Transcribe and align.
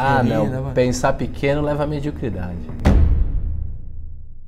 Ah, 0.00 0.22
não. 0.22 0.72
Pensar 0.72 1.12
pequeno 1.12 1.60
leva 1.60 1.84
à 1.84 1.86
mediocridade. 1.86 2.58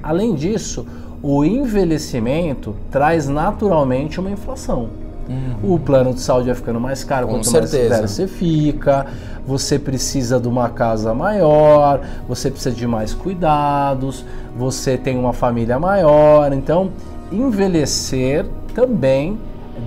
Além 0.02 0.34
disso, 0.34 0.86
o 1.22 1.44
envelhecimento 1.44 2.74
traz 2.90 3.28
naturalmente 3.28 4.18
uma 4.18 4.30
inflação. 4.30 4.88
Uhum. 5.28 5.74
O 5.74 5.78
plano 5.78 6.12
de 6.12 6.20
saúde 6.20 6.46
vai 6.46 6.54
ficando 6.54 6.80
mais 6.80 7.04
caro, 7.04 7.26
Com 7.26 7.34
quanto 7.34 7.46
certeza. 7.46 7.76
mais 7.76 7.88
velho 7.90 8.08
você 8.08 8.26
fica, 8.26 9.06
você 9.46 9.78
precisa 9.78 10.40
de 10.40 10.48
uma 10.48 10.68
casa 10.68 11.14
maior, 11.14 12.00
você 12.28 12.50
precisa 12.50 12.74
de 12.74 12.86
mais 12.86 13.14
cuidados, 13.14 14.24
você 14.56 14.98
tem 14.98 15.16
uma 15.16 15.32
família 15.32 15.78
maior, 15.78 16.52
então 16.52 16.90
envelhecer 17.30 18.44
também 18.74 19.38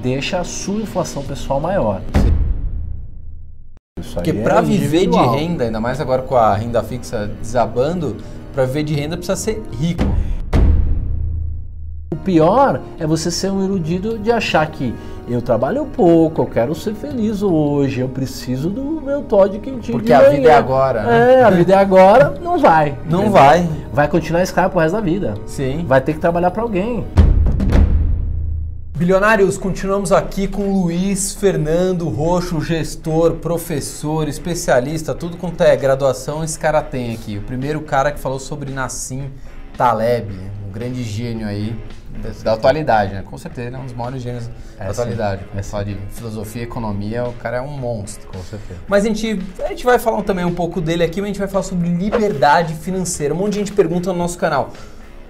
deixa 0.01 0.39
a 0.39 0.43
sua 0.43 0.81
inflação 0.81 1.21
pessoal 1.23 1.59
maior. 1.59 2.01
Isso 4.15 4.23
Porque 4.23 4.33
para 4.33 4.59
é 4.59 4.61
viver 4.61 5.07
de 5.07 5.17
renda, 5.17 5.65
ainda 5.65 5.81
mais 5.81 5.99
agora 5.99 6.21
com 6.21 6.35
a 6.35 6.55
renda 6.55 6.81
fixa 6.81 7.29
desabando, 7.41 8.15
para 8.53 8.65
viver 8.65 8.83
de 8.83 8.93
renda 8.95 9.17
precisa 9.17 9.35
ser 9.35 9.61
rico. 9.77 10.05
O 12.13 12.15
pior 12.15 12.79
é 12.97 13.05
você 13.05 13.29
ser 13.29 13.51
um 13.51 13.63
iludido 13.63 14.17
de 14.17 14.31
achar 14.31 14.65
que 14.67 14.95
eu 15.27 15.41
trabalho 15.41 15.85
pouco, 15.85 16.43
eu 16.43 16.45
quero 16.45 16.73
ser 16.73 16.93
feliz 16.93 17.41
hoje, 17.41 17.99
eu 17.99 18.07
preciso 18.07 18.69
do 18.69 19.01
meu 19.01 19.23
Todd 19.23 19.59
quentinho. 19.59 19.97
Porque 19.97 20.13
a 20.13 20.29
vida 20.29 20.49
é 20.49 20.53
agora. 20.53 21.03
Né? 21.03 21.33
É, 21.33 21.43
a 21.43 21.49
vida 21.49 21.73
é 21.73 21.77
agora, 21.77 22.35
não 22.41 22.57
vai. 22.57 22.97
Não 23.09 23.19
entendeu? 23.19 23.31
vai. 23.33 23.69
Vai 23.91 24.07
continuar 24.07 24.43
escravo 24.43 24.69
pro 24.69 24.79
resto 24.79 24.95
da 24.95 25.01
vida. 25.01 25.33
Sim. 25.45 25.83
Vai 25.85 25.99
ter 25.99 26.13
que 26.13 26.19
trabalhar 26.19 26.51
para 26.51 26.61
alguém. 26.61 27.05
Bilionários, 28.95 29.57
continuamos 29.57 30.13
aqui 30.13 30.47
com 30.47 30.71
Luiz 30.71 31.33
Fernando 31.33 32.07
Roxo, 32.07 32.61
gestor, 32.61 33.33
professor, 33.33 34.25
especialista, 34.29 35.13
tudo 35.13 35.35
quanto 35.35 35.61
é 35.61 35.75
graduação 35.75 36.41
esse 36.45 36.57
cara 36.57 36.81
tem 36.81 37.13
aqui. 37.13 37.37
O 37.37 37.41
primeiro 37.41 37.81
cara 37.81 38.09
que 38.09 38.17
falou 38.21 38.39
sobre 38.39 38.71
Nassim 38.71 39.29
Taleb, 39.77 40.33
um 40.65 40.71
grande 40.71 41.03
gênio 41.03 41.45
aí 41.45 41.77
da 42.41 42.53
atualidade, 42.53 43.13
né? 43.13 43.21
Com 43.21 43.37
certeza 43.37 43.67
ele 43.67 43.75
é 43.75 43.79
um 43.79 43.83
dos 43.83 43.93
maiores 43.93 44.21
gênios 44.21 44.49
é 44.79 44.85
da 44.85 44.91
atualidade. 44.91 45.43
É 45.53 45.61
falar 45.61 45.83
de 45.83 45.97
filosofia 46.11 46.61
e 46.61 46.65
economia, 46.65 47.25
o 47.25 47.33
cara 47.33 47.57
é 47.57 47.61
um 47.61 47.77
monstro. 47.77 48.29
Com 48.29 48.41
certeza. 48.43 48.79
Mas 48.87 49.03
a 49.03 49.07
gente, 49.09 49.41
a 49.61 49.67
gente 49.67 49.83
vai 49.83 49.99
falar 49.99 50.23
também 50.23 50.45
um 50.45 50.55
pouco 50.55 50.79
dele 50.79 51.03
aqui, 51.03 51.19
mas 51.19 51.25
a 51.25 51.33
gente 51.33 51.39
vai 51.39 51.49
falar 51.49 51.63
sobre 51.63 51.89
liberdade 51.89 52.73
financeira. 52.75 53.33
Um 53.33 53.37
monte 53.39 53.53
de 53.53 53.59
gente 53.59 53.73
pergunta 53.73 54.13
no 54.13 54.17
nosso 54.17 54.37
canal. 54.37 54.71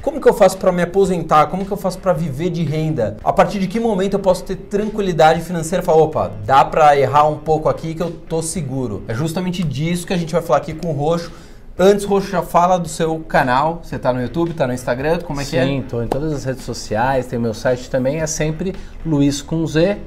Como 0.06 0.22
que 0.22 0.30
eu 0.30 0.36
faço 0.36 0.60
para 0.60 0.72
me 0.72 0.84
aposentar? 0.84 1.48
Como 1.48 1.66
que 1.66 1.72
eu 1.72 1.78
faço 1.78 1.98
para 1.98 2.14
viver 2.14 2.52
de 2.52 2.64
renda? 2.64 3.18
A 3.24 3.34
partir 3.34 3.58
de 3.58 3.66
que 3.66 3.80
momento 3.80 4.14
eu 4.14 4.20
posso 4.20 4.44
ter 4.44 4.56
tranquilidade 4.56 5.42
financeira? 5.42 5.84
Falar, 5.84 5.98
opa, 5.98 6.32
dá 6.46 6.64
para 6.64 6.96
errar 6.96 7.28
um 7.28 7.38
pouco 7.38 7.68
aqui 7.68 7.96
que 7.96 8.04
eu 8.04 8.12
tô 8.12 8.40
seguro. 8.40 9.04
É 9.08 9.16
justamente 9.16 9.64
disso 9.64 10.06
que 10.06 10.14
a 10.14 10.18
gente 10.18 10.32
vai 10.32 10.44
falar 10.44 10.60
aqui 10.60 10.76
com 10.76 10.90
o 10.90 10.92
Roxo. 10.92 11.32
Antes, 11.76 12.06
Roxo, 12.06 12.30
já 12.30 12.44
fala 12.44 12.78
do 12.78 12.88
seu 12.88 13.18
canal. 13.22 13.80
Você 13.82 13.96
está 13.96 14.14
no 14.14 14.22
YouTube, 14.22 14.52
está 14.52 14.68
no 14.68 14.74
Instagram, 14.74 15.22
como 15.22 15.42
é 15.42 15.44
Sim, 15.44 15.50
que 15.50 15.58
é? 15.58 15.66
Sim, 15.66 15.80
estou 15.80 16.04
em 16.04 16.08
todas 16.08 16.32
as 16.34 16.44
redes 16.44 16.64
sociais, 16.64 17.26
tem 17.26 17.40
meu 17.40 17.56
site 17.56 17.90
também, 17.90 18.22
é 18.22 18.28
sempre 18.28 18.76
Luiz 19.04 19.42
com 19.42 19.66
Z, 19.66 19.98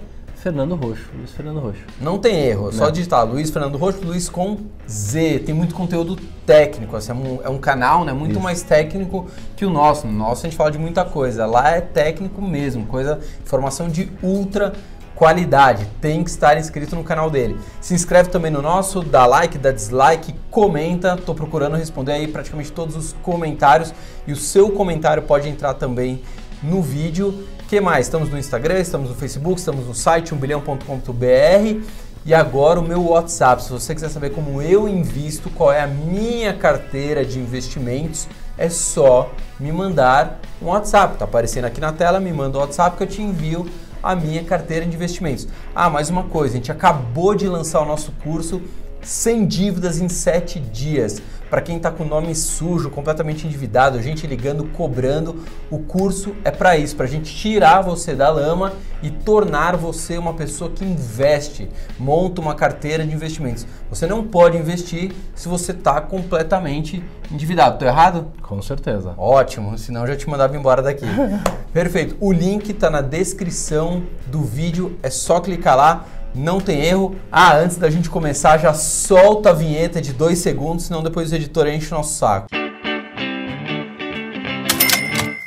Fernando 0.42 0.76
Roxo. 0.76 1.04
Luiz 1.16 1.32
Fernando 1.32 1.58
Roxo. 1.58 1.82
Não 2.00 2.18
tem 2.18 2.36
erro, 2.46 2.68
é 2.68 2.72
só 2.72 2.88
digitar 2.90 3.26
Luiz 3.26 3.50
Fernando 3.50 3.76
Roxo, 3.76 4.04
Luiz 4.04 4.28
com 4.28 4.58
Z. 4.88 5.40
Tem 5.40 5.54
muito 5.54 5.74
conteúdo 5.74 6.16
técnico, 6.46 6.96
assim, 6.96 7.10
é, 7.10 7.14
um, 7.14 7.38
é 7.44 7.48
um 7.48 7.58
canal 7.58 8.04
né, 8.04 8.12
muito 8.12 8.32
Isso. 8.32 8.40
mais 8.40 8.62
técnico 8.62 9.26
que 9.56 9.64
o 9.64 9.70
nosso. 9.70 10.06
No 10.06 10.12
nosso 10.12 10.46
a 10.46 10.48
gente 10.48 10.56
fala 10.56 10.70
de 10.70 10.78
muita 10.78 11.04
coisa. 11.04 11.44
Lá 11.44 11.70
é 11.70 11.80
técnico 11.80 12.40
mesmo, 12.40 12.86
coisa, 12.86 13.18
informação 13.42 13.88
de 13.88 14.10
ultra 14.22 14.72
qualidade. 15.18 15.84
Tem 16.00 16.22
que 16.22 16.30
estar 16.30 16.56
inscrito 16.56 16.94
no 16.94 17.02
canal 17.02 17.28
dele. 17.28 17.58
Se 17.80 17.92
inscreve 17.92 18.30
também 18.30 18.52
no 18.52 18.62
nosso, 18.62 19.02
dá 19.02 19.26
like, 19.26 19.58
dá 19.58 19.72
dislike, 19.72 20.32
comenta. 20.48 21.16
Tô 21.16 21.34
procurando 21.34 21.74
responder 21.76 22.12
aí 22.12 22.28
praticamente 22.28 22.70
todos 22.70 22.94
os 22.94 23.12
comentários 23.22 23.92
e 24.24 24.32
o 24.32 24.36
seu 24.36 24.70
comentário 24.70 25.24
pode 25.24 25.48
entrar 25.48 25.74
também 25.74 26.22
no 26.62 26.80
vídeo. 26.80 27.46
Que 27.68 27.82
mais? 27.82 28.06
Estamos 28.06 28.30
no 28.30 28.38
Instagram, 28.38 28.78
estamos 28.78 29.10
no 29.10 29.14
Facebook, 29.14 29.58
estamos 29.58 29.86
no 29.86 29.94
site 29.94 30.32
umbilhão.com.br 30.32 31.82
e 32.24 32.32
agora 32.32 32.80
o 32.80 32.82
meu 32.82 33.10
WhatsApp. 33.10 33.62
Se 33.62 33.70
você 33.70 33.94
quiser 33.94 34.08
saber 34.08 34.30
como 34.30 34.62
eu 34.62 34.88
invisto, 34.88 35.50
qual 35.50 35.70
é 35.70 35.82
a 35.82 35.86
minha 35.86 36.54
carteira 36.54 37.26
de 37.26 37.38
investimentos, 37.38 38.26
é 38.56 38.70
só 38.70 39.30
me 39.60 39.70
mandar 39.70 40.40
um 40.62 40.68
WhatsApp. 40.68 41.18
Tá 41.18 41.26
aparecendo 41.26 41.66
aqui 41.66 41.78
na 41.78 41.92
tela, 41.92 42.18
me 42.18 42.32
manda 42.32 42.56
o 42.56 42.60
um 42.62 42.64
WhatsApp 42.64 42.96
que 42.96 43.02
eu 43.02 43.06
te 43.06 43.20
envio 43.20 43.68
a 44.02 44.16
minha 44.16 44.42
carteira 44.42 44.86
de 44.86 44.96
investimentos. 44.96 45.46
Ah, 45.74 45.90
mais 45.90 46.08
uma 46.08 46.22
coisa, 46.22 46.54
a 46.54 46.56
gente 46.56 46.72
acabou 46.72 47.34
de 47.34 47.46
lançar 47.46 47.82
o 47.82 47.84
nosso 47.84 48.12
curso 48.24 48.62
sem 49.02 49.46
dívidas 49.46 50.00
em 50.00 50.08
7 50.08 50.60
dias. 50.60 51.20
Para 51.48 51.62
quem 51.62 51.78
está 51.78 51.90
com 51.90 52.04
o 52.04 52.06
nome 52.06 52.34
sujo, 52.34 52.90
completamente 52.90 53.46
endividado, 53.46 54.02
gente 54.02 54.26
ligando, 54.26 54.64
cobrando, 54.64 55.42
o 55.70 55.78
curso 55.78 56.36
é 56.44 56.50
para 56.50 56.76
isso, 56.76 56.94
para 56.94 57.06
a 57.06 57.08
gente 57.08 57.34
tirar 57.34 57.80
você 57.80 58.14
da 58.14 58.28
lama 58.28 58.74
e 59.02 59.10
tornar 59.10 59.74
você 59.74 60.18
uma 60.18 60.34
pessoa 60.34 60.70
que 60.70 60.84
investe, 60.84 61.70
monta 61.98 62.42
uma 62.42 62.54
carteira 62.54 63.06
de 63.06 63.14
investimentos. 63.14 63.66
Você 63.88 64.06
não 64.06 64.24
pode 64.24 64.58
investir 64.58 65.12
se 65.34 65.48
você 65.48 65.72
está 65.72 66.02
completamente 66.02 67.02
endividado. 67.32 67.76
Estou 67.76 67.88
errado? 67.88 68.26
Com 68.42 68.60
certeza. 68.60 69.14
Ótimo, 69.16 69.78
senão 69.78 70.02
eu 70.02 70.08
já 70.08 70.16
te 70.16 70.28
mandava 70.28 70.54
embora 70.54 70.82
daqui. 70.82 71.06
Perfeito. 71.72 72.14
O 72.20 72.30
link 72.30 72.70
está 72.70 72.90
na 72.90 73.00
descrição 73.00 74.02
do 74.26 74.42
vídeo, 74.42 74.98
é 75.02 75.08
só 75.08 75.40
clicar 75.40 75.76
lá 75.76 76.04
não 76.34 76.60
tem 76.60 76.84
erro. 76.84 77.16
Ah, 77.30 77.56
antes 77.56 77.76
da 77.76 77.90
gente 77.90 78.08
começar, 78.10 78.58
já 78.58 78.72
solta 78.74 79.50
a 79.50 79.52
vinheta 79.52 80.00
de 80.00 80.12
dois 80.12 80.38
segundos, 80.38 80.84
senão 80.84 81.02
depois 81.02 81.32
o 81.32 81.34
editor 81.34 81.66
enche 81.66 81.92
o 81.92 81.96
nosso 81.96 82.14
saco. 82.14 82.48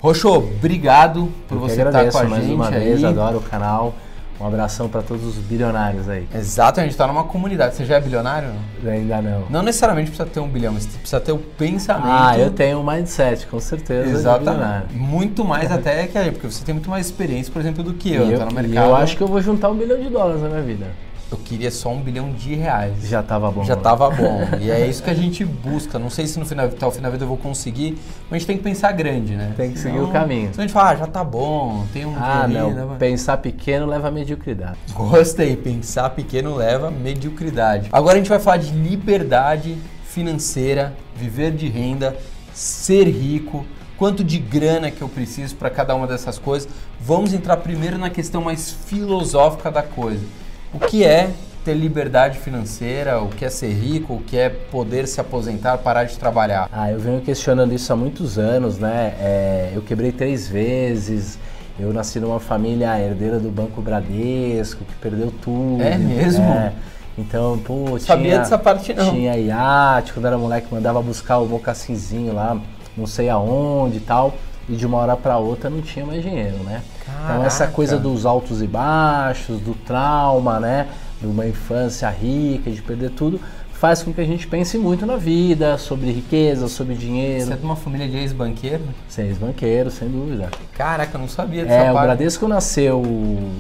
Roxo, 0.02 0.30
obrigado 0.30 1.31
por 1.47 1.56
Eu 1.56 1.62
você 1.62 1.81
estar 1.81 2.12
com 2.12 2.18
a 2.18 2.24
mais 2.24 2.44
gente 2.44 2.56
uma 2.56 2.70
aí. 2.70 2.80
vez, 2.80 3.03
adoro 3.03 3.38
o 3.38 3.41
canal. 3.41 3.94
Um 4.41 4.47
abração 4.47 4.90
para 4.90 5.03
todos 5.03 5.24
os 5.24 5.35
bilionários 5.35 6.09
aí. 6.09 6.28
Exato, 6.34 6.79
a 6.79 6.84
gente 6.84 6.94
está 6.94 7.06
numa 7.06 7.25
comunidade. 7.25 7.75
Você 7.75 7.85
já 7.85 7.97
é 7.97 8.02
bilionário? 8.02 8.50
Ainda 8.84 9.22
não. 9.22 9.46
Não 9.52 9.62
necessariamente 9.62 10.09
precisa 10.09 10.28
ter 10.28 10.40
um 10.40 10.47
bilhão, 10.47 10.74
mas 10.74 10.88
precisa 10.88 11.19
ter 11.19 11.31
o 11.31 11.38
pensamento. 11.38 12.07
Ah, 12.09 12.40
eu 12.40 12.50
tenho 12.50 12.79
um 12.79 12.84
mindset, 12.84 13.46
com 13.46 13.59
certeza. 13.59 14.09
Exatamente. 14.09 14.96
Muito 14.96 15.46
mais 15.46 15.72
até 15.72 16.07
que 16.07 16.18
a 16.18 16.24
gente, 16.24 16.34
porque 16.34 16.52
você 16.52 16.66
tem 16.66 16.74
muito 16.74 16.90
mais 16.90 17.06
experiência, 17.06 17.53
por 17.53 17.59
exemplo, 17.59 17.84
do 17.84 17.94
que 17.94 18.12
eu. 18.12 18.29
E 18.29 18.34
eu, 18.34 18.40
tá 18.40 18.46
no 18.46 18.52
mercado. 18.52 18.88
eu 18.88 18.96
acho 18.96 19.16
que 19.16 19.22
eu 19.22 19.28
vou 19.28 19.40
juntar 19.41 19.69
um 19.69 19.75
bilhão 19.75 20.00
de 20.00 20.09
dólares 20.09 20.41
na 20.41 20.50
minha 20.50 20.63
vida. 20.63 20.88
Eu 21.31 21.38
queria 21.38 21.72
só 21.72 21.90
um 21.90 22.02
bilhão 22.02 22.34
de 22.34 22.56
reais. 22.56 23.08
Já 23.08 23.24
tava 23.24 23.50
bom. 23.50 23.64
Já 23.64 23.78
tava 23.78 24.09
bom. 24.09 24.42
e 24.59 24.69
é 24.69 24.86
isso 24.86 25.02
que 25.02 25.09
a 25.09 25.14
gente 25.14 25.46
busca. 25.46 25.97
Não 25.97 26.09
sei 26.09 26.28
se 26.28 26.38
no 26.38 26.46
final, 26.46 26.66
até 26.66 26.86
o 26.86 26.92
final 26.92 27.09
da 27.09 27.12
vida 27.12 27.24
eu 27.24 27.28
vou 27.28 27.38
conseguir, 27.38 27.97
mas 28.30 28.31
a 28.31 28.38
gente 28.40 28.47
tem 28.47 28.58
que 28.58 28.64
pensar 28.64 28.92
grande, 28.92 29.38
né? 29.38 29.53
Tem 29.56 29.72
que 29.72 29.80
seguir 29.80 30.00
o 30.00 30.09
caminho. 30.09 30.53
Se 30.53 30.59
a 30.59 30.64
gente 30.64 30.74
fala, 30.74 30.90
ah, 30.90 30.96
já 30.97 31.08
tá 31.08 31.24
bom, 31.24 31.86
tem 31.94 32.06
um 32.06 32.14
Ah, 32.18 32.46
não. 32.50 32.72
Né? 32.74 32.96
Pensar 33.00 33.38
pequeno 33.38 33.86
leva 33.86 34.09
à 34.09 34.12
mediocridade. 34.12 34.78
Gostei. 34.94 35.56
Pensar 35.56 36.09
pequeno 36.09 36.53
leva 36.56 36.90
à 36.90 36.91
mediocridade. 36.91 37.88
Agora 37.94 38.16
a 38.16 38.18
gente 38.18 38.30
vai 38.30 38.40
falar 38.40 38.58
de 38.58 38.74
liberdade 38.74 39.78
financeira, 40.03 40.94
viver 41.16 41.52
de 41.52 41.70
renda, 41.70 42.18
ser 42.53 43.08
rico, 43.08 43.66
quanto 43.97 44.22
de 44.22 44.38
grana 44.38 44.91
que 44.91 45.02
eu 45.02 45.08
preciso 45.08 45.56
para 45.56 45.70
cada 45.70 45.96
uma 45.96 46.08
dessas 46.08 46.38
coisas. 46.38 46.68
Vamos 47.00 47.34
entrar 47.34 47.56
primeiro 47.58 47.97
na 47.97 48.09
questão 48.09 48.41
mais 48.41 48.70
filosófica 48.70 49.72
da 49.72 49.81
coisa. 49.81 50.41
O 50.74 50.80
que 50.80 51.04
é 51.04 51.30
ter 51.66 51.74
liberdade 51.74 52.40
financeira, 52.40 53.22
o 53.22 53.28
que 53.28 53.46
é 53.46 53.50
ser 53.50 53.72
rico, 53.72 54.16
o 54.16 54.22
que 54.22 54.38
é 54.38 54.50
poder 54.50 55.08
se 55.08 55.20
aposentar, 55.20 55.78
parar 55.78 56.06
de 56.06 56.18
trabalhar? 56.18 56.70
Ah, 56.72 56.92
eu 56.92 57.00
venho 57.00 57.22
questionando 57.22 57.74
isso 57.74 57.92
há 57.92 57.96
muitos 57.96 58.40
anos, 58.40 58.78
né? 58.78 59.14
É, 59.20 59.72
eu 59.76 59.82
quebrei 59.82 60.12
três 60.12 60.48
vezes. 60.48 61.38
Eu 61.80 61.94
nasci 61.94 62.20
numa 62.20 62.40
família 62.40 63.00
herdeira 63.00 63.40
do 63.40 63.50
Banco 63.50 63.82
Bradesco, 63.82 64.84
que 64.86 64.94
perdeu 64.96 65.32
tudo. 65.42 65.82
É 65.82 65.98
mesmo? 65.98 66.44
É. 66.44 66.74
Então, 67.18 67.59
pô, 67.59 68.00
Sabia 68.00 68.24
tinha, 68.24 68.40
dessa 68.40 68.58
parte 68.58 68.94
não. 68.94 69.12
Tinha 69.12 69.36
iate, 69.38 70.14
quando 70.14 70.26
era 70.26 70.38
moleque, 70.38 70.68
mandava 70.72 71.02
buscar 71.02 71.40
o 71.40 71.46
mocassinzinho 71.46 72.34
lá, 72.34 72.58
não 72.96 73.06
sei 73.06 73.29
aonde 73.29 73.97
e 73.97 74.02
tal. 74.02 74.34
E 74.70 74.76
de 74.76 74.85
uma 74.85 74.97
hora 75.00 75.18
para 75.18 75.38
outra 75.38 75.70
não 75.70 75.82
tinha 75.82 76.06
mais 76.06 76.22
dinheiro, 76.23 76.58
né? 76.64 76.82
Caraca. 77.22 77.34
Então 77.34 77.46
essa 77.46 77.68
coisa 77.68 77.97
dos 77.97 78.26
altos 78.26 78.62
e 78.62 78.68
baixos, 78.68 79.59
do 79.59 79.73
trauma, 79.73 80.59
né? 80.59 80.88
De 81.20 81.28
uma 81.28 81.46
infância 81.46 82.09
rica, 82.09 82.72
de 82.72 82.82
perder 82.82 83.12
tudo, 83.12 83.40
faz 83.82 84.03
com 84.03 84.14
que 84.14 84.22
a 84.22 84.26
gente 84.26 84.46
pense 84.46 84.78
muito 84.78 85.08
na 85.08 85.18
vida, 85.18 85.76
sobre 85.79 86.12
riqueza, 86.12 86.68
sobre 86.68 86.94
dinheiro. 86.94 87.46
Você 87.46 87.53
é 87.53 87.56
de 87.56 87.64
uma 87.64 87.76
família 87.76 88.08
de 88.08 88.16
ex-banqueiro? 88.16 88.84
Sem 89.09 89.26
ex-banqueiro, 89.26 89.90
sem 89.90 90.08
dúvida. 90.08 90.50
Caraca, 90.78 91.18
eu 91.18 91.22
não 91.22 91.28
sabia 91.28 91.64
dessa 91.64 91.88
É, 91.88 91.91
o 91.91 91.96
Bradesco 91.96 92.47
nasceu, 92.47 93.02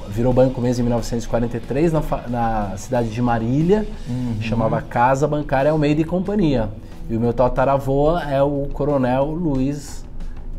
virou 0.09 0.31
banco 0.31 0.61
mesmo 0.61 0.81
em 0.81 0.85
1943 0.85 1.91
na, 1.91 2.01
na 2.27 2.77
cidade 2.77 3.09
de 3.09 3.19
Marília, 3.19 3.83
uhum. 4.07 4.37
chamava 4.41 4.79
Casa 4.79 5.27
Bancária 5.27 5.71
Almeida 5.71 6.01
e 6.01 6.05
Companhia. 6.05 6.69
E 7.09 7.17
o 7.17 7.19
meu 7.19 7.33
tataravô 7.33 8.15
é 8.19 8.43
o 8.43 8.69
coronel 8.71 9.25
Luiz 9.25 10.05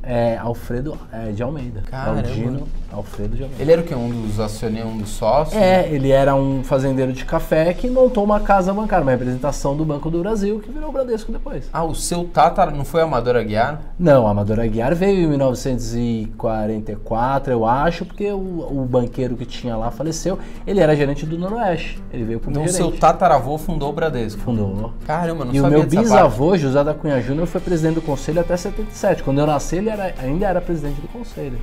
é, 0.02 0.36
Alfredo 0.38 0.98
é, 1.12 1.30
de 1.30 1.40
Almeida. 1.40 1.82
Caramba. 1.88 2.18
Aldino 2.18 2.66
Alfredo 2.92 3.36
Giovanetti. 3.36 3.62
Ele 3.62 3.72
era 3.72 3.80
o 3.80 3.84
quê? 3.84 3.94
Um 3.94 4.10
dos 4.22 4.38
acionistas, 4.38 4.92
um 4.92 4.98
dos 4.98 5.08
sócios? 5.10 5.60
É, 5.60 5.88
ele 5.90 6.10
era 6.10 6.34
um 6.34 6.62
fazendeiro 6.62 7.12
de 7.12 7.24
café 7.24 7.72
que 7.72 7.88
montou 7.88 8.22
uma 8.24 8.40
casa 8.40 8.72
bancária, 8.74 9.02
uma 9.02 9.10
representação 9.12 9.74
do 9.76 9.84
Banco 9.84 10.10
do 10.10 10.20
Brasil, 10.20 10.60
que 10.60 10.70
virou 10.70 10.90
o 10.90 10.92
Bradesco 10.92 11.32
depois. 11.32 11.68
Ah, 11.72 11.84
o 11.84 11.94
seu 11.94 12.24
Tata 12.24 12.66
não 12.66 12.84
foi 12.84 13.00
Amador 13.02 13.36
Aguiar? 13.36 13.80
Não, 13.98 14.26
Amador 14.26 14.60
Aguiar 14.60 14.94
veio 14.94 15.24
em 15.24 15.28
1944, 15.28 17.52
eu 17.52 17.64
acho, 17.66 18.04
porque 18.04 18.30
o, 18.30 18.36
o 18.36 18.86
banqueiro 18.88 19.36
que 19.36 19.44
tinha 19.46 19.76
lá 19.76 19.90
faleceu. 19.90 20.38
Ele 20.66 20.80
era 20.80 20.94
gerente 20.94 21.24
do 21.26 21.38
Noroeste. 21.38 22.00
Ele 22.12 22.24
veio 22.24 22.40
como 22.40 22.52
Então 22.52 22.64
o 22.64 22.68
gerente. 22.68 22.90
seu 22.90 22.98
tataravô 23.00 23.56
fundou 23.58 23.90
o 23.90 23.92
Bradesco. 23.92 24.40
Fundou. 24.40 24.92
Caramba, 25.06 25.44
não 25.44 25.54
E 25.54 25.58
o 25.58 25.62
sabia 25.62 25.78
meu 25.78 25.86
dessa 25.86 26.02
bisavô, 26.02 26.56
José 26.56 26.82
da 26.84 26.94
Cunha 26.94 27.20
Júnior, 27.20 27.46
foi 27.46 27.60
presidente 27.60 27.94
do 27.96 28.02
conselho 28.02 28.40
até 28.40 28.56
77. 28.56 29.22
Quando 29.22 29.38
eu 29.40 29.46
nasci, 29.46 29.76
ele 29.76 29.90
era- 29.90 30.14
ainda 30.18 30.46
era 30.46 30.60
presidente 30.60 31.00
do 31.00 31.08
conselho. 31.08 31.58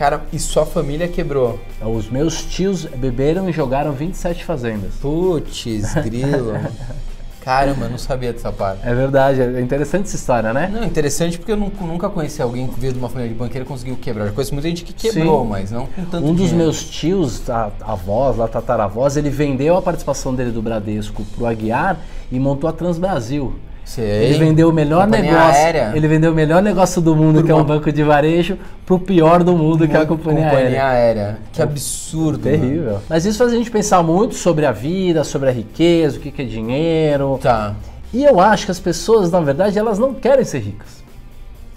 Cara, 0.00 0.22
e 0.32 0.38
sua 0.38 0.64
família 0.64 1.06
quebrou. 1.06 1.60
Os 1.82 2.08
meus 2.08 2.42
tios 2.42 2.86
beberam 2.86 3.50
e 3.50 3.52
jogaram 3.52 3.92
27 3.92 4.46
fazendas. 4.46 4.94
Putz, 4.94 5.92
grilo. 6.02 6.54
Caramba, 7.42 7.86
não 7.86 7.98
sabia 7.98 8.32
dessa 8.32 8.50
parte. 8.50 8.80
É 8.82 8.94
verdade, 8.94 9.42
é 9.42 9.60
interessante 9.60 10.06
essa 10.06 10.16
história, 10.16 10.54
né? 10.54 10.70
Não, 10.72 10.84
interessante 10.84 11.36
porque 11.36 11.52
eu 11.52 11.56
nunca, 11.58 11.84
nunca 11.84 12.08
conheci 12.08 12.40
alguém 12.40 12.66
que 12.66 12.80
veio 12.80 12.94
de 12.94 12.98
uma 12.98 13.10
família 13.10 13.30
de 13.30 13.38
banqueiro 13.38 13.66
e 13.66 13.68
conseguiu 13.68 13.94
quebrar. 13.94 14.28
Eu 14.28 14.32
conheço 14.32 14.54
muita 14.54 14.70
gente 14.70 14.84
que 14.84 14.94
quebrou, 14.94 15.42
Sim. 15.42 15.50
mas 15.50 15.70
não 15.70 15.84
com 15.84 16.02
tanto 16.06 16.26
Um 16.26 16.32
dos 16.32 16.48
dinheiro. 16.48 16.56
meus 16.56 16.82
tios, 16.88 17.50
a, 17.50 17.70
avós, 17.82 18.38
lá, 18.38 18.48
tataravós, 18.48 19.18
ele 19.18 19.28
vendeu 19.28 19.76
a 19.76 19.82
participação 19.82 20.34
dele 20.34 20.50
do 20.50 20.62
Bradesco 20.62 21.26
pro 21.36 21.44
Aguiar 21.44 21.98
e 22.32 22.40
montou 22.40 22.70
a 22.70 22.72
Transbrasil. 22.72 23.54
Sei. 23.90 24.04
Ele 24.04 24.38
vendeu 24.38 24.68
o 24.68 24.72
melhor 24.72 25.04
Companhia 25.06 25.32
negócio. 25.32 25.60
aérea. 25.62 25.92
Ele 25.96 26.06
vendeu 26.06 26.30
o 26.30 26.34
melhor 26.34 26.62
negócio 26.62 27.00
do 27.00 27.16
mundo, 27.16 27.40
Por 27.40 27.46
que 27.46 27.50
é 27.50 27.54
um 27.54 27.58
uma- 27.58 27.64
banco 27.64 27.90
de 27.90 28.04
varejo, 28.04 28.56
pro 28.86 29.00
pior 29.00 29.42
do 29.42 29.56
mundo, 29.56 29.88
que 29.88 29.96
é 29.96 30.00
a 30.00 30.06
companhia, 30.06 30.48
aérea. 30.48 30.86
aérea. 30.86 31.38
Que 31.52 31.60
absurdo. 31.60 32.48
mano. 32.48 32.60
Terrível. 32.60 32.98
Mas 33.08 33.24
isso 33.24 33.36
faz 33.38 33.52
a 33.52 33.56
gente 33.56 33.68
pensar 33.68 34.00
muito 34.04 34.36
sobre 34.36 34.64
a 34.64 34.70
vida, 34.70 35.24
sobre 35.24 35.48
a 35.48 35.52
riqueza, 35.52 36.18
o 36.18 36.20
que 36.20 36.30
que 36.30 36.42
é 36.42 36.44
dinheiro. 36.44 37.36
Tá. 37.42 37.74
E 38.14 38.22
eu 38.24 38.38
acho 38.38 38.66
que 38.66 38.70
as 38.70 38.78
pessoas, 38.78 39.28
na 39.32 39.40
verdade, 39.40 39.76
elas 39.76 39.98
não 39.98 40.14
querem 40.14 40.44
ser 40.44 40.60
ricas. 40.60 41.00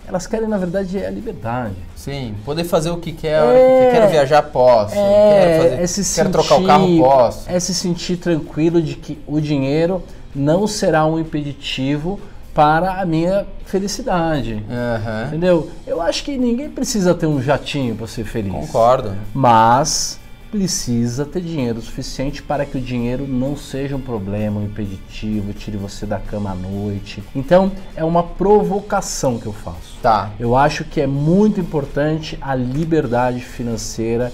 Elas 0.08 0.28
querem, 0.28 0.48
na 0.48 0.58
verdade, 0.58 1.04
a 1.04 1.10
liberdade. 1.10 1.74
Sim, 1.96 2.36
poder 2.46 2.64
fazer 2.66 2.92
o 2.92 2.98
que 2.98 3.12
quer, 3.12 3.42
hora 3.42 3.54
que 3.58 3.60
quer. 3.86 3.92
Quero 3.94 4.08
viajar, 4.12 4.42
posso. 4.44 4.94
quero, 4.94 5.06
É, 5.06 5.58
fazer, 5.58 5.82
é 5.82 5.88
se 5.88 5.96
quero 5.96 6.28
sentir, 6.28 6.32
trocar 6.32 6.56
o 6.62 6.66
carro, 6.68 6.98
posso. 7.00 7.50
É 7.50 7.60
se 7.60 7.74
sentir 7.74 8.18
tranquilo 8.18 8.82
de 8.82 8.96
que 8.96 9.18
o 9.26 9.40
dinheiro 9.42 10.04
não 10.36 10.68
será 10.68 11.06
um 11.06 11.20
impeditivo 11.20 12.20
para 12.54 13.02
a 13.02 13.06
minha 13.06 13.46
felicidade. 13.66 14.64
Aham. 14.70 15.28
Entendeu? 15.28 15.70
Eu 15.88 16.02
acho 16.02 16.24
que 16.24 16.38
ninguém 16.38 16.70
precisa 16.70 17.14
ter 17.14 17.26
um 17.26 17.42
jatinho 17.42 17.96
para 17.96 18.08
ser 18.08 18.24
feliz. 18.24 18.52
Concordo. 18.52 19.16
Mas 19.34 20.20
precisa 20.52 21.26
ter 21.26 21.42
dinheiro 21.42 21.82
suficiente 21.82 22.44
para 22.44 22.64
que 22.64 22.78
o 22.78 22.82
dinheiro 22.82 23.28
não 23.28 23.58
seja 23.58 23.96
um 23.96 24.00
problema, 24.00 24.60
um 24.60 24.66
impeditivo, 24.66 25.52
tire 25.52 25.78
você 25.78 26.06
da 26.06 26.20
cama 26.20 26.52
à 26.52 26.54
noite. 26.54 27.24
Então, 27.36 27.72
é 27.96 28.04
uma 28.04 28.22
provocação 28.22 29.40
que 29.40 29.48
eu 29.48 29.54
faço. 29.54 29.98
Tá. 30.00 30.30
Eu 30.40 30.56
acho 30.56 30.84
que 30.84 31.02
é 31.02 31.08
muito 31.08 31.60
importante 31.60 32.38
a 32.40 32.54
liberdade 32.54 33.40
financeira 33.40 34.32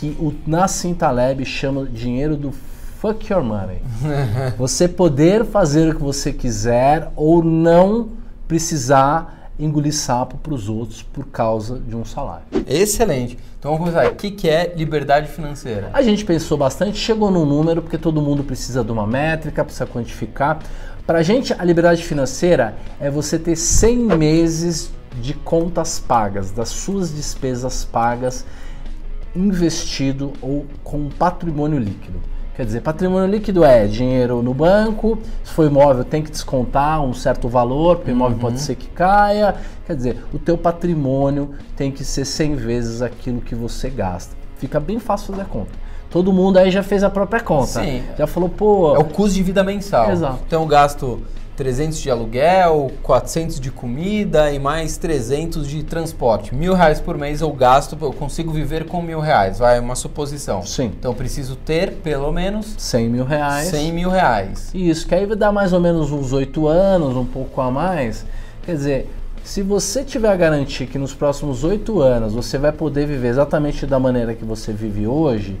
que 0.00 0.16
o 0.18 0.32
Nassim 0.46 0.94
Taleb 0.94 1.44
chama 1.44 1.84
dinheiro 1.84 2.34
do 2.34 2.50
fuck 3.00 3.32
your 3.32 3.42
money. 3.42 3.80
você 4.58 4.88
poder 4.88 5.44
fazer 5.44 5.90
o 5.90 5.94
que 5.94 6.02
você 6.02 6.32
quiser 6.32 7.10
ou 7.14 7.42
não 7.42 8.10
precisar 8.46 9.50
engolir 9.58 9.92
sapo 9.92 10.36
para 10.38 10.54
os 10.54 10.68
outros 10.68 11.02
por 11.02 11.26
causa 11.26 11.78
de 11.78 11.96
um 11.96 12.04
salário. 12.04 12.44
Excelente. 12.66 13.38
Então 13.58 13.72
vamos 13.72 13.90
começar. 13.90 14.10
O 14.10 14.14
que, 14.14 14.30
que 14.30 14.48
é 14.48 14.72
liberdade 14.76 15.28
financeira? 15.28 15.90
A 15.92 16.02
gente 16.02 16.24
pensou 16.24 16.56
bastante, 16.56 16.96
chegou 16.96 17.30
num 17.30 17.44
número, 17.44 17.82
porque 17.82 17.98
todo 17.98 18.20
mundo 18.22 18.44
precisa 18.44 18.84
de 18.84 18.92
uma 18.92 19.06
métrica, 19.06 19.64
precisa 19.64 19.86
quantificar. 19.86 20.60
Para 21.06 21.18
a 21.18 21.22
gente, 21.22 21.52
a 21.52 21.64
liberdade 21.64 22.04
financeira 22.04 22.76
é 23.00 23.10
você 23.10 23.38
ter 23.38 23.56
100 23.56 23.96
meses 24.16 24.92
de 25.20 25.34
contas 25.34 25.98
pagas, 25.98 26.52
das 26.52 26.68
suas 26.68 27.12
despesas 27.12 27.84
pagas, 27.84 28.44
investido 29.34 30.32
ou 30.40 30.66
com 30.84 31.08
patrimônio 31.08 31.78
líquido. 31.78 32.20
Quer 32.58 32.64
dizer, 32.64 32.80
patrimônio 32.80 33.30
líquido 33.30 33.62
é 33.62 33.86
dinheiro 33.86 34.42
no 34.42 34.52
banco, 34.52 35.16
se 35.44 35.52
for 35.52 35.64
imóvel 35.64 36.02
tem 36.02 36.24
que 36.24 36.28
descontar 36.32 37.00
um 37.00 37.14
certo 37.14 37.48
valor, 37.48 37.98
porque 37.98 38.10
o 38.10 38.14
imóvel 38.14 38.36
pode 38.36 38.60
ser 38.60 38.74
que 38.74 38.88
caia. 38.88 39.54
Quer 39.86 39.94
dizer, 39.94 40.24
o 40.34 40.40
teu 40.40 40.58
patrimônio 40.58 41.54
tem 41.76 41.92
que 41.92 42.02
ser 42.02 42.24
100 42.24 42.56
vezes 42.56 43.00
aquilo 43.00 43.40
que 43.40 43.54
você 43.54 43.88
gasta. 43.88 44.34
Fica 44.56 44.80
bem 44.80 44.98
fácil 44.98 45.28
fazer 45.28 45.42
a 45.42 45.44
conta. 45.44 45.70
Todo 46.10 46.32
mundo 46.32 46.56
aí 46.56 46.72
já 46.72 46.82
fez 46.82 47.04
a 47.04 47.10
própria 47.10 47.40
conta. 47.40 47.80
Sim. 47.80 48.02
Já 48.18 48.26
falou, 48.26 48.48
pô, 48.48 48.96
É 48.96 48.98
o 48.98 49.04
custo 49.04 49.36
de 49.36 49.42
vida 49.44 49.62
mensal. 49.62 50.10
Exato. 50.10 50.40
Então 50.44 50.62
eu 50.62 50.66
gasto 50.66 51.22
300 51.58 51.98
de 51.98 52.08
aluguel, 52.08 52.92
400 53.02 53.58
de 53.58 53.72
comida 53.72 54.52
e 54.52 54.60
mais 54.60 54.96
300 54.96 55.66
de 55.66 55.82
transporte. 55.82 56.54
Mil 56.54 56.72
reais 56.72 57.00
por 57.00 57.18
mês 57.18 57.40
eu 57.40 57.50
gasto, 57.50 57.98
eu 58.00 58.12
consigo 58.12 58.52
viver 58.52 58.86
com 58.86 59.02
mil 59.02 59.18
reais. 59.18 59.58
Vai, 59.58 59.80
uma 59.80 59.96
suposição. 59.96 60.64
Sim. 60.64 60.92
Então 60.96 61.10
eu 61.10 61.16
preciso 61.16 61.56
ter 61.56 61.94
pelo 61.94 62.30
menos 62.30 62.76
100 62.78 63.08
mil 63.08 63.24
reais. 63.24 63.70
100 63.70 63.92
mil 63.92 64.08
reais. 64.08 64.70
Isso, 64.72 65.04
que 65.08 65.16
aí 65.16 65.26
vai 65.26 65.36
dar 65.36 65.50
mais 65.50 65.72
ou 65.72 65.80
menos 65.80 66.12
uns 66.12 66.32
8 66.32 66.68
anos, 66.68 67.16
um 67.16 67.26
pouco 67.26 67.60
a 67.60 67.72
mais. 67.72 68.24
Quer 68.62 68.76
dizer, 68.76 69.10
se 69.42 69.60
você 69.60 70.04
tiver 70.04 70.30
a 70.30 70.36
garantia 70.36 70.86
que 70.86 70.96
nos 70.96 71.12
próximos 71.12 71.64
8 71.64 72.00
anos 72.00 72.34
você 72.34 72.56
vai 72.56 72.70
poder 72.70 73.04
viver 73.04 73.30
exatamente 73.30 73.84
da 73.84 73.98
maneira 73.98 74.32
que 74.32 74.44
você 74.44 74.72
vive 74.72 75.08
hoje, 75.08 75.60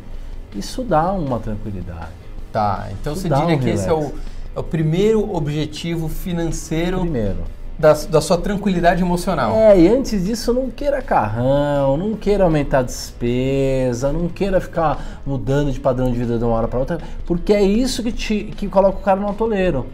isso 0.54 0.84
dá 0.84 1.10
uma 1.10 1.40
tranquilidade. 1.40 2.12
Tá, 2.52 2.88
então 2.92 3.14
Isso 3.14 3.22
você 3.22 3.28
diria 3.28 3.56
um 3.56 3.58
que 3.58 3.68
esse 3.68 3.88
é 3.88 3.92
o, 3.92 3.98
relax. 3.98 4.37
É 4.58 4.60
o 4.60 4.64
primeiro 4.64 5.34
objetivo 5.34 6.08
financeiro 6.08 6.98
Primeiro. 7.00 7.36
da, 7.78 7.92
da 7.92 8.20
sua 8.20 8.36
tranquilidade 8.36 9.00
emocional. 9.02 9.54
É, 9.54 9.78
e 9.78 9.86
antes 9.88 10.24
disso, 10.24 10.52
não 10.52 10.68
queira 10.68 11.00
carrão, 11.00 11.96
não 11.96 12.14
queira 12.14 12.42
aumentar 12.42 12.80
a 12.80 12.82
despesa, 12.82 14.12
não 14.12 14.26
queira 14.28 14.60
ficar 14.60 15.20
mudando 15.24 15.70
de 15.70 15.78
padrão 15.78 16.10
de 16.10 16.18
vida 16.18 16.36
de 16.38 16.42
uma 16.44 16.54
hora 16.54 16.66
para 16.66 16.78
outra, 16.80 16.98
porque 17.24 17.52
é 17.52 17.62
isso 17.62 18.02
que, 18.02 18.10
te, 18.10 18.52
que 18.56 18.66
coloca 18.66 18.98
o 18.98 19.02
cara 19.02 19.20
no 19.20 19.28
atoleiro. 19.28 19.86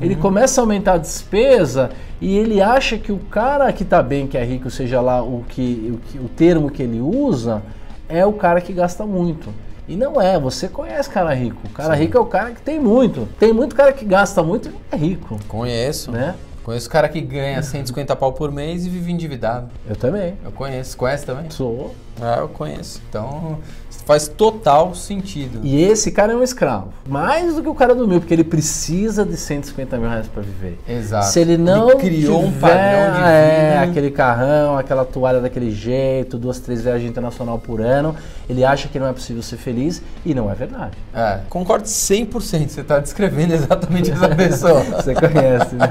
Ele 0.00 0.14
começa 0.14 0.60
a 0.60 0.62
aumentar 0.62 0.92
a 0.94 0.98
despesa 0.98 1.90
e 2.20 2.38
ele 2.38 2.62
acha 2.62 2.96
que 2.96 3.10
o 3.10 3.18
cara 3.18 3.72
que 3.72 3.84
tá 3.84 4.00
bem, 4.02 4.28
que 4.28 4.38
é 4.38 4.44
rico, 4.44 4.70
seja 4.70 5.00
lá 5.00 5.20
o, 5.20 5.44
que, 5.48 5.92
o, 5.94 5.98
que- 6.12 6.18
o 6.18 6.28
termo 6.28 6.70
que 6.70 6.82
ele 6.84 7.00
usa, 7.00 7.60
é 8.08 8.24
o 8.24 8.32
cara 8.34 8.60
que 8.60 8.72
gasta 8.72 9.04
muito. 9.04 9.48
E 9.88 9.96
não 9.96 10.20
é, 10.20 10.38
você 10.38 10.68
conhece 10.68 11.10
cara 11.10 11.34
rico. 11.34 11.60
O 11.66 11.70
cara 11.70 11.94
rico 11.94 12.16
é 12.16 12.20
o 12.20 12.26
cara 12.26 12.50
que 12.52 12.62
tem 12.62 12.78
muito. 12.78 13.28
Tem 13.38 13.52
muito 13.52 13.74
cara 13.74 13.92
que 13.92 14.04
gasta 14.04 14.42
muito 14.42 14.68
e 14.68 14.72
é 14.92 14.96
rico, 14.96 15.38
Conheço. 15.48 16.10
né? 16.12 16.34
Conheço 16.62 16.88
cara 16.88 17.08
que 17.08 17.20
ganha 17.20 17.60
150 17.60 18.14
pau 18.14 18.32
por 18.32 18.52
mês 18.52 18.86
e 18.86 18.88
vive 18.88 19.10
endividado. 19.10 19.68
Eu 19.88 19.96
também. 19.96 20.34
Eu 20.44 20.52
conheço. 20.52 20.96
Conhece 20.96 21.26
também? 21.26 21.50
Sou. 21.50 21.92
Ah, 22.20 22.36
eu 22.38 22.48
conheço. 22.48 23.02
Então 23.08 23.58
faz 24.04 24.28
total 24.28 24.94
sentido. 24.94 25.60
E 25.62 25.82
esse 25.82 26.10
cara 26.10 26.32
é 26.32 26.36
um 26.36 26.42
escravo. 26.42 26.88
Mais 27.06 27.54
do 27.54 27.62
que 27.62 27.68
o 27.68 27.74
cara 27.74 27.94
do 27.94 28.06
mil, 28.06 28.20
porque 28.20 28.34
ele 28.34 28.44
precisa 28.44 29.24
de 29.24 29.36
150 29.36 29.96
mil 29.98 30.08
reais 30.08 30.26
para 30.28 30.42
viver. 30.42 30.78
Exato. 30.88 31.26
Se 31.26 31.40
ele 31.40 31.56
não 31.56 31.90
Ele 31.90 31.98
criou 31.98 32.42
um 32.42 32.52
tiver, 32.52 32.60
padrão 32.60 33.14
de 33.14 33.28
é, 33.30 33.70
vida. 33.70 33.90
aquele 33.90 34.10
carrão, 34.10 34.76
aquela 34.76 35.04
toalha 35.04 35.40
daquele 35.40 35.70
jeito, 35.70 36.36
duas, 36.36 36.58
três 36.58 36.82
viagens 36.82 37.08
internacional 37.08 37.58
por 37.58 37.80
ano, 37.80 38.14
ele 38.48 38.64
acha 38.64 38.88
que 38.88 38.98
não 38.98 39.06
é 39.06 39.12
possível 39.12 39.42
ser 39.42 39.56
feliz 39.56 40.02
e 40.24 40.34
não 40.34 40.50
é 40.50 40.54
verdade. 40.54 40.96
É, 41.14 41.40
concordo 41.48 41.84
100%. 41.84 42.68
Você 42.68 42.80
está 42.80 42.98
descrevendo 42.98 43.54
exatamente 43.54 44.10
essa 44.10 44.28
pessoa. 44.34 44.80
Você 44.82 45.14
conhece, 45.14 45.74
né? 45.74 45.88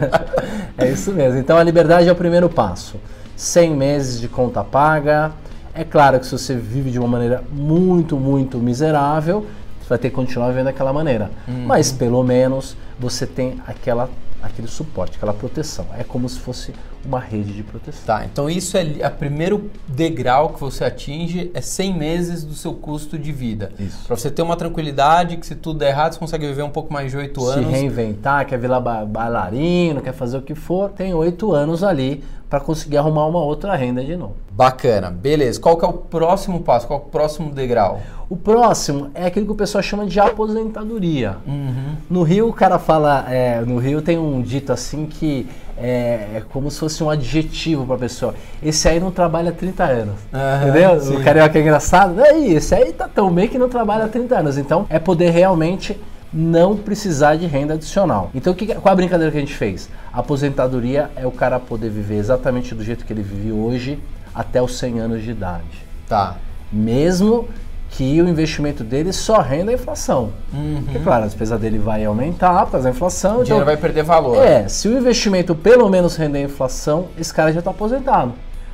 É 0.78 0.90
isso 0.90 1.12
mesmo. 1.12 1.40
Então 1.40 1.58
a 1.58 1.64
liberdade 1.64 2.08
é 2.08 2.12
o 2.12 2.16
primeiro 2.16 2.50
passo. 2.50 2.96
100 3.36 3.76
meses 3.76 4.20
de 4.20 4.28
conta 4.28 4.64
paga. 4.64 5.32
É 5.74 5.84
claro 5.84 6.20
que 6.20 6.26
se 6.26 6.32
você 6.32 6.56
vive 6.56 6.92
de 6.92 7.00
uma 7.00 7.08
maneira 7.08 7.44
muito, 7.52 8.18
muito 8.18 8.58
miserável, 8.58 9.46
você 9.82 9.90
vai 9.90 9.98
ter 9.98 10.10
que 10.10 10.16
continuar 10.16 10.50
vivendo 10.50 10.66
daquela 10.66 10.92
maneira. 10.92 11.32
Mas 11.48 11.92
pelo 11.92 12.24
menos 12.24 12.76
você 13.00 13.26
tem 13.26 13.62
aquela, 13.66 14.10
aquele 14.42 14.68
suporte, 14.68 15.18
aquela 15.18 15.34
proteção. 15.34 15.86
É 15.98 16.04
como 16.04 16.28
se 16.28 16.40
fosse 16.40 16.74
uma 17.06 17.20
rede 17.20 17.54
de 17.54 17.64
proteção. 17.64 18.04
Tá, 18.06 18.26
então 18.26 18.50
isso 18.50 18.78
é 18.78 18.84
o 19.08 19.12
primeiro 19.12 19.70
degrau 19.88 20.50
que 20.50 20.60
você 20.60 20.84
atinge 20.86 21.50
é 21.54 21.62
100 21.62 21.94
meses 21.98 22.44
do 22.44 22.54
seu 22.54 22.74
custo 22.74 23.18
de 23.18 23.32
vida. 23.32 23.72
Isso. 23.80 24.06
Para 24.08 24.16
você 24.16 24.30
ter 24.30 24.42
uma 24.42 24.56
tranquilidade 24.56 25.38
que 25.38 25.46
se 25.46 25.56
tudo 25.56 25.80
der 25.80 25.90
errado, 25.90 26.14
você 26.14 26.20
consegue 26.20 26.48
viver 26.48 26.64
um 26.64 26.70
pouco 26.70 26.92
mais 26.94 27.12
de 27.12 27.18
8 27.18 27.40
Se 27.42 27.48
anos. 27.60 27.72
reinventar, 27.72 28.46
quer 28.46 28.58
virar 28.60 28.80
ba- 28.80 29.06
bailarino, 29.06 30.02
quer 30.02 30.14
fazer 30.14 30.38
o 30.38 30.42
que 30.42 30.56
for, 30.56 30.90
tem 30.90 31.14
oito 31.14 31.52
anos 31.54 31.84
ali 31.84 32.24
para 32.50 32.60
conseguir 32.60 32.98
arrumar 32.98 33.26
uma 33.28 33.40
outra 33.40 33.74
renda 33.76 34.04
de 34.04 34.16
novo. 34.16 34.36
Bacana, 34.52 35.10
beleza. 35.10 35.58
Qual 35.60 35.78
que 35.78 35.86
é 35.86 35.88
o 35.88 35.94
próximo 35.94 36.60
passo? 36.60 36.86
Qual 36.86 37.00
é 37.00 37.02
o 37.02 37.06
próximo 37.06 37.50
degrau? 37.52 38.02
O 38.30 38.36
próximo 38.36 39.10
é 39.16 39.26
aquilo 39.26 39.46
que 39.46 39.52
o 39.54 39.56
pessoal 39.56 39.82
chama 39.82 40.06
de 40.06 40.20
aposentadoria. 40.20 41.38
Uhum. 41.48 41.96
No 42.10 42.24
Rio, 42.24 42.50
o 42.50 42.54
cara 42.54 42.78
fala 42.78 42.92
fala, 42.92 43.34
é, 43.34 43.62
no 43.62 43.78
Rio 43.78 44.02
tem 44.02 44.18
um 44.18 44.42
dito 44.42 44.74
assim 44.74 45.06
que 45.06 45.48
é, 45.82 46.38
é 46.38 46.44
como 46.50 46.70
se 46.70 46.80
fosse 46.80 47.04
um 47.04 47.10
adjetivo 47.10 47.86
para 47.86 47.96
a 47.96 48.00
pessoa. 48.00 48.36
Esse 48.62 48.88
aí 48.88 49.00
não 49.00 49.12
trabalha 49.12 49.50
há 49.50 49.54
30 49.54 49.84
anos. 49.84 50.16
Aham, 50.32 50.70
entendeu? 50.70 51.02
sim. 51.02 51.18
O 51.18 51.24
carioca 51.24 51.58
é 51.58 51.62
engraçado. 51.62 52.22
Aí, 52.22 52.54
esse 52.54 52.76
aí 52.76 52.94
tá 52.94 53.08
tão 53.08 53.34
bem 53.34 53.48
que 53.48 53.58
não 53.58 53.68
trabalha 53.68 54.06
há 54.06 54.08
30 54.08 54.38
anos. 54.38 54.58
Então, 54.58 54.86
é 54.90 55.00
poder 55.00 55.32
realmente 55.32 56.00
não 56.32 56.78
precisar 56.78 57.36
de 57.36 57.48
renda 57.48 57.74
adicional. 57.74 58.30
Então, 58.34 58.54
o 58.54 58.56
que, 58.56 58.68
qual 58.76 58.94
a 58.94 58.96
brincadeira 58.96 59.32
que 59.32 59.38
a 59.38 59.42
gente 59.42 59.56
fez? 59.56 59.90
A 60.14 60.20
aposentadoria 60.20 61.10
é 61.16 61.26
o 61.26 61.32
cara 61.32 61.60
poder 61.60 61.90
viver 61.90 62.16
exatamente 62.16 62.76
do 62.76 62.84
jeito 62.84 63.04
que 63.04 63.12
ele 63.12 63.24
vive 63.24 63.52
hoje 63.52 64.00
até 64.34 64.62
os 64.62 64.78
100 64.78 65.00
anos 65.00 65.24
de 65.24 65.32
idade. 65.32 65.86
Tá. 66.08 66.38
Mesmo 66.72 67.50
que 67.92 68.22
o 68.22 68.28
investimento 68.28 68.84
dele 68.84 69.12
só 69.12 69.42
renda 69.42 69.72
a 69.72 69.74
inflação. 69.74 70.32
Uhum. 70.54 70.82
Porque, 70.84 71.00
claro, 71.00 71.24
a 71.24 71.28
despesa 71.28 71.58
dele 71.58 71.78
vai 71.78 72.06
aumentar 72.06 72.66
por 72.66 72.72
causa 72.72 72.86
da 72.86 72.96
inflação. 72.96 73.40
O 73.40 73.44
dinheiro 73.44 73.64
então, 73.64 73.66
vai 73.66 73.78
perder 73.78 74.04
valor. 74.04 74.38
é, 74.44 74.68
se 74.68 74.88
o 74.88 74.98
investimento 74.98 75.54
pelo 75.54 75.90
menos 75.90 76.16
render 76.16 76.40
a 76.40 76.44
inflação, 76.44 77.08
esse 77.20 77.34
cara 77.34 77.52
já 77.52 77.60
está 77.60 77.72
aposentado. 77.72 78.34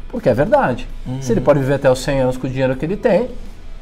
Porque 0.10 0.30
é 0.30 0.34
verdade. 0.34 0.88
Se 1.20 1.34
ele 1.34 1.42
pode 1.42 1.60
viver 1.60 1.74
até 1.74 1.92
os 1.92 2.00
100 2.00 2.20
anos 2.22 2.38
com 2.38 2.48
o 2.48 2.50
dinheiro 2.50 2.76
que 2.76 2.86
ele 2.86 2.96
tem, 2.96 3.30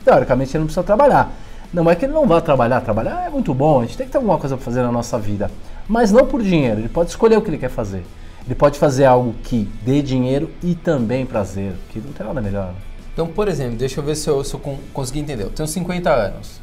teoricamente 0.04 0.51
ele 0.51 0.60
não 0.60 0.65
precisa 0.65 0.84
trabalhar. 0.84 1.32
Não 1.72 1.89
é 1.92 1.96
que 1.96 2.06
ele 2.06 2.13
não 2.13 2.25
vá 2.25 2.39
trabalhar, 2.39 2.82
trabalhar 2.82 3.25
é 3.27 3.30
muito 3.30 3.54
bom, 3.54 3.82
a 3.82 3.82
gente 3.84 3.98
tem 3.98 4.06
que 4.06 4.12
ter 4.12 4.18
alguma 4.18 4.38
coisa 4.38 4.56
para 4.56 4.63
fazer 4.63 4.82
na 4.82 4.92
nossa 4.92 5.20
vida. 5.20 5.51
Mas 5.88 6.12
não 6.12 6.25
por 6.25 6.42
dinheiro, 6.42 6.80
ele 6.80 6.89
pode 6.89 7.10
escolher 7.10 7.38
o 7.38 7.42
que 7.42 7.50
ele 7.50 7.58
quer 7.58 7.70
fazer. 7.70 8.04
Ele 8.46 8.56
pode 8.56 8.80
fazer 8.80 9.06
algo 9.06 9.36
que 9.44 9.70
dê 9.84 10.01
dinheiro 10.01 10.50
e 10.63 10.74
também 10.74 11.25
prazer, 11.25 11.74
que 11.89 12.00
não 12.00 12.13
tem 12.13 12.25
nada 12.25 12.42
melhor. 12.42 12.74
Então, 13.15 13.27
por 13.27 13.48
exemplo, 13.48 13.77
deixa 13.77 14.01
eu 14.01 14.03
ver 14.03 14.15
se 14.15 14.27
eu, 14.29 14.43
se 14.43 14.53
eu 14.53 14.60
con- 14.60 14.77
consegui 14.93 15.19
entender. 15.19 15.43
Eu 15.43 15.50
tenho 15.50 15.67
50 15.67 16.12
anos. 16.12 16.60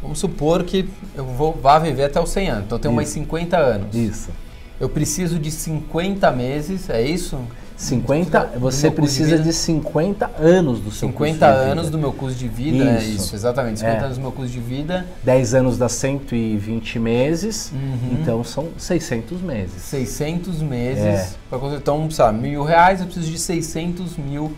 Vamos 0.00 0.20
supor 0.20 0.62
que 0.62 0.88
eu 1.16 1.24
vou, 1.26 1.52
vá 1.60 1.78
viver 1.80 2.04
até 2.04 2.20
os 2.20 2.30
100 2.30 2.48
anos. 2.48 2.64
Então, 2.66 2.78
eu 2.78 2.82
tenho 2.82 2.94
mais 2.94 3.08
Isso. 3.08 3.18
50 3.18 3.56
anos. 3.58 3.94
Isso. 3.94 4.30
Eu 4.78 4.88
preciso 4.88 5.36
de 5.38 5.50
50 5.50 6.30
meses, 6.30 6.88
é 6.88 7.02
isso? 7.02 7.36
50, 7.76 8.44
Do 8.44 8.60
você 8.60 8.88
de 8.88 8.94
precisa 8.94 9.30
vida? 9.38 9.42
de 9.42 9.52
50 9.52 10.30
anos 10.38 10.78
do 10.80 10.90
seu 10.92 11.08
50 11.08 11.32
custo 11.46 11.52
de 11.54 11.58
vida. 11.60 11.72
anos 11.72 11.90
do 11.90 11.98
meu 11.98 12.12
custo 12.12 12.38
de 12.38 12.46
vida, 12.48 12.84
é 12.84 12.98
Isso. 13.02 13.10
isso, 13.24 13.34
exatamente. 13.34 13.80
50 13.80 13.96
É. 13.96 14.04
anos 14.04 14.16
do 14.16 14.20
meu 14.22 14.32
custo 14.32 14.52
de 14.52 14.60
vida, 14.60 15.06
10 15.24 15.54
anos 15.54 15.76
dá 15.78 15.88
120 15.88 16.98
meses, 16.98 17.72
Uhum. 17.74 18.18
então 18.20 18.44
são 18.44 18.68
600 18.78 19.40
meses. 19.40 19.80
600 19.82 20.60
meses. 20.62 21.02
É. 21.04 21.28
Pra 21.48 21.58
então, 21.74 22.06
lá, 22.18 22.32
mil 22.32 22.62
reais, 22.64 23.00
eu 23.00 23.06
preciso 23.06 23.30
de 23.30 23.38
600 23.38 24.16
mil 24.18 24.52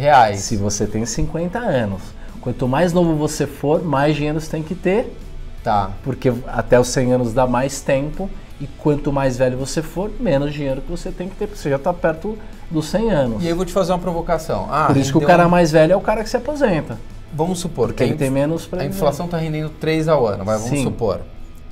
reais. 0.00 0.40
Se 0.40 0.56
você 0.56 0.86
tem 0.86 1.04
50 1.04 1.58
anos. 1.58 2.00
Quanto 2.40 2.66
mais 2.66 2.92
novo 2.92 3.14
você 3.14 3.46
for, 3.46 3.82
mais 3.84 4.16
dinheiro 4.16 4.40
você 4.40 4.50
tem 4.50 4.62
que 4.62 4.74
ter, 4.74 5.14
Tá. 5.62 5.90
porque 6.02 6.32
até 6.48 6.80
os 6.80 6.88
100 6.88 7.12
anos 7.12 7.32
dá 7.34 7.46
mais 7.46 7.80
tempo. 7.82 8.28
E 8.60 8.66
quanto 8.66 9.10
mais 9.10 9.38
velho 9.38 9.56
você 9.56 9.80
for, 9.80 10.10
menos 10.20 10.52
dinheiro 10.52 10.82
que 10.82 10.90
você 10.90 11.10
tem 11.10 11.28
que 11.28 11.34
ter, 11.34 11.46
porque 11.46 11.58
você 11.62 11.70
já 11.70 11.76
está 11.76 11.92
perto 11.94 12.36
dos 12.70 12.86
100 12.90 13.10
anos. 13.10 13.42
E 13.42 13.46
aí 13.46 13.50
eu 13.52 13.56
vou 13.56 13.64
te 13.64 13.72
fazer 13.72 13.92
uma 13.92 13.98
provocação. 13.98 14.68
Ah, 14.70 14.84
Por 14.86 14.98
isso 14.98 15.12
que 15.12 15.18
o 15.18 15.26
cara 15.26 15.48
mais 15.48 15.70
velho 15.72 15.92
é 15.94 15.96
o 15.96 16.00
cara 16.00 16.22
que 16.22 16.28
se 16.28 16.36
aposenta. 16.36 16.98
Vamos 17.32 17.58
supor 17.60 17.88
Porque 17.88 18.04
que 18.04 18.10
ele 18.10 18.18
tem 18.18 18.28
menos 18.28 18.68
a 18.72 18.84
inflação 18.84 19.26
está 19.26 19.38
rendendo 19.38 19.70
3 19.70 20.08
ao 20.08 20.26
ano, 20.26 20.44
vai, 20.44 20.56
vamos 20.56 20.70
Sim. 20.70 20.82
supor. 20.82 21.20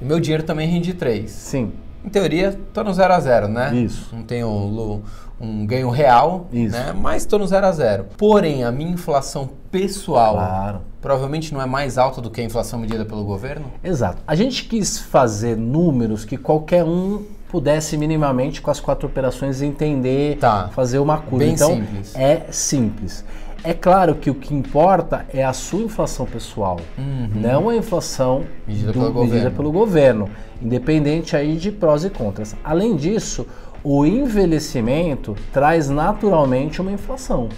E 0.00 0.04
meu 0.04 0.18
dinheiro 0.20 0.42
também 0.44 0.66
rende 0.68 0.94
3. 0.94 1.30
Sim, 1.30 1.72
Em 2.04 2.08
teoria, 2.08 2.58
tô 2.72 2.82
no 2.84 2.92
0 2.92 3.12
a 3.14 3.20
0, 3.20 3.48
né? 3.48 3.74
Isso. 3.74 4.08
Não 4.14 4.22
tenho 4.22 4.48
lu- 4.48 5.02
um 5.40 5.64
ganho 5.66 5.90
real, 5.90 6.46
Isso. 6.52 6.76
né? 6.76 6.92
Mas 6.98 7.24
tô 7.26 7.38
no 7.38 7.46
0 7.46 7.66
a 7.66 7.72
0. 7.72 8.06
Porém, 8.16 8.64
a 8.64 8.72
minha 8.72 8.90
inflação 8.90 9.48
pessoal 9.70 10.34
claro. 10.34 10.80
provavelmente 11.00 11.52
não 11.52 11.60
é 11.60 11.66
mais 11.66 11.98
alta 11.98 12.20
do 12.20 12.30
que 12.30 12.40
a 12.40 12.44
inflação 12.44 12.78
medida 12.78 13.04
pelo 13.04 13.24
governo? 13.24 13.66
Exato. 13.84 14.18
A 14.26 14.34
gente 14.34 14.64
quis 14.64 14.98
fazer 14.98 15.56
números 15.56 16.24
que 16.24 16.36
qualquer 16.36 16.84
um 16.84 17.24
pudesse 17.50 17.96
minimamente 17.96 18.60
com 18.60 18.70
as 18.70 18.78
quatro 18.80 19.06
operações 19.08 19.62
entender, 19.62 20.36
Tá. 20.38 20.68
fazer 20.68 20.98
uma 20.98 21.18
curva. 21.18 21.38
Bem 21.38 21.54
então, 21.54 21.74
simples. 21.74 22.14
é 22.14 22.46
simples. 22.50 23.24
É 23.64 23.74
claro 23.74 24.14
que 24.14 24.30
o 24.30 24.34
que 24.34 24.54
importa 24.54 25.26
é 25.32 25.44
a 25.44 25.52
sua 25.52 25.80
inflação 25.80 26.24
pessoal, 26.26 26.78
não 27.34 27.68
a 27.68 27.74
inflação 27.76 28.38
Uhum. 28.38 28.44
Medida 28.68 28.92
do- 28.92 29.00
pelo 29.00 29.14
medida 29.14 29.26
governo. 29.50 29.56
pelo 29.56 29.72
governo, 29.72 30.30
independente 30.60 31.36
aí 31.36 31.56
de 31.56 31.70
prós 31.70 32.04
e 32.04 32.10
contras. 32.10 32.56
Além 32.64 32.96
disso, 32.96 33.46
o 33.82 34.04
envelhecimento 34.04 35.36
traz 35.52 35.88
naturalmente 35.88 36.80
uma 36.80 36.92
inflação. 36.92 37.48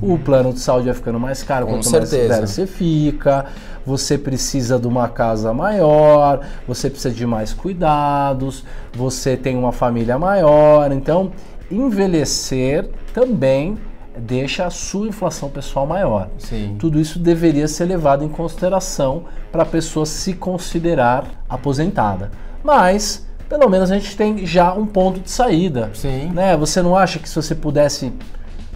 O 0.00 0.16
plano 0.16 0.52
de 0.52 0.60
saúde 0.60 0.86
vai 0.86 0.94
ficando 0.94 1.18
mais 1.18 1.42
caro, 1.42 1.66
Uhum. 1.66 1.72
Com 1.72 1.78
quanto 1.78 1.90
mais 1.90 2.08
certeza. 2.08 2.34
velho 2.34 2.46
você 2.46 2.66
fica, 2.68 3.46
você 3.84 4.16
precisa 4.16 4.78
de 4.78 4.86
uma 4.86 5.08
casa 5.08 5.52
maior, 5.52 6.40
você 6.68 6.88
precisa 6.88 7.12
de 7.12 7.26
mais 7.26 7.52
cuidados, 7.52 8.64
você 8.94 9.36
tem 9.36 9.56
uma 9.56 9.72
família 9.72 10.16
maior. 10.18 10.92
Então, 10.92 11.32
envelhecer 11.68 12.88
também 13.12 13.76
deixa 14.18 14.66
a 14.66 14.70
sua 14.70 15.08
inflação 15.08 15.48
pessoal 15.48 15.86
maior. 15.86 16.28
Sim. 16.38 16.76
Tudo 16.78 17.00
isso 17.00 17.18
deveria 17.18 17.68
ser 17.68 17.84
levado 17.84 18.24
em 18.24 18.28
consideração 18.28 19.24
para 19.52 19.62
a 19.62 19.66
pessoa 19.66 20.06
se 20.06 20.32
considerar 20.32 21.24
aposentada. 21.48 22.30
Mas, 22.62 23.26
pelo 23.48 23.68
menos 23.68 23.90
a 23.90 23.98
gente 23.98 24.16
tem 24.16 24.46
já 24.46 24.72
um 24.72 24.86
ponto 24.86 25.20
de 25.20 25.30
saída. 25.30 25.90
Sim. 25.94 26.30
Né? 26.32 26.56
Você 26.56 26.82
não 26.82 26.96
acha 26.96 27.18
que 27.18 27.28
se 27.28 27.36
você 27.36 27.54
pudesse, 27.54 28.12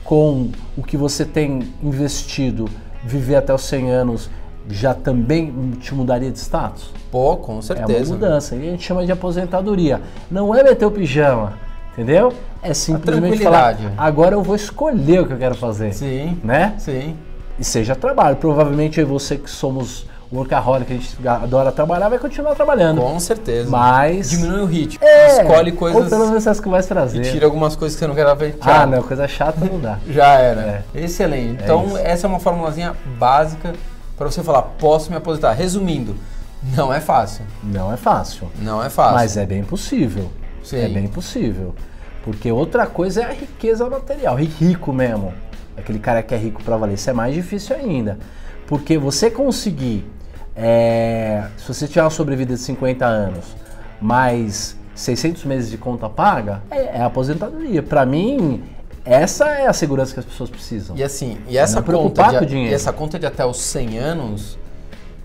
com 0.04 0.50
o 0.76 0.82
que 0.82 0.96
você 0.96 1.24
tem 1.24 1.68
investido, 1.82 2.68
viver 3.04 3.36
até 3.36 3.54
os 3.54 3.62
100 3.62 3.90
anos, 3.90 4.30
já 4.68 4.94
também 4.94 5.72
te 5.80 5.94
mudaria 5.94 6.30
de 6.30 6.38
status? 6.38 6.90
Pô, 7.10 7.36
com 7.36 7.52
É 7.52 7.54
uma 7.56 7.62
certeza. 7.62 8.12
mudança. 8.12 8.54
E 8.54 8.68
a 8.68 8.70
gente 8.70 8.84
chama 8.84 9.04
de 9.04 9.10
aposentadoria. 9.10 10.00
Não 10.30 10.54
é 10.54 10.62
meter 10.62 10.84
o 10.86 10.90
pijama, 10.90 11.54
entendeu? 11.92 12.32
É 12.62 12.74
simplesmente 12.74 13.42
falar, 13.42 13.76
agora 13.96 14.34
eu 14.34 14.42
vou 14.42 14.54
escolher 14.56 15.20
o 15.20 15.26
que 15.26 15.32
eu 15.32 15.38
quero 15.38 15.54
fazer. 15.54 15.92
Sim. 15.92 16.38
Né? 16.42 16.74
Sim. 16.78 17.16
E 17.58 17.64
seja 17.64 17.94
trabalho. 17.94 18.36
Provavelmente 18.36 18.98
eu 19.00 19.06
e 19.06 19.08
você 19.08 19.36
que 19.36 19.50
somos 19.50 20.06
workaholic, 20.32 20.92
a 20.92 20.96
gente 20.96 21.28
adora 21.28 21.72
trabalhar, 21.72 22.08
vai 22.08 22.18
continuar 22.18 22.54
trabalhando. 22.54 23.00
Com 23.00 23.18
certeza. 23.18 23.68
Mas. 23.68 24.30
Diminui 24.30 24.60
o 24.60 24.66
ritmo. 24.66 25.04
É, 25.04 25.42
Escolhe 25.42 25.72
Ou 25.72 25.76
coisas 25.76 26.08
pelo 26.08 26.26
menos 26.26 26.46
essas 26.46 26.60
que 26.60 26.68
vai 26.68 26.82
trazer. 26.82 27.20
e 27.20 27.32
tira 27.32 27.46
algumas 27.46 27.74
coisas 27.76 27.96
que 27.96 28.00
você 28.00 28.06
não 28.06 28.14
quer 28.14 28.34
ver. 28.36 28.56
Ah, 28.60 28.86
não, 28.86 29.02
coisa 29.02 29.26
chata 29.26 29.64
não 29.64 29.80
dá. 29.80 29.98
Já 30.08 30.34
era. 30.34 30.84
Excelente. 30.94 31.62
Então, 31.62 31.86
isso. 31.86 31.98
essa 31.98 32.26
é 32.26 32.28
uma 32.28 32.40
formulazinha 32.40 32.94
básica 33.18 33.74
para 34.16 34.30
você 34.30 34.42
falar, 34.42 34.62
posso 34.62 35.10
me 35.10 35.16
aposentar. 35.16 35.52
Resumindo, 35.52 36.14
não 36.76 36.92
é 36.92 37.00
fácil. 37.00 37.44
Não 37.62 37.92
é 37.92 37.96
fácil. 37.96 38.48
Não 38.60 38.82
é 38.82 38.90
fácil. 38.90 39.14
Mas 39.14 39.36
é 39.36 39.46
bem 39.46 39.64
possível. 39.64 40.30
Sim. 40.62 40.78
É 40.78 40.88
bem 40.88 41.06
possível. 41.08 41.74
Porque 42.24 42.50
outra 42.52 42.86
coisa 42.86 43.22
é 43.22 43.24
a 43.24 43.32
riqueza 43.32 43.88
material, 43.88 44.36
ri- 44.36 44.44
rico 44.60 44.92
mesmo. 44.92 45.32
Aquele 45.76 45.98
cara 45.98 46.22
que 46.22 46.34
é 46.34 46.38
rico 46.38 46.62
para 46.62 46.76
valer. 46.76 46.94
Isso 46.94 47.08
é 47.08 47.12
mais 47.12 47.34
difícil 47.34 47.74
ainda. 47.74 48.18
Porque 48.66 48.98
você 48.98 49.30
conseguir, 49.30 50.04
é, 50.54 51.44
se 51.56 51.66
você 51.72 51.88
tiver 51.88 52.02
uma 52.02 52.10
sobrevida 52.10 52.54
de 52.54 52.60
50 52.60 53.04
anos, 53.06 53.44
mais 54.00 54.76
600 54.94 55.44
meses 55.44 55.70
de 55.70 55.78
conta 55.78 56.08
paga, 56.08 56.62
é, 56.70 56.98
é 56.98 57.02
aposentadoria. 57.02 57.82
Para 57.82 58.04
mim, 58.04 58.62
essa 59.04 59.46
é 59.48 59.66
a 59.66 59.72
segurança 59.72 60.12
que 60.12 60.20
as 60.20 60.26
pessoas 60.26 60.50
precisam. 60.50 60.94
E 60.96 61.02
assim, 61.02 61.38
e 61.48 61.56
essa, 61.56 61.76
Não 61.80 61.82
conta 61.86 62.24
de, 62.28 62.38
com 62.38 62.44
o 62.44 62.46
dinheiro. 62.46 62.70
e 62.70 62.74
essa 62.74 62.92
conta 62.92 63.18
de 63.18 63.24
até 63.26 63.44
os 63.46 63.58
100 63.60 63.98
anos 63.98 64.58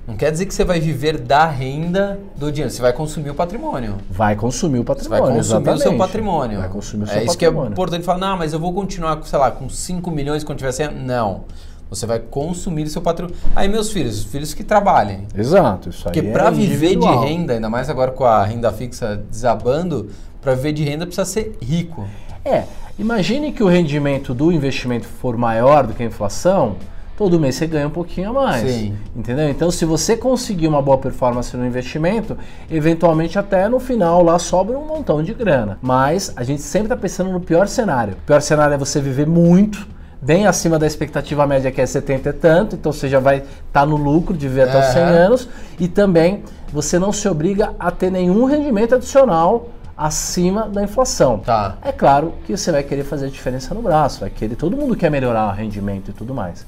não 0.08 0.16
quer 0.16 0.32
dizer 0.32 0.46
que 0.46 0.54
você 0.54 0.64
vai 0.64 0.80
viver 0.80 1.18
da 1.20 1.46
renda 1.48 2.20
do 2.36 2.52
dinheiro. 2.52 2.72
Você 2.72 2.82
vai 2.82 2.94
consumir 2.94 3.32
o 3.32 3.36
patrimônio. 3.36 3.96
Vai 4.10 4.36
consumir 4.36 4.80
o 4.80 4.84
Você 4.84 5.10
vai 5.10 5.20
patrimônio. 5.20 5.38
consumir 5.38 5.40
o 5.40 5.44
seu 5.44 5.58
exatamente. 5.74 5.98
patrimônio. 5.98 6.60
Vai 6.60 6.70
consumir 6.70 7.04
o 7.04 7.08
é 7.10 7.14
seu 7.14 7.24
isso 7.24 7.38
que 7.38 7.46
é 7.46 7.48
patrimônio. 7.48 7.72
importante 7.74 8.06
falar, 8.06 8.20
não, 8.20 8.38
mas 8.38 8.54
eu 8.54 8.60
vou 8.60 8.72
continuar, 8.74 9.20
sei 9.24 9.40
lá, 9.40 9.50
com 9.50 9.68
5 9.68 10.12
milhões 10.12 10.44
quando 10.44 10.60
tiver 10.60 10.72
100 10.72 10.92
Não. 10.94 11.44
Você 11.90 12.06
vai 12.06 12.20
consumir 12.20 12.84
o 12.84 12.90
seu 12.90 13.02
patrimônio. 13.02 13.38
Aí, 13.56 13.68
meus 13.68 13.92
filhos, 13.92 14.24
filhos 14.24 14.54
que 14.54 14.64
trabalhem. 14.64 15.28
Exato, 15.36 15.90
isso 15.90 16.08
aí 16.08 16.14
Porque 16.14 16.28
é 16.28 16.32
para 16.32 16.50
viver 16.50 16.96
de 16.98 17.06
renda, 17.08 17.54
ainda 17.54 17.70
mais 17.70 17.90
agora 17.90 18.12
com 18.12 18.26
a 18.26 18.44
renda 18.44 18.72
fixa 18.72 19.24
desabando, 19.30 20.10
para 20.42 20.56
viver 20.56 20.74
de 20.74 20.84
renda 20.84 21.06
precisa 21.06 21.26
ser 21.26 21.56
rico. 21.62 22.06
É, 22.44 22.64
imagine 22.98 23.52
que 23.52 23.64
o 23.64 23.68
rendimento 23.68 24.34
do 24.34 24.52
investimento 24.52 25.08
for 25.08 25.38
maior 25.38 25.86
do 25.86 25.94
que 25.94 26.02
a 26.04 26.06
inflação, 26.08 26.76
todo 27.18 27.40
mês 27.40 27.56
você 27.56 27.68
ganha 27.68 27.88
um 27.88 27.92
pouquinho 27.92 28.30
a 28.30 28.34
mais. 28.34 28.70
Sim. 28.70 28.96
Entendeu? 29.16 29.50
Então, 29.50 29.72
se 29.72 29.86
você 29.86 30.18
conseguir 30.18 30.68
uma 30.68 30.82
boa 30.82 30.98
performance 30.98 31.56
no 31.56 31.66
investimento, 31.66 32.38
eventualmente 32.70 33.40
até 33.40 33.70
no 33.70 33.80
final 33.80 34.24
lá 34.24 34.38
sobra 34.38 34.78
um 34.78 34.86
montão 34.86 35.24
de 35.24 35.34
grana. 35.34 35.78
Mas 35.82 36.34
a 36.36 36.44
gente 36.44 36.62
sempre 36.62 36.88
está 36.88 36.98
pensando 36.98 37.32
no 37.32 37.40
pior 37.40 37.68
cenário. 37.68 38.14
O 38.14 38.26
pior 38.26 38.42
cenário 38.42 38.74
é 38.74 38.78
você 38.78 39.00
viver 39.00 39.28
muito, 39.28 39.88
bem 40.22 40.48
acima 40.48 40.80
da 40.80 40.88
expectativa 40.88 41.46
média 41.46 41.72
que 41.72 41.80
é 41.80 41.86
70 41.86 42.30
e 42.30 42.34
tanto, 42.34 42.76
então 42.76 42.92
você 42.92 43.08
já 43.08 43.20
vai 43.20 43.44
estar 43.68 43.86
no 43.86 43.96
lucro 43.96 44.36
de 44.36 44.48
viver 44.48 44.64
até 44.64 44.80
os 44.80 44.86
100 44.88 45.04
Aham. 45.04 45.12
anos 45.12 45.50
e 45.80 45.88
também 45.88 46.44
você 46.74 46.98
não 46.98 47.14
se 47.14 47.28
obriga 47.30 47.74
a 47.80 47.92
ter 47.92 48.12
nenhum 48.12 48.46
rendimento 48.46 48.96
adicional 48.96 49.70
acima 49.96 50.68
da 50.68 50.84
inflação. 50.84 51.40
Tá. 51.40 51.78
É 51.82 51.92
claro 51.92 52.34
que 52.46 52.58
você 52.58 52.72
vai 52.72 52.84
querer 52.84 53.04
fazer 53.04 53.28
a 53.28 53.30
diferença 53.30 53.74
no 53.74 53.82
braço, 53.82 54.22
vai 54.22 54.30
querer, 54.30 54.56
todo 54.56 54.76
mundo 54.76 54.96
quer 54.96 55.12
melhorar 55.12 55.48
o 55.48 55.52
rendimento 55.52 56.10
e 56.10 56.14
tudo 56.14 56.34
mais. 56.34 56.66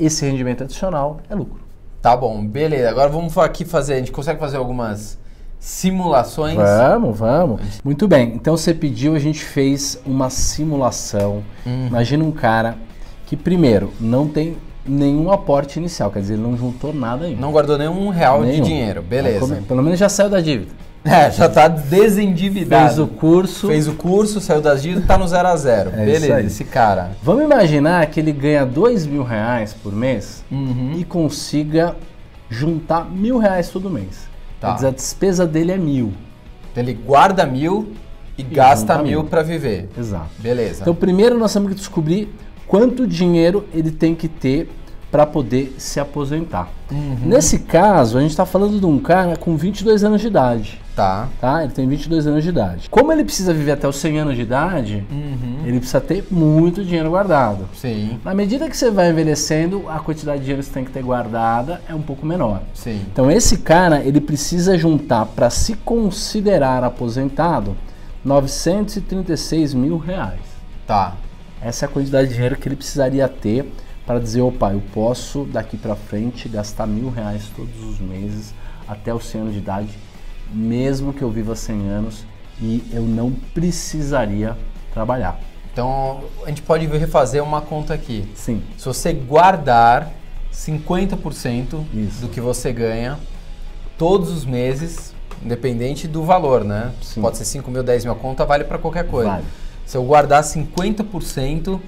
Esse 0.00 0.24
rendimento 0.24 0.64
adicional 0.64 1.20
é 1.28 1.34
lucro. 1.34 1.60
Tá 2.00 2.16
bom, 2.16 2.44
beleza. 2.44 2.88
Agora 2.88 3.10
vamos 3.10 3.36
aqui 3.36 3.64
fazer, 3.64 3.94
a 3.94 3.98
gente 3.98 4.10
consegue 4.10 4.40
fazer 4.40 4.56
algumas 4.56 5.18
simulações. 5.58 6.56
Vamos, 6.56 7.18
vamos. 7.18 7.60
Muito 7.84 8.08
bem. 8.08 8.32
Então 8.34 8.56
você 8.56 8.72
pediu, 8.72 9.14
a 9.14 9.18
gente 9.18 9.44
fez 9.44 10.00
uma 10.06 10.30
simulação. 10.30 11.42
Uhum. 11.66 11.88
Imagina 11.88 12.24
um 12.24 12.32
cara 12.32 12.76
que, 13.26 13.36
primeiro, 13.36 13.92
não 14.00 14.26
tem 14.26 14.56
nenhum 14.86 15.30
aporte 15.30 15.78
inicial, 15.78 16.10
quer 16.10 16.20
dizer, 16.20 16.34
ele 16.34 16.42
não 16.42 16.56
juntou 16.56 16.92
nada 16.92 17.26
ainda. 17.26 17.40
Não 17.40 17.52
guardou 17.52 17.76
nenhum 17.76 18.08
real 18.08 18.40
Nenhum. 18.42 18.62
de 18.62 18.68
dinheiro, 18.68 19.02
beleza. 19.02 19.62
Pelo 19.68 19.82
menos 19.82 19.98
já 19.98 20.08
saiu 20.08 20.30
da 20.30 20.40
dívida. 20.40 20.72
É, 21.04 21.30
já 21.30 21.48
tá 21.48 21.66
desendividado. 21.66 22.86
Fez 22.88 22.98
o 22.98 23.06
curso. 23.06 23.66
Fez 23.68 23.88
o 23.88 23.94
curso, 23.94 24.40
saiu 24.40 24.60
das 24.60 24.82
dívidas, 24.82 25.06
tá 25.06 25.16
no 25.16 25.26
zero 25.26 25.48
a 25.48 25.56
zero. 25.56 25.90
É 25.94 26.04
beleza, 26.04 26.42
esse 26.42 26.62
cara. 26.64 27.12
Vamos 27.22 27.42
imaginar 27.44 28.06
que 28.08 28.20
ele 28.20 28.32
ganha 28.32 28.66
dois 28.66 29.06
mil 29.06 29.22
reais 29.22 29.72
por 29.72 29.92
mês 29.94 30.44
Uhum. 30.50 30.92
e 30.98 31.04
consiga 31.04 31.96
juntar 32.50 33.08
mil 33.10 33.38
reais 33.38 33.70
todo 33.70 33.88
mês. 33.88 34.28
Tá. 34.60 34.74
Dizer, 34.74 34.88
a 34.88 34.90
despesa 34.90 35.46
dele 35.46 35.72
é 35.72 35.78
mil. 35.78 36.12
Ele 36.76 36.92
guarda 36.92 37.46
mil 37.46 37.92
e, 38.36 38.42
gasta 38.42 38.92
junta 38.94 39.02
mil 39.04 39.20
mil. 39.22 39.30
pra 39.30 39.42
viver. 39.42 39.88
Exato. 39.98 40.28
Beleza. 40.38 40.82
Então, 40.82 40.94
primeiro 40.94 41.38
nós 41.38 41.50
temos 41.52 41.70
que 41.70 41.74
descobrir 41.76 42.28
quanto 42.66 43.06
dinheiro 43.06 43.64
ele 43.72 43.90
tem 43.90 44.14
que 44.14 44.28
ter 44.28 44.70
para 45.10 45.26
poder 45.26 45.74
se 45.76 45.98
aposentar. 45.98 46.68
Uhum. 46.90 47.16
Nesse 47.24 47.58
caso, 47.60 48.16
a 48.16 48.20
gente 48.20 48.30
está 48.30 48.46
falando 48.46 48.78
de 48.78 48.86
um 48.86 48.98
cara 48.98 49.36
com 49.36 49.56
22 49.56 50.04
anos 50.04 50.20
de 50.20 50.28
idade, 50.28 50.80
Tá. 50.94 51.28
tá? 51.40 51.64
Ele 51.64 51.72
tem 51.72 51.88
22 51.88 52.26
anos 52.26 52.42
de 52.44 52.50
idade. 52.50 52.88
Como 52.90 53.10
ele 53.12 53.24
precisa 53.24 53.52
viver 53.54 53.72
até 53.72 53.88
os 53.88 53.96
100 53.96 54.18
anos 54.20 54.36
de 54.36 54.42
idade, 54.42 55.04
Uhum. 55.10 55.60
ele 55.64 55.78
precisa 55.78 56.00
ter 56.00 56.24
muito 56.30 56.84
dinheiro 56.84 57.10
guardado. 57.10 57.68
Sim, 57.74 58.18
Na 58.24 58.34
medida 58.34 58.68
que 58.68 58.76
você 58.76 58.90
vai 58.90 59.10
envelhecendo, 59.10 59.84
a 59.88 59.98
quantidade 59.98 60.38
de 60.38 60.44
dinheiro 60.44 60.62
que 60.62 60.68
você 60.68 60.74
tem 60.74 60.84
que 60.84 60.92
ter 60.92 61.02
guardada 61.02 61.80
é 61.88 61.94
um 61.94 62.02
pouco 62.02 62.24
menor. 62.24 62.62
sim. 62.74 63.00
Então 63.12 63.30
esse 63.30 63.58
cara, 63.58 64.00
ele 64.02 64.20
precisa 64.20 64.78
juntar 64.78 65.26
para 65.26 65.50
se 65.50 65.74
considerar 65.74 66.84
aposentado 66.84 67.76
936 68.24 69.74
mil 69.74 69.98
reais. 69.98 70.40
Tá. 70.86 71.14
Essa 71.62 71.84
é 71.84 71.88
a 71.88 71.90
quantidade 71.90 72.28
de 72.28 72.34
dinheiro 72.34 72.56
que 72.56 72.68
ele 72.68 72.76
precisaria 72.76 73.28
ter 73.28 73.70
para 74.10 74.18
dizer, 74.18 74.40
opa, 74.40 74.72
eu 74.72 74.82
posso 74.92 75.44
daqui 75.44 75.76
para 75.76 75.94
frente 75.94 76.48
gastar 76.48 76.84
mil 76.84 77.10
reais 77.10 77.44
todos 77.54 77.80
os 77.84 78.00
meses 78.00 78.52
até 78.88 79.14
os 79.14 79.24
100 79.26 79.40
anos 79.42 79.52
de 79.52 79.60
idade, 79.60 79.96
mesmo 80.52 81.12
que 81.12 81.22
eu 81.22 81.30
viva 81.30 81.54
100 81.54 81.88
anos 81.88 82.24
e 82.60 82.82
eu 82.92 83.02
não 83.02 83.30
precisaria 83.30 84.56
trabalhar. 84.92 85.38
Então, 85.72 86.24
a 86.44 86.48
gente 86.48 86.60
pode 86.60 86.86
refazer 86.86 87.40
uma 87.40 87.60
conta 87.60 87.94
aqui. 87.94 88.28
Sim, 88.34 88.60
Se 88.76 88.84
você 88.84 89.12
guardar 89.12 90.10
50% 90.52 91.84
Isso. 91.94 92.22
do 92.22 92.28
que 92.28 92.40
você 92.40 92.72
ganha 92.72 93.16
todos 93.96 94.28
os 94.30 94.44
meses, 94.44 95.14
independente 95.40 96.08
do 96.08 96.24
valor, 96.24 96.64
né? 96.64 96.90
Sim. 97.00 97.20
Pode 97.20 97.36
ser 97.36 97.44
5 97.44 97.70
mil, 97.70 97.84
10 97.84 98.06
mil, 98.06 98.14
a 98.14 98.16
conta 98.16 98.44
vale 98.44 98.64
para 98.64 98.76
qualquer 98.76 99.06
coisa. 99.06 99.30
Vale. 99.30 99.44
Se 99.86 99.96
eu 99.96 100.02
guardar 100.02 100.42
50%, 100.42 101.80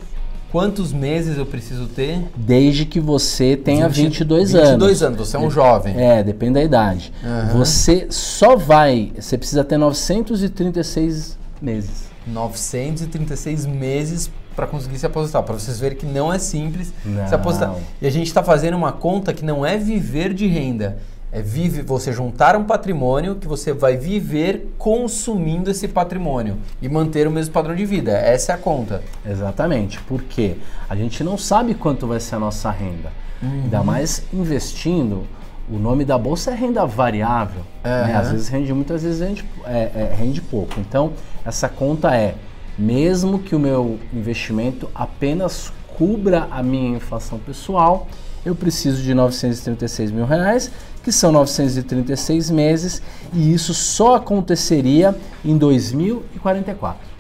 quantos 0.53 0.93
meses 0.93 1.39
eu 1.39 1.47
preciso 1.47 1.87
ter? 1.87 2.23
desde 2.37 2.85
que 2.85 3.01
você 3.01 3.57
tenha 3.57 3.89
20 3.89 4.03
22 4.05 4.55
anos. 4.55 4.69
22 4.71 5.03
anos, 5.03 5.19
você 5.19 5.37
é 5.37 5.41
um 5.41 5.51
jovem. 5.51 5.95
É, 5.97 6.23
depende 6.23 6.55
da 6.55 6.63
idade. 6.63 7.13
Aham. 7.25 7.59
Você 7.59 8.07
só 8.11 8.55
vai, 8.55 9.11
você 9.19 9.37
precisa 9.39 9.65
ter 9.65 9.79
936 9.79 11.39
meses. 11.61 12.13
936 12.27 13.67
meses 13.67 14.31
para 14.55 14.67
conseguir 14.67 14.99
se 14.99 15.07
aposentar. 15.07 15.43
Para 15.43 15.55
vocês 15.55 15.81
verem 15.81 15.97
que 15.97 16.07
não 16.07 16.33
é 16.33 16.39
simples 16.39 16.93
Não. 17.05 17.27
se 17.27 17.35
aposentar. 17.35 17.75
E 18.01 18.07
a 18.07 18.11
gente 18.11 18.27
está 18.27 18.43
fazendo 18.43 18.77
uma 18.77 18.93
conta 18.93 19.33
que 19.33 19.45
não 19.45 19.65
é 19.65 19.77
viver 19.79 20.35
de 20.35 20.47
renda. 20.47 20.99
É 21.33 21.41
vive, 21.41 21.81
você 21.81 22.13
juntar 22.13 22.55
um 22.57 22.65
patrimônio 22.65 23.37
que 23.37 23.49
você 23.49 23.73
vai 23.73 23.97
viver 23.97 24.75
consumindo 24.77 25.71
esse 25.71 25.89
patrimônio 25.89 26.59
e 26.83 26.89
manter 26.91 27.27
o 27.27 27.31
mesmo 27.31 27.55
padrão 27.55 27.75
de 27.75 27.87
vida. 27.87 28.13
Essa 28.13 28.53
é 28.53 28.55
a 28.55 28.59
conta. 28.59 29.03
Exatamente, 29.25 29.99
porque 30.03 30.57
a 30.91 30.95
gente 30.95 31.25
não 31.25 31.39
sabe 31.39 31.75
quanto 31.75 32.07
vai 32.07 32.21
ser 32.21 32.35
a 32.35 32.39
nossa 32.39 32.71
renda. 32.71 33.11
Uhum. 33.43 33.63
Ainda 33.65 33.83
mais 33.83 34.25
investindo, 34.31 35.27
o 35.71 35.79
nome 35.79 36.05
da 36.05 36.19
bolsa 36.19 36.51
é 36.51 36.55
renda 36.55 36.85
variável. 36.85 37.63
né? 38.09 38.15
Às 38.15 38.31
vezes 38.31 38.49
rende 38.49 38.73
muito, 38.75 38.93
às 38.93 39.03
vezes 39.03 39.21
rende, 39.21 39.43
é, 39.65 39.91
é, 39.95 40.15
rende 40.15 40.43
pouco. 40.43 40.79
Então, 40.79 41.13
essa 41.47 41.67
conta 41.67 42.15
é, 42.15 42.35
mesmo 42.77 43.39
que 43.39 43.55
o 43.55 43.59
meu 43.59 43.99
investimento 44.13 44.91
apenas 44.95 45.73
cubra 45.97 46.47
a 46.51 46.63
minha 46.63 46.97
inflação 46.97 47.39
pessoal, 47.39 48.07
eu 48.45 48.55
preciso 48.55 49.03
de 49.03 49.15
936 49.15 50.11
mil 50.11 50.25
reais, 50.25 50.71
que 51.03 51.13
são 51.13 51.33
936 51.33 52.51
meses, 52.51 53.03
e 53.33 53.53
isso 53.53 53.73
só 53.75 54.17
aconteceria 54.17 55.15
em 55.45 55.57
2044. 55.57 57.13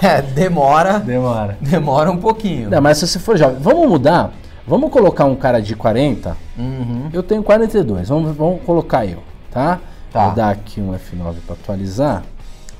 É, 0.00 0.22
demora, 0.22 1.00
Demora. 1.00 1.58
demora 1.60 2.10
um 2.10 2.16
pouquinho. 2.16 2.70
Não, 2.70 2.80
mas 2.80 2.98
se 2.98 3.06
você 3.06 3.18
for 3.18 3.36
jovem, 3.36 3.58
vamos 3.60 3.88
mudar? 3.88 4.32
Vamos 4.66 4.90
colocar 4.90 5.24
um 5.24 5.34
cara 5.34 5.60
de 5.60 5.74
40? 5.74 6.36
Uhum. 6.56 7.08
Eu 7.12 7.22
tenho 7.22 7.42
42, 7.42 8.08
vamos, 8.08 8.36
vamos 8.36 8.62
colocar 8.62 9.04
eu, 9.04 9.22
tá? 9.50 9.80
Tá. 10.12 10.26
Vou 10.26 10.34
dar 10.34 10.50
aqui 10.50 10.80
um 10.80 10.92
F9 10.92 11.36
para 11.46 11.54
atualizar. 11.54 12.22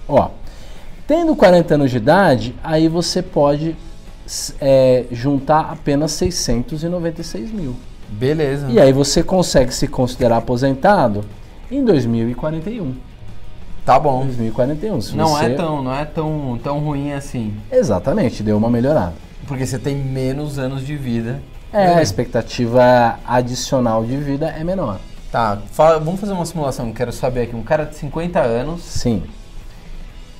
Ó, 0.06 0.30
tendo 1.06 1.34
40 1.34 1.74
anos 1.74 1.90
de 1.90 1.96
idade, 1.96 2.54
aí 2.62 2.88
você 2.88 3.20
pode 3.22 3.76
é, 4.60 5.04
juntar 5.10 5.70
apenas 5.72 6.12
696 6.12 7.50
mil. 7.52 7.74
Beleza. 8.08 8.68
E 8.70 8.80
aí 8.80 8.92
você 8.92 9.22
consegue 9.22 9.72
se 9.72 9.86
considerar 9.86 10.38
aposentado 10.38 11.24
em 11.70 11.84
2041. 11.84 12.94
Tá 13.84 13.98
bom. 13.98 14.22
2041. 14.24 15.00
Se 15.00 15.16
Não 15.16 15.28
você... 15.28 15.46
é 15.46 15.48
tão, 15.50 15.82
não 15.82 15.94
é 15.94 16.04
tão, 16.04 16.58
tão 16.62 16.78
ruim 16.78 17.12
assim. 17.12 17.54
Exatamente, 17.70 18.42
deu 18.42 18.56
uma 18.56 18.70
melhorada. 18.70 19.14
Porque 19.46 19.64
você 19.64 19.78
tem 19.78 19.96
menos 19.96 20.58
anos 20.58 20.84
de 20.86 20.94
vida. 20.96 21.40
É, 21.72 21.94
a 21.94 22.02
expectativa 22.02 23.18
adicional 23.26 24.04
de 24.04 24.16
vida 24.16 24.48
é 24.48 24.64
menor. 24.64 24.98
Tá, 25.30 25.58
fala- 25.72 25.98
vamos 25.98 26.20
fazer 26.20 26.32
uma 26.32 26.46
simulação. 26.46 26.92
Quero 26.92 27.12
saber 27.12 27.42
aqui. 27.42 27.56
Um 27.56 27.62
cara 27.62 27.84
de 27.84 27.94
50 27.96 28.40
anos 28.40 28.82
Sim. 28.82 29.22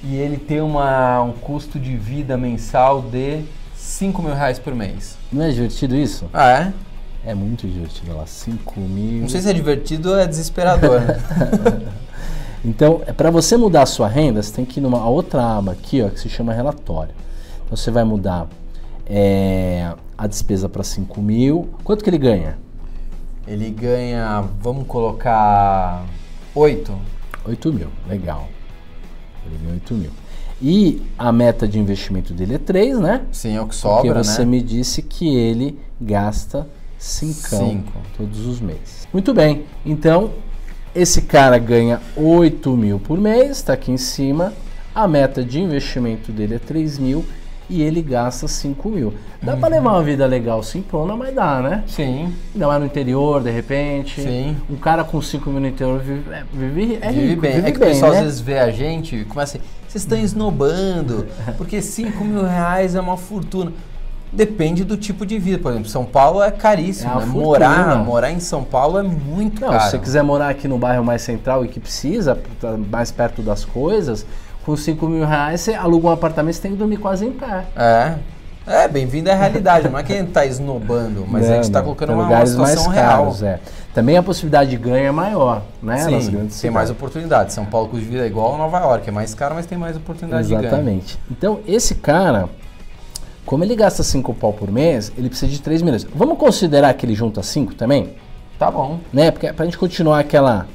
e 0.02 0.16
ele 0.16 0.38
tem 0.38 0.60
uma, 0.60 1.20
um 1.22 1.32
custo 1.32 1.78
de 1.78 1.96
vida 1.96 2.36
mensal 2.36 3.02
de 3.02 3.42
5 3.88 4.22
mil 4.22 4.34
reais 4.34 4.58
por 4.58 4.74
mês. 4.74 5.16
Não 5.32 5.44
é 5.44 5.50
divertido 5.50 5.96
isso? 5.96 6.26
Ah, 6.32 6.50
é? 6.50 6.72
É 7.30 7.34
muito 7.34 7.66
divertido. 7.66 8.14
Lá, 8.14 8.26
5 8.26 8.80
mil. 8.80 9.22
Não 9.22 9.28
sei 9.28 9.40
se 9.40 9.48
é 9.48 9.52
divertido 9.52 10.10
ou 10.10 10.18
é 10.18 10.26
desesperador. 10.26 11.00
né? 11.00 11.16
Então, 12.64 13.00
para 13.16 13.30
você 13.30 13.56
mudar 13.56 13.82
a 13.82 13.86
sua 13.86 14.08
renda, 14.08 14.42
você 14.42 14.52
tem 14.52 14.64
que 14.64 14.80
ir 14.80 14.82
numa 14.82 15.08
outra 15.08 15.58
aba 15.58 15.70
aqui, 15.70 16.02
ó, 16.02 16.08
que 16.08 16.18
se 16.18 16.28
chama 16.28 16.52
relatório. 16.52 17.14
Então, 17.64 17.76
você 17.76 17.88
vai 17.88 18.02
mudar 18.02 18.48
é, 19.06 19.92
a 20.18 20.26
despesa 20.26 20.68
para 20.68 20.82
5 20.82 21.22
mil. 21.22 21.70
Quanto 21.84 22.02
que 22.02 22.10
ele 22.10 22.18
ganha? 22.18 22.58
ele 23.46 23.70
ganha, 23.70 24.44
vamos 24.60 24.86
colocar 24.88 26.04
8. 26.52 26.92
8 27.46 27.72
mil. 27.72 27.88
Legal. 28.08 28.48
Ele 29.46 29.56
ganha 29.62 29.74
8 29.74 29.94
mil. 29.94 30.10
E 30.60 31.02
a 31.16 31.30
meta 31.30 31.68
de 31.68 31.78
investimento 31.78 32.32
dele 32.32 32.54
é 32.54 32.58
3, 32.58 32.98
né? 32.98 33.22
Sim, 33.30 33.56
é 33.56 33.60
o 33.60 33.66
que 33.66 33.76
Porque 33.76 34.08
sobra, 34.08 34.24
você 34.24 34.40
né? 34.40 34.46
me 34.46 34.60
disse 34.60 35.02
que 35.02 35.36
ele 35.36 35.78
gasta 36.00 36.66
5 36.98 37.32
Cinco. 37.48 37.92
todos 38.16 38.44
os 38.44 38.60
meses. 38.60 39.06
Muito 39.12 39.32
bem. 39.32 39.64
Então, 39.86 40.32
esse 40.94 41.22
cara 41.22 41.58
ganha 41.58 42.00
8 42.16 42.76
mil 42.76 42.98
por 42.98 43.18
mês, 43.18 43.58
está 43.58 43.74
aqui 43.74 43.92
em 43.92 43.96
cima. 43.96 44.52
A 44.92 45.06
meta 45.06 45.44
de 45.44 45.60
investimento 45.60 46.32
dele 46.32 46.56
é 46.56 46.58
3 46.58 46.98
mil 46.98 47.24
e 47.70 47.82
ele 47.82 48.00
gasta 48.02 48.48
5 48.48 48.88
mil. 48.88 49.14
Dá 49.42 49.54
Uhum. 49.54 49.60
para 49.60 49.68
levar 49.68 49.90
uma 49.92 50.02
vida 50.02 50.24
legal 50.26 50.62
simplona, 50.62 51.14
mas 51.16 51.34
dá, 51.34 51.60
né? 51.60 51.84
Sim, 51.86 52.34
Ainda 52.54 52.66
mais 52.66 52.80
no 52.80 52.86
interior, 52.86 53.42
de 53.42 53.50
repente. 53.50 54.20
Sim. 54.20 54.56
Um 54.70 54.76
cara 54.76 55.04
com 55.04 55.20
5 55.20 55.50
mil 55.50 55.60
no 55.60 55.66
interior 55.68 55.98
vive, 56.00 56.24
é, 56.32 56.44
vive, 56.52 56.98
é 57.00 57.10
vive 57.12 57.26
rico, 57.28 57.42
bem. 57.42 57.52
vive 57.56 57.68
é 57.68 57.70
que 57.70 57.76
o 57.76 57.80
pessoal 57.80 58.12
né? 58.12 58.18
às 58.18 58.24
vezes 58.24 58.40
vê 58.40 58.58
a 58.58 58.70
gente 58.70 59.16
e 59.16 59.24
começa 59.24 59.58
assim, 59.58 59.66
vocês 59.86 60.02
estão 60.02 60.18
esnobando, 60.18 61.26
porque 61.56 61.80
5 61.82 62.24
mil 62.24 62.42
reais 62.44 62.94
é 62.94 63.00
uma 63.00 63.16
fortuna. 63.16 63.72
Depende 64.30 64.84
do 64.84 64.94
tipo 64.96 65.24
de 65.24 65.38
vida. 65.38 65.58
Por 65.58 65.70
exemplo, 65.72 65.88
São 65.88 66.04
Paulo 66.04 66.42
é 66.42 66.50
caríssimo. 66.50 67.10
É 67.10 67.14
né? 67.14 67.20
fortuna. 67.22 67.42
Morar, 67.42 68.04
morar 68.04 68.30
em 68.30 68.40
São 68.40 68.62
Paulo 68.62 68.98
é 68.98 69.02
muito 69.02 69.58
Não, 69.60 69.70
caro. 69.70 69.84
se 69.84 69.90
você 69.92 69.98
quiser 69.98 70.22
morar 70.22 70.50
aqui 70.50 70.68
no 70.68 70.76
bairro 70.76 71.02
mais 71.02 71.22
central 71.22 71.64
e 71.64 71.68
que 71.68 71.80
precisa, 71.80 72.38
tá 72.60 72.76
mais 72.76 73.10
perto 73.10 73.40
das 73.40 73.64
coisas, 73.64 74.26
com 74.68 74.76
5 74.76 75.08
mil 75.08 75.24
reais 75.24 75.62
você 75.62 75.72
aluga 75.72 76.08
um 76.08 76.10
apartamento 76.10 76.56
você 76.56 76.60
tem 76.60 76.72
que 76.72 76.76
dormir 76.76 76.98
quase 76.98 77.24
em 77.24 77.32
pé. 77.32 77.64
É. 77.74 78.16
É, 78.66 78.86
bem-vindo 78.86 79.30
à 79.30 79.34
realidade. 79.34 79.88
Não 79.88 79.98
é 79.98 80.02
que 80.02 80.12
a 80.12 80.16
gente 80.16 80.30
tá 80.30 80.44
esnobando, 80.44 81.24
mas 81.26 81.46
a 81.46 81.48
Não, 81.48 81.54
gente 81.54 81.64
está 81.64 81.80
colocando 81.80 82.12
uma, 82.12 82.24
uma 82.24 82.44
situação 82.44 82.84
mais 82.84 82.94
real. 82.94 83.22
caros, 83.24 83.42
é. 83.42 83.60
Também 83.94 84.18
a 84.18 84.22
possibilidade 84.22 84.68
de 84.68 84.76
ganho 84.76 85.06
é 85.06 85.10
maior, 85.10 85.62
né? 85.82 86.04
nas 86.04 86.24
Sim, 86.24 86.32
grandes 86.32 86.60
tem 86.60 86.70
mais 86.70 86.90
oportunidade. 86.90 87.54
São 87.54 87.64
Paulo, 87.64 87.88
custo 87.88 88.04
de 88.04 88.10
vida 88.10 88.24
é 88.24 88.26
igual 88.26 88.56
a 88.56 88.58
Nova 88.58 88.78
York. 88.80 89.08
É 89.08 89.10
mais 89.10 89.32
caro, 89.32 89.54
mas 89.54 89.64
tem 89.64 89.78
mais 89.78 89.96
oportunidade 89.96 90.46
de 90.46 90.54
ganho. 90.54 90.66
Exatamente. 90.66 91.18
Então, 91.30 91.60
esse 91.66 91.94
cara, 91.94 92.46
como 93.46 93.64
ele 93.64 93.74
gasta 93.74 94.02
5 94.02 94.34
pau 94.34 94.52
por 94.52 94.70
mês, 94.70 95.10
ele 95.16 95.30
precisa 95.30 95.50
de 95.50 95.62
3 95.62 95.80
milhões. 95.80 96.06
Vamos 96.14 96.36
considerar 96.36 96.92
que 96.92 97.06
ele 97.06 97.14
junta 97.14 97.42
5 97.42 97.74
também? 97.74 98.16
Tá 98.58 98.70
bom. 98.70 99.00
Né? 99.14 99.30
Porque 99.30 99.50
pra 99.50 99.64
gente 99.64 99.78
continuar 99.78 100.18
aquela. 100.18 100.66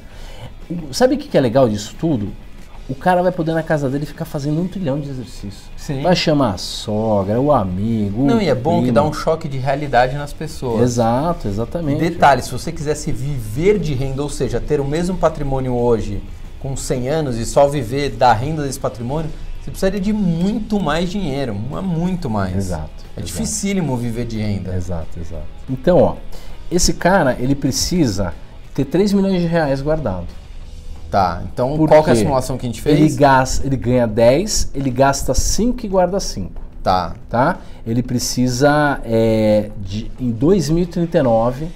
sabe 0.90 1.14
o 1.14 1.18
que 1.18 1.28
que 1.28 1.38
é 1.38 1.40
legal 1.40 1.68
disso 1.68 1.94
tudo? 1.96 2.42
O 2.86 2.94
cara 2.94 3.22
vai 3.22 3.32
poder 3.32 3.54
na 3.54 3.62
casa 3.62 3.88
dele 3.88 4.04
ficar 4.04 4.26
fazendo 4.26 4.60
um 4.60 4.68
trilhão 4.68 5.00
de 5.00 5.08
exercícios. 5.08 5.70
Sim. 5.74 6.02
Vai 6.02 6.14
chamar 6.14 6.54
a 6.54 6.58
sogra, 6.58 7.40
o 7.40 7.50
amigo. 7.50 8.22
Não, 8.26 8.36
o 8.36 8.42
e 8.42 8.48
é 8.48 8.54
bom 8.54 8.76
que 8.76 8.82
primo. 8.82 8.94
dá 8.94 9.02
um 9.02 9.12
choque 9.12 9.48
de 9.48 9.56
realidade 9.56 10.14
nas 10.16 10.34
pessoas. 10.34 10.82
Exato, 10.82 11.48
exatamente. 11.48 11.98
Detalhe, 11.98 12.42
se 12.42 12.52
você 12.52 12.70
quisesse 12.70 13.10
viver 13.10 13.78
de 13.78 13.94
renda, 13.94 14.22
ou 14.22 14.28
seja, 14.28 14.60
ter 14.60 14.80
o 14.80 14.84
mesmo 14.84 15.16
patrimônio 15.16 15.72
hoje 15.74 16.22
com 16.60 16.76
100 16.76 17.08
anos 17.08 17.38
e 17.38 17.46
só 17.46 17.66
viver 17.68 18.10
da 18.10 18.34
renda 18.34 18.62
desse 18.62 18.78
patrimônio, 18.78 19.30
você 19.62 19.70
precisaria 19.70 20.00
de 20.00 20.12
muito 20.12 20.78
mais 20.78 21.08
dinheiro, 21.10 21.54
muito 21.54 22.28
mais. 22.28 22.54
Exato, 22.54 22.90
É 23.16 23.20
exato. 23.20 23.26
dificílimo 23.26 23.96
viver 23.96 24.26
de 24.26 24.38
renda. 24.40 24.76
Exato, 24.76 25.18
exato. 25.18 25.46
Então, 25.70 25.96
ó, 25.98 26.16
esse 26.70 26.92
cara, 26.92 27.34
ele 27.40 27.54
precisa 27.54 28.34
ter 28.74 28.84
3 28.84 29.14
milhões 29.14 29.40
de 29.40 29.46
reais 29.46 29.80
guardado. 29.80 30.26
Tá, 31.14 31.42
então 31.52 31.76
Por 31.76 31.88
qual 31.88 32.02
que 32.02 32.10
é 32.10 32.12
a 32.12 32.16
simulação 32.16 32.58
que 32.58 32.66
a 32.66 32.68
gente 32.68 32.88
Ele, 32.88 32.98
fez? 32.98 33.14
gasta, 33.14 33.64
ele 33.64 33.76
ganha 33.76 34.04
10, 34.04 34.72
ele 34.74 34.90
gasta 34.90 35.32
5 35.32 35.86
e 35.86 35.88
guarda 35.88 36.18
5. 36.18 36.60
Tá, 36.82 37.14
tá? 37.30 37.58
Ele 37.86 38.02
precisa, 38.02 39.00
é, 39.04 39.70
de, 39.78 40.10
em 40.18 40.32
2039, 40.32 41.68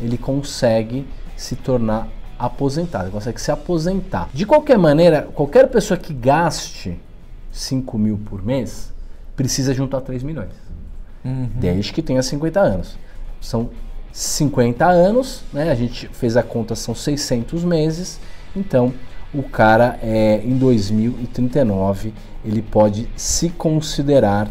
ele 0.00 0.16
consegue 0.16 1.04
se 1.36 1.56
tornar 1.56 2.06
aposentado, 2.38 3.06
ele 3.06 3.10
consegue 3.10 3.40
se 3.40 3.50
aposentar. 3.50 4.28
De 4.32 4.46
qualquer 4.46 4.78
maneira, 4.78 5.22
qualquer 5.34 5.66
pessoa 5.68 5.98
que 5.98 6.14
gaste 6.14 6.96
5 7.50 7.98
mil 7.98 8.16
por 8.24 8.44
mês, 8.46 8.92
precisa 9.34 9.74
juntar 9.74 10.02
3 10.02 10.22
milhões, 10.22 10.52
Uhum. 11.24 11.48
desde 11.56 11.92
que 11.92 12.00
tenha 12.00 12.22
50 12.22 12.60
anos. 12.60 12.96
São 13.40 13.70
50 14.12 14.86
anos, 14.86 15.42
né? 15.52 15.72
A 15.72 15.74
gente 15.74 16.06
fez 16.12 16.36
a 16.36 16.44
conta, 16.44 16.76
são 16.76 16.94
600 16.94 17.64
meses, 17.64 18.20
então 18.56 18.92
o 19.32 19.42
cara 19.42 19.98
é, 20.02 20.40
em 20.44 20.56
2039 20.56 22.12
ele 22.44 22.62
pode 22.62 23.08
se 23.16 23.48
considerar 23.50 24.48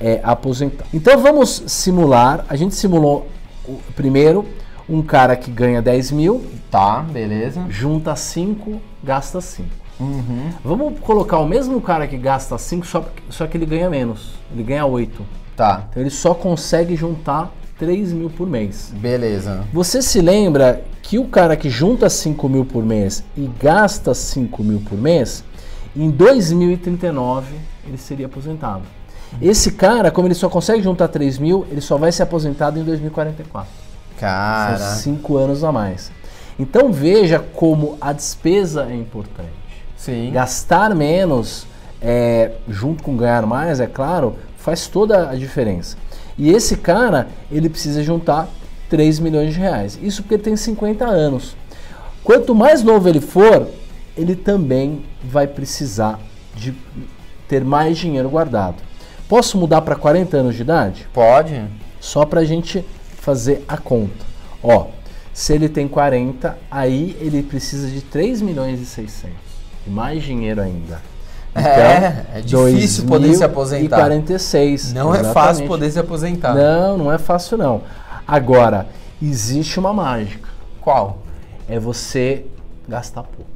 é, 0.00 0.20
aposentado. 0.22 0.88
Então 0.92 1.18
vamos 1.18 1.62
simular. 1.66 2.44
A 2.48 2.56
gente 2.56 2.74
simulou 2.74 3.26
o- 3.66 3.78
primeiro 3.94 4.44
um 4.88 5.00
cara 5.02 5.34
que 5.36 5.50
ganha 5.50 5.80
10 5.82 6.10
mil, 6.12 6.44
tá, 6.70 7.00
beleza. 7.00 7.64
junta 7.68 8.14
5, 8.14 8.80
gasta 9.02 9.40
5. 9.40 9.68
Uhum. 9.98 10.50
Vamos 10.62 11.00
colocar 11.00 11.38
o 11.38 11.46
mesmo 11.46 11.80
cara 11.80 12.06
que 12.06 12.16
gasta 12.18 12.56
5, 12.58 12.86
só, 12.86 13.04
só 13.30 13.46
que 13.46 13.56
ele 13.56 13.64
ganha 13.66 13.88
menos. 13.88 14.34
Ele 14.52 14.62
ganha 14.62 14.84
8. 14.84 15.24
Tá, 15.56 15.86
Então 15.88 16.02
ele 16.02 16.10
só 16.10 16.34
consegue 16.34 16.94
juntar 16.94 17.50
3 17.78 18.12
mil 18.12 18.30
por 18.30 18.48
mês. 18.48 18.92
beleza. 18.94 19.64
Você 19.72 20.00
se 20.00 20.20
lembra 20.20 20.82
que 21.02 21.18
o 21.18 21.26
cara 21.26 21.56
que 21.56 21.68
junta 21.70 22.08
5 22.08 22.48
mil 22.48 22.64
por 22.64 22.84
mês 22.84 23.22
e 23.36 23.48
gasta 23.60 24.14
5 24.14 24.64
mil 24.64 24.80
por 24.80 24.98
mês, 24.98 25.44
em 25.94 26.10
2039 26.10 27.54
ele 27.86 27.98
seria 27.98 28.26
aposentado. 28.26 28.82
Esse 29.40 29.72
cara, 29.72 30.10
como 30.10 30.26
ele 30.26 30.34
só 30.34 30.48
consegue 30.48 30.82
juntar 30.82 31.08
3 31.08 31.38
mil, 31.38 31.66
ele 31.70 31.80
só 31.80 31.96
vai 31.96 32.10
ser 32.10 32.22
aposentado 32.22 32.78
em 32.78 32.84
2044. 32.84 33.68
Cara, 34.18 34.78
São 34.78 35.14
5 35.14 35.36
anos 35.36 35.62
a 35.64 35.70
mais. 35.70 36.10
Então 36.58 36.90
veja 36.90 37.38
como 37.38 37.98
a 38.00 38.12
despesa 38.12 38.86
é 38.90 38.94
importante. 38.94 39.50
sim. 39.96 40.30
Gastar 40.32 40.94
menos, 40.94 41.66
é, 42.00 42.52
junto 42.68 43.02
com 43.02 43.16
ganhar 43.16 43.44
mais, 43.44 43.78
é 43.80 43.86
claro, 43.86 44.36
faz 44.56 44.86
toda 44.86 45.28
a 45.28 45.34
diferença. 45.34 45.96
E 46.38 46.50
esse 46.50 46.76
cara, 46.76 47.28
ele 47.50 47.68
precisa 47.68 48.02
juntar 48.02 48.48
3 48.88 49.18
milhões 49.20 49.54
de 49.54 49.60
reais. 49.60 49.98
Isso 50.02 50.22
porque 50.22 50.34
ele 50.34 50.42
tem 50.42 50.56
50 50.56 51.04
anos. 51.04 51.56
Quanto 52.22 52.54
mais 52.54 52.82
novo 52.82 53.08
ele 53.08 53.20
for, 53.20 53.68
ele 54.16 54.34
também 54.34 55.04
vai 55.22 55.46
precisar 55.46 56.18
de 56.54 56.74
ter 57.48 57.64
mais 57.64 57.96
dinheiro 57.96 58.28
guardado. 58.28 58.82
Posso 59.28 59.58
mudar 59.58 59.82
para 59.82 59.96
40 59.96 60.36
anos 60.36 60.54
de 60.54 60.62
idade? 60.62 61.08
Pode? 61.12 61.64
Só 62.00 62.24
para 62.24 62.40
a 62.40 62.44
gente 62.44 62.84
fazer 63.16 63.64
a 63.66 63.76
conta. 63.76 64.24
Ó, 64.62 64.88
se 65.32 65.52
ele 65.52 65.68
tem 65.68 65.88
40, 65.88 66.56
aí 66.70 67.16
ele 67.20 67.42
precisa 67.42 67.88
de 67.88 68.00
3 68.00 68.40
milhões 68.42 68.80
e 68.80 68.86
600. 68.86 69.36
E 69.86 69.90
mais 69.90 70.22
dinheiro 70.22 70.60
ainda. 70.60 71.00
É, 71.56 72.38
é 72.38 72.40
difícil 72.40 73.06
poder 73.06 73.34
se 73.34 73.42
aposentar. 73.42 73.96
E 73.96 74.00
46. 74.00 74.92
Não 74.92 75.14
é 75.14 75.24
fácil 75.24 75.66
poder 75.66 75.90
se 75.90 75.98
aposentar. 75.98 76.54
Não, 76.54 76.98
não 76.98 77.12
é 77.12 77.18
fácil 77.18 77.56
não. 77.56 77.82
Agora, 78.26 78.86
existe 79.22 79.78
uma 79.78 79.92
mágica. 79.92 80.48
Qual? 80.80 81.18
É 81.68 81.78
você 81.78 82.44
gastar 82.88 83.22
pouco. 83.22 83.50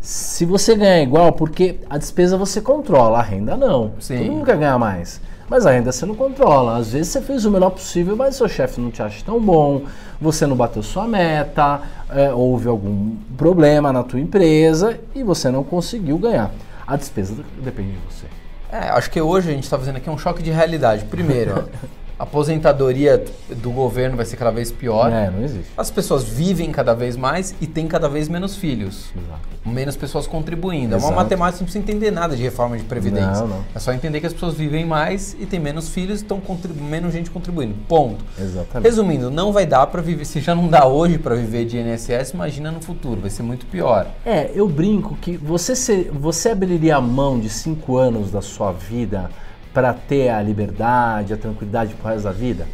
Se 0.00 0.44
você 0.44 0.74
ganhar 0.74 1.00
igual, 1.02 1.32
porque 1.32 1.76
a 1.88 1.96
despesa 1.96 2.36
você 2.36 2.60
controla, 2.60 3.18
a 3.18 3.22
renda 3.22 3.56
não. 3.56 3.92
Sim. 4.00 4.18
Todo 4.18 4.32
mundo 4.32 4.44
quer 4.44 4.58
ganhar 4.58 4.78
mais. 4.78 5.20
Mas 5.48 5.66
a 5.66 5.70
renda 5.70 5.92
você 5.92 6.04
não 6.04 6.14
controla. 6.14 6.76
Às 6.76 6.92
vezes 6.92 7.08
você 7.08 7.20
fez 7.20 7.44
o 7.44 7.50
melhor 7.50 7.70
possível, 7.70 8.16
mas 8.16 8.36
seu 8.36 8.48
chefe 8.48 8.80
não 8.80 8.90
te 8.90 9.02
acha 9.02 9.24
tão 9.24 9.40
bom, 9.40 9.82
você 10.20 10.46
não 10.46 10.56
bateu 10.56 10.82
sua 10.82 11.06
meta, 11.06 11.80
é, 12.10 12.32
houve 12.32 12.68
algum 12.68 13.16
problema 13.36 13.92
na 13.92 14.02
tua 14.02 14.20
empresa 14.20 14.98
e 15.14 15.22
você 15.22 15.50
não 15.50 15.64
conseguiu 15.64 16.18
ganhar. 16.18 16.50
A 16.86 16.96
despesa 16.96 17.34
depende 17.62 17.92
de 17.92 17.98
você. 17.98 18.26
É, 18.70 18.90
acho 18.90 19.10
que 19.10 19.20
hoje 19.20 19.50
a 19.50 19.52
gente 19.52 19.64
está 19.64 19.78
fazendo 19.78 19.96
aqui 19.96 20.10
um 20.10 20.18
choque 20.18 20.42
de 20.42 20.50
realidade. 20.50 21.04
Primeiro, 21.04 21.68
a 22.18 22.22
aposentadoria 22.22 23.24
do 23.56 23.70
governo 23.70 24.16
vai 24.16 24.24
ser 24.24 24.36
cada 24.36 24.50
vez 24.50 24.70
pior. 24.70 25.12
É, 25.12 25.30
não 25.30 25.42
existe. 25.42 25.70
As 25.76 25.90
pessoas 25.90 26.24
vivem 26.24 26.70
cada 26.70 26.94
vez 26.94 27.16
mais 27.16 27.54
e 27.60 27.66
têm 27.66 27.86
cada 27.86 28.08
vez 28.08 28.28
menos 28.28 28.56
filhos. 28.56 29.06
Exato. 29.16 29.54
Menos 29.66 29.96
pessoas 29.96 30.26
contribuindo. 30.26 30.94
É 30.94 30.98
Exato. 30.98 31.12
uma 31.12 31.22
matemática, 31.22 31.60
não 31.60 31.64
precisa 31.64 31.82
entender 31.82 32.10
nada 32.10 32.36
de 32.36 32.42
reforma 32.42 32.76
de 32.76 32.84
previdência. 32.84 33.40
Não, 33.42 33.48
não. 33.48 33.64
É 33.74 33.78
só 33.78 33.92
entender 33.92 34.20
que 34.20 34.26
as 34.26 34.32
pessoas 34.32 34.54
vivem 34.54 34.84
mais 34.84 35.34
e 35.40 35.46
têm 35.46 35.58
menos 35.58 35.88
filhos 35.88 36.20
e 36.20 36.22
estão 36.22 36.40
menos 36.88 37.12
gente 37.12 37.30
contribuindo. 37.30 37.74
Ponto. 37.88 38.24
Exatamente. 38.38 38.84
Resumindo, 38.84 39.30
não 39.30 39.52
vai 39.52 39.66
dar 39.66 39.86
para 39.86 40.00
viver. 40.00 40.24
Se 40.24 40.40
já 40.40 40.54
não 40.54 40.68
dá 40.68 40.86
hoje 40.86 41.18
para 41.18 41.34
viver 41.34 41.64
de 41.64 41.78
INSS, 41.78 42.32
imagina 42.32 42.70
no 42.70 42.80
futuro, 42.80 43.20
vai 43.20 43.30
ser 43.30 43.42
muito 43.42 43.66
pior. 43.66 44.06
É, 44.24 44.50
eu 44.54 44.68
brinco 44.68 45.16
que 45.16 45.36
você, 45.36 45.74
você 46.12 46.50
abriria 46.50 46.96
a 46.96 47.00
mão 47.00 47.40
de 47.40 47.48
cinco 47.48 47.96
anos 47.96 48.30
da 48.30 48.42
sua 48.42 48.70
vida 48.70 49.30
para 49.74 49.92
ter 49.92 50.28
a 50.30 50.40
liberdade, 50.40 51.34
a 51.34 51.36
tranquilidade 51.36 51.92
pro 51.94 52.08
resto 52.08 52.24
da 52.24 52.32
vida? 52.32 52.66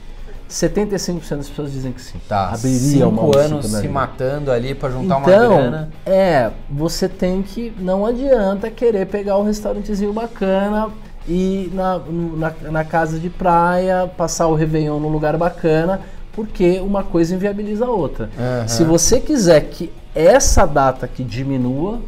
75% 0.48 1.36
das 1.36 1.48
pessoas 1.48 1.72
dizem 1.72 1.92
que 1.92 2.00
sim. 2.02 2.18
Tá, 2.28 2.48
Abriria 2.48 3.06
cinco 3.06 3.30
de 3.30 3.38
anos 3.38 3.66
se 3.66 3.80
vida. 3.82 3.92
matando 3.92 4.50
ali 4.50 4.74
para 4.74 4.90
juntar 4.90 5.18
uma 5.18 5.28
Então, 5.28 5.56
grana. 5.56 5.88
é, 6.04 6.50
você 6.68 7.08
tem 7.08 7.40
que, 7.42 7.72
não 7.78 8.04
adianta 8.04 8.68
querer 8.68 9.06
pegar 9.06 9.38
um 9.38 9.44
restaurantezinho 9.44 10.12
bacana 10.12 10.88
e 11.28 11.70
na, 11.72 12.00
na, 12.36 12.52
na 12.70 12.84
casa 12.84 13.18
de 13.20 13.30
praia, 13.30 14.10
passar 14.16 14.48
o 14.48 14.54
Réveillon 14.56 14.98
num 14.98 15.08
lugar 15.08 15.36
bacana, 15.36 16.00
porque 16.32 16.80
uma 16.80 17.04
coisa 17.04 17.32
inviabiliza 17.34 17.86
a 17.86 17.90
outra. 17.90 18.28
Aham. 18.36 18.66
Se 18.68 18.82
você 18.82 19.20
quiser 19.20 19.60
que 19.62 19.92
essa 20.14 20.66
data 20.66 21.06
que 21.06 21.22
diminua, 21.22 22.00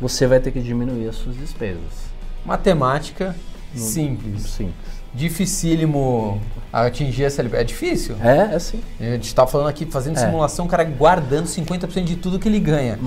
você 0.00 0.26
vai 0.28 0.38
ter 0.38 0.52
que 0.52 0.60
diminuir 0.60 1.08
as 1.08 1.16
suas 1.16 1.36
despesas. 1.36 2.12
Matemática 2.46 3.34
simples. 3.74 4.42
Simples. 4.42 4.74
Dificílimo 5.14 6.40
atingir 6.72 7.24
essa 7.24 7.42
liberdade. 7.42 7.64
É 7.70 7.74
difícil. 7.74 8.16
É, 8.22 8.52
é 8.52 8.54
assim. 8.54 8.80
A 9.00 9.04
gente 9.04 9.34
tá 9.34 9.46
falando 9.46 9.68
aqui, 9.68 9.84
fazendo 9.86 10.16
É. 10.16 10.20
simulação, 10.20 10.64
o 10.64 10.68
cara 10.68 10.84
guardando 10.84 11.46
50% 11.46 12.04
de 12.04 12.16
tudo 12.16 12.38
que 12.38 12.48
ele 12.48 12.60
ganha. 12.60 12.98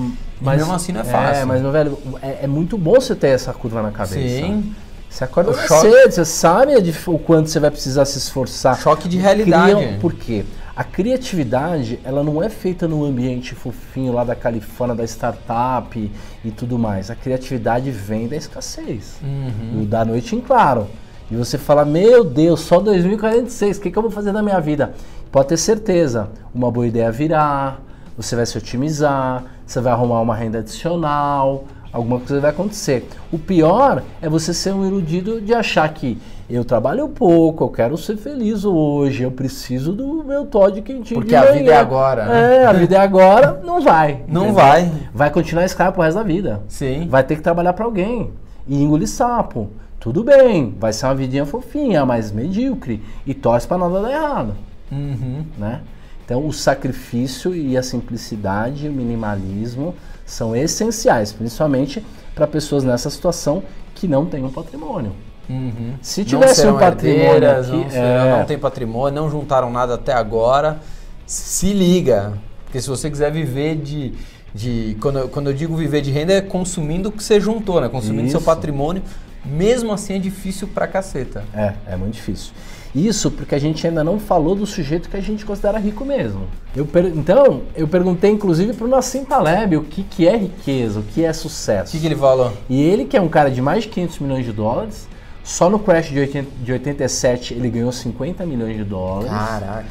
E 0.42 0.44
mesmo 0.46 0.72
assim 0.74 0.92
não 0.92 1.02
é 1.02 1.04
fácil. 1.04 1.42
É, 1.42 1.46
mas, 1.46 1.62
meu 1.62 1.72
velho, 1.72 1.98
é, 2.22 2.40
é 2.44 2.48
muito 2.48 2.78
bom 2.78 2.96
você 2.96 3.16
ter 3.16 3.30
essa 3.30 3.54
curva 3.54 3.82
na 3.82 3.92
cabeça. 3.92 4.20
Sim. 4.20 4.74
Você 5.10 5.24
acorda 5.24 5.54
cedo, 5.54 6.12
você 6.12 6.26
sabe 6.26 6.74
o 7.08 7.18
quanto 7.20 7.50
você 7.50 7.60
vai 7.60 7.72
precisar 7.72 8.04
se 8.06 8.18
esforçar. 8.18 8.78
Choque 8.82 9.08
de 9.08 9.18
realidade. 9.18 9.74
Criam- 9.76 10.00
por 10.00 10.14
quê? 10.14 10.44
A 10.76 10.84
criatividade, 10.84 12.02
ela 12.04 12.22
não 12.22 12.44
é 12.44 12.50
feita 12.50 12.86
no 12.86 13.06
ambiente 13.06 13.56
fofinho 13.56 14.12
lá 14.12 14.26
da 14.26 14.36
Califórnia, 14.36 14.94
da 14.94 15.06
startup 15.06 16.12
e, 16.44 16.52
tudo 16.52 16.78
mais. 16.78 17.10
A 17.10 17.16
criatividade 17.16 17.90
vem 17.92 18.28
da 18.28 18.36
escassez. 18.36 19.18
Uhum. 19.24 19.86
Da 19.86 20.04
noite 20.04 20.36
em 20.36 20.42
claro. 20.42 20.88
E 21.32 21.36
você 21.36 21.58
fala, 21.58 21.86
meu 21.86 22.26
Deus, 22.26 22.60
só 22.60 22.82
2046, 22.82 23.78
o 23.78 23.82
que, 23.82 23.90
que 23.90 23.98
eu 23.98 24.02
vou 24.02 24.12
fazer 24.12 24.34
da 24.34 24.44
minha 24.44 24.60
vida? 24.60 24.94
Pode 25.32 25.48
ter 25.48 25.58
certeza, 25.58 26.30
uma 26.54 26.70
boa 26.70 26.86
ideia 26.86 27.10
virá, 27.10 27.78
você 28.18 28.36
vai 28.36 28.46
se 28.46 28.58
otimizar, 28.58 29.44
você 29.66 29.80
vai 29.80 29.94
arrumar 29.94 30.20
uma 30.22 30.36
renda 30.36 30.60
adicional, 30.60 31.64
alguma 31.92 32.20
coisa 32.20 32.42
vai 32.42 32.52
acontecer. 32.52 33.08
O 33.32 33.40
pior 33.40 34.04
é 34.22 34.28
você 34.28 34.54
ser 34.54 34.74
um 34.74 34.86
iludido 34.86 35.40
de 35.40 35.54
achar 35.54 35.88
que 35.94 36.18
eu 36.50 36.64
trabalho 36.64 37.08
pouco, 37.10 37.64
eu 37.64 37.70
quero 37.70 37.98
ser 37.98 38.18
feliz 38.18 38.64
hoje, 38.66 39.24
eu 39.24 39.32
preciso 39.32 39.94
do 39.94 40.24
meu 40.24 40.46
Todd 40.46 40.82
quentinho 40.82 41.20
Porque 41.20 41.30
de 41.30 41.36
a 41.36 41.42
manhã. 41.42 41.54
vida 41.54 41.72
é 41.72 41.78
agora, 41.78 42.26
né? 42.26 42.56
É, 42.58 42.66
a 42.66 42.74
vida 42.74 42.96
é 42.96 43.00
agora, 43.00 43.60
não 43.66 43.82
vai. 43.82 44.24
Não 44.28 44.44
entendeu? 44.44 44.54
vai. 44.64 44.92
Vai 45.14 45.30
continuar 45.32 45.66
escravo 45.66 45.94
pro 45.94 46.04
resto 46.04 46.18
da 46.18 46.24
vida 46.24 46.62
Sim. 46.68 47.08
vai 47.10 47.24
ter 47.24 47.36
que 47.36 47.42
trabalhar 47.42 47.74
para 47.74 47.86
alguém 47.86 48.32
e 48.68 48.82
engolir 48.82 49.08
sapo. 49.08 49.70
Tudo 50.00 50.24
bem, 50.24 50.76
vai 50.80 50.94
ser 50.94 51.08
uma 51.08 51.16
vidinha 51.16 51.46
fofinha, 51.48 52.06
mas 52.06 52.32
medíocre 52.32 53.02
e 53.26 53.34
torce 53.34 53.68
para 53.68 53.78
nada 53.80 54.02
dar 54.02 54.12
errado, 54.12 54.54
Uhum. 54.92 55.44
né? 55.58 55.82
Então 56.24 56.46
o 56.46 56.54
sacrifício 56.54 57.56
e 57.56 57.76
a 57.76 57.82
simplicidade, 57.82 58.88
o 58.88 58.92
minimalismo 58.92 59.96
são 60.26 60.56
essenciais, 60.56 61.32
principalmente 61.34 62.06
para 62.36 62.46
pessoas 62.48 62.84
nessa 62.84 63.10
situação 63.10 63.64
que 63.96 64.08
não 64.08 64.26
têm 64.26 64.44
um 64.44 64.52
patrimônio. 64.52 65.12
Uhum. 65.50 65.94
Se 66.02 66.26
tivesse 66.26 66.66
um 66.68 66.78
patrimônio 66.78 67.52
aqui, 67.52 67.72
não, 67.72 67.90
serão, 67.90 68.26
é... 68.26 68.40
não 68.40 68.46
tem 68.46 68.58
patrimônio, 68.58 69.22
não 69.22 69.30
juntaram 69.30 69.72
nada 69.72 69.96
até 69.96 70.14
agora, 70.14 70.80
se 71.26 71.74
liga, 71.74 72.34
porque 72.66 72.82
se 72.82 72.90
você 72.90 73.10
quiser 73.10 73.32
viver 73.32 73.76
de, 73.76 74.14
de 74.54 74.98
quando, 75.00 75.20
eu, 75.20 75.30
quando 75.30 75.50
eu 75.50 75.54
digo 75.54 75.76
viver 75.76 76.02
de 76.02 76.12
renda 76.12 76.34
é 76.34 76.42
consumindo 76.42 77.10
o 77.10 77.12
que 77.12 77.24
você 77.24 77.40
juntou, 77.40 77.80
né? 77.80 77.90
Consumindo 77.90 78.24
Isso. 78.24 78.32
seu 78.32 78.42
patrimônio, 78.42 79.02
mesmo 79.46 79.94
assim 79.94 80.16
é 80.16 80.20
difícil 80.20 80.68
pra 80.68 80.88
caceta. 80.88 81.44
É, 81.54 81.74
é 81.88 81.96
muito 81.96 82.14
difícil. 82.16 82.52
Isso 82.96 83.30
porque 83.30 83.54
a 83.54 83.60
gente 83.60 83.86
ainda 83.86 84.04
não 84.04 84.18
falou 84.18 84.56
do 84.56 84.66
sujeito 84.66 85.10
que 85.10 85.18
a 85.18 85.22
gente 85.22 85.46
considera 85.46 85.78
rico 85.78 86.06
mesmo. 86.06 86.48
Eu 86.74 86.86
per... 86.86 87.06
Então, 87.06 87.64
eu 87.76 87.88
perguntei 87.88 88.32
inclusive 88.32 88.72
para 88.72 88.86
o 88.86 88.88
Nassim 88.88 89.26
Taleb 89.26 89.76
o 89.76 89.84
que, 89.84 90.02
que 90.04 90.26
é 90.26 90.38
riqueza, 90.38 91.02
o 91.02 91.04
que 91.04 91.24
é 91.24 91.34
sucesso. 91.34 91.90
O 91.90 91.92
que, 91.92 92.00
que 92.00 92.06
ele 92.06 92.16
falou? 92.16 92.54
E 92.70 92.82
ele, 92.82 93.04
que 93.04 93.18
é 93.18 93.22
um 93.22 93.28
cara 93.28 93.52
de 93.52 93.62
mais 93.62 93.84
de 93.84 93.90
500 93.90 94.20
milhões 94.20 94.46
de 94.46 94.54
dólares, 94.54 95.10
só 95.46 95.70
no 95.70 95.78
crash 95.78 96.10
de, 96.10 96.20
80, 96.20 96.50
de 96.64 96.72
87 96.72 97.54
ele 97.54 97.70
ganhou 97.70 97.92
50 97.92 98.44
milhões 98.48 98.76
de 98.76 98.84
dólares. 98.84 99.30
Caraca. 99.30 99.86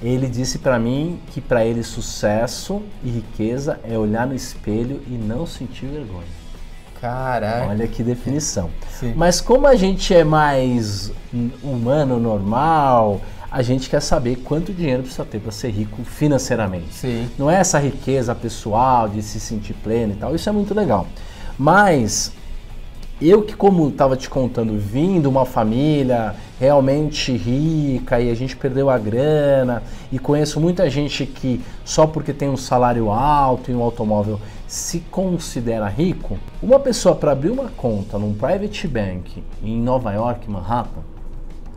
Ele 0.00 0.28
disse 0.28 0.60
para 0.60 0.78
mim 0.78 1.20
que 1.32 1.40
para 1.40 1.64
ele 1.64 1.82
sucesso 1.82 2.80
e 3.02 3.10
riqueza 3.10 3.80
é 3.82 3.98
olhar 3.98 4.28
no 4.28 4.34
espelho 4.34 5.02
e 5.08 5.10
não 5.10 5.44
sentir 5.44 5.86
vergonha. 5.86 6.42
Caraca. 7.00 7.66
Olha 7.68 7.88
que 7.88 8.00
definição. 8.04 8.70
Sim. 8.88 9.12
Mas 9.16 9.40
como 9.40 9.66
a 9.66 9.74
gente 9.74 10.14
é 10.14 10.22
mais 10.22 11.10
humano, 11.64 12.20
normal, 12.20 13.20
a 13.50 13.60
gente 13.60 13.90
quer 13.90 14.00
saber 14.00 14.36
quanto 14.36 14.72
dinheiro 14.72 15.02
precisa 15.02 15.24
ter 15.24 15.40
para 15.40 15.50
ser 15.50 15.70
rico 15.70 16.04
financeiramente. 16.04 16.94
Sim. 16.94 17.28
Não 17.36 17.50
é 17.50 17.56
essa 17.56 17.80
riqueza 17.80 18.36
pessoal 18.36 19.08
de 19.08 19.20
se 19.20 19.40
sentir 19.40 19.74
pleno 19.74 20.12
e 20.12 20.16
tal. 20.16 20.32
Isso 20.32 20.48
é 20.48 20.52
muito 20.52 20.72
legal. 20.72 21.08
Mas 21.58 22.32
eu 23.28 23.42
que 23.42 23.54
como 23.54 23.88
estava 23.88 24.16
te 24.16 24.28
contando, 24.28 24.78
vim 24.78 25.20
de 25.20 25.28
uma 25.28 25.44
família 25.44 26.34
realmente 26.58 27.36
rica 27.36 28.20
e 28.20 28.30
a 28.30 28.34
gente 28.34 28.56
perdeu 28.56 28.88
a 28.88 28.98
grana 28.98 29.82
e 30.10 30.18
conheço 30.18 30.60
muita 30.60 30.88
gente 30.88 31.26
que 31.26 31.60
só 31.84 32.06
porque 32.06 32.32
tem 32.32 32.48
um 32.48 32.56
salário 32.56 33.10
alto 33.10 33.70
e 33.70 33.74
um 33.74 33.82
automóvel 33.82 34.40
se 34.66 35.00
considera 35.00 35.86
rico, 35.86 36.38
uma 36.62 36.80
pessoa 36.80 37.14
para 37.14 37.32
abrir 37.32 37.50
uma 37.50 37.68
conta 37.68 38.18
num 38.18 38.32
private 38.32 38.88
bank 38.88 39.44
em 39.62 39.76
Nova 39.76 40.12
York, 40.12 40.50
Manhattan, 40.50 41.02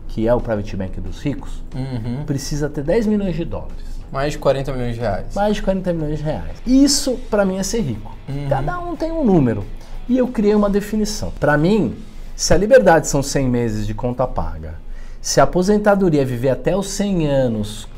que 0.08 0.26
é 0.26 0.34
o 0.34 0.40
private 0.40 0.76
bank 0.76 1.00
dos 1.00 1.20
ricos, 1.20 1.62
uhum. 1.74 2.24
precisa 2.24 2.70
ter 2.70 2.82
10 2.82 3.06
milhões 3.06 3.36
de 3.36 3.44
dólares. 3.44 3.84
Mais 4.10 4.32
de 4.32 4.38
40 4.38 4.72
milhões 4.72 4.94
de 4.94 5.00
reais. 5.00 5.34
Mais 5.34 5.56
de 5.56 5.62
40 5.62 5.92
milhões 5.92 6.18
de 6.18 6.24
reais. 6.24 6.62
Isso 6.66 7.18
para 7.28 7.44
mim 7.44 7.58
é 7.58 7.62
ser 7.62 7.80
rico. 7.80 8.16
Uhum. 8.28 8.48
Cada 8.48 8.78
um 8.78 8.96
tem 8.96 9.12
um 9.12 9.24
número. 9.24 9.62
E 10.08 10.18
eu 10.18 10.28
criei 10.28 10.54
uma 10.54 10.70
definição. 10.70 11.32
Para 11.40 11.56
mim, 11.56 11.96
se 12.34 12.52
a 12.52 12.56
liberdade 12.56 13.08
são 13.08 13.22
100 13.22 13.48
meses 13.48 13.86
de 13.86 13.94
conta 13.94 14.26
paga, 14.26 14.74
se 15.20 15.40
a 15.40 15.44
aposentadoria 15.44 16.22
é 16.22 16.24
viver 16.24 16.50
até 16.50 16.76
os 16.76 16.88
100 16.90 17.26
anos 17.26 17.88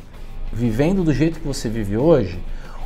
vivendo 0.51 1.03
do 1.03 1.13
jeito 1.13 1.39
que 1.39 1.47
você 1.47 1.69
vive 1.69 1.95
hoje, 1.97 2.39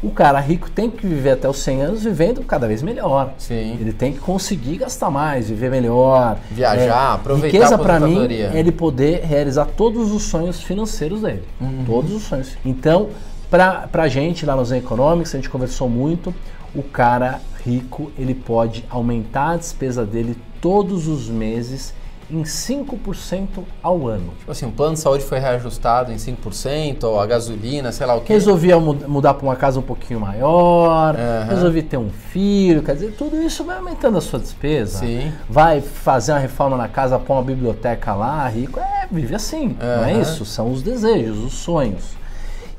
o 0.03 0.11
cara 0.11 0.39
rico 0.39 0.69
tem 0.69 0.91
que 0.91 1.07
viver 1.07 1.31
até 1.31 1.49
os 1.49 1.59
100 1.59 1.81
anos 1.81 2.03
vivendo 2.03 2.43
cada 2.43 2.67
vez 2.67 2.83
melhor. 2.83 3.33
Sim. 3.37 3.77
Ele 3.79 3.93
tem 3.93 4.11
que 4.11 4.19
conseguir 4.19 4.77
gastar 4.77 5.09
mais, 5.09 5.47
viver 5.47 5.71
melhor. 5.71 6.37
Viajar, 6.51 7.13
é, 7.13 7.13
aproveitar 7.15 7.57
riqueza 7.57 7.77
para 7.77 7.99
mim 8.01 8.27
é 8.29 8.59
ele 8.59 8.71
poder 8.71 9.21
realizar 9.23 9.65
todos 9.65 10.11
os 10.11 10.23
sonhos 10.23 10.61
financeiros 10.61 11.21
dele. 11.21 11.43
Uhum. 11.61 11.83
Todos 11.85 12.11
os 12.11 12.23
sonhos. 12.23 12.57
Então, 12.65 13.09
para 13.49 13.87
a 13.93 14.07
gente 14.09 14.45
lá 14.45 14.55
nos 14.55 14.71
Economics, 14.71 15.33
a 15.33 15.37
gente 15.37 15.49
conversou 15.49 15.87
muito, 15.87 16.35
o 16.75 16.83
cara 16.83 17.41
rico 17.65 18.11
ele 18.17 18.33
pode 18.33 18.85
aumentar 18.89 19.51
a 19.51 19.57
despesa 19.57 20.05
dele 20.05 20.37
todos 20.59 21.07
os 21.07 21.29
meses 21.29 21.93
em 22.29 22.43
5% 22.43 23.63
ao 23.81 24.07
ano. 24.07 24.33
Tipo 24.39 24.51
assim, 24.51 24.65
o 24.65 24.71
plano 24.71 24.93
de 24.93 25.01
saúde 25.01 25.23
foi 25.23 25.39
reajustado 25.39 26.11
em 26.11 26.15
5%, 26.15 27.03
ou 27.03 27.19
a 27.19 27.25
gasolina, 27.25 27.91
sei 27.91 28.07
lá 28.07 28.15
o 28.15 28.21
que. 28.21 28.33
Resolvi 28.33 28.73
mudar 28.73 29.33
para 29.35 29.45
uma 29.45 29.55
casa 29.55 29.79
um 29.79 29.83
pouquinho 29.83 30.19
maior, 30.19 31.15
uhum. 31.15 31.49
resolvi 31.49 31.83
ter 31.83 31.97
um 31.97 32.09
filho, 32.09 32.81
quer 32.81 32.95
dizer, 32.95 33.15
tudo 33.15 33.41
isso 33.41 33.63
vai 33.63 33.77
aumentando 33.77 34.17
a 34.17 34.21
sua 34.21 34.39
despesa. 34.39 34.99
Sim. 34.99 35.31
Vai 35.49 35.81
fazer 35.81 36.31
uma 36.31 36.39
reforma 36.39 36.77
na 36.77 36.87
casa, 36.87 37.19
pôr 37.19 37.33
uma 37.33 37.43
biblioteca 37.43 38.13
lá, 38.13 38.47
rico, 38.47 38.79
é, 38.79 39.07
vive 39.11 39.35
assim, 39.35 39.67
uhum. 39.67 39.97
não 39.97 40.05
é 40.05 40.19
isso? 40.19 40.45
São 40.45 40.71
os 40.71 40.81
desejos, 40.81 41.37
os 41.37 41.53
sonhos. 41.53 42.15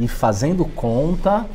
E 0.00 0.08
fazendo 0.08 0.64
conta, 0.64 1.46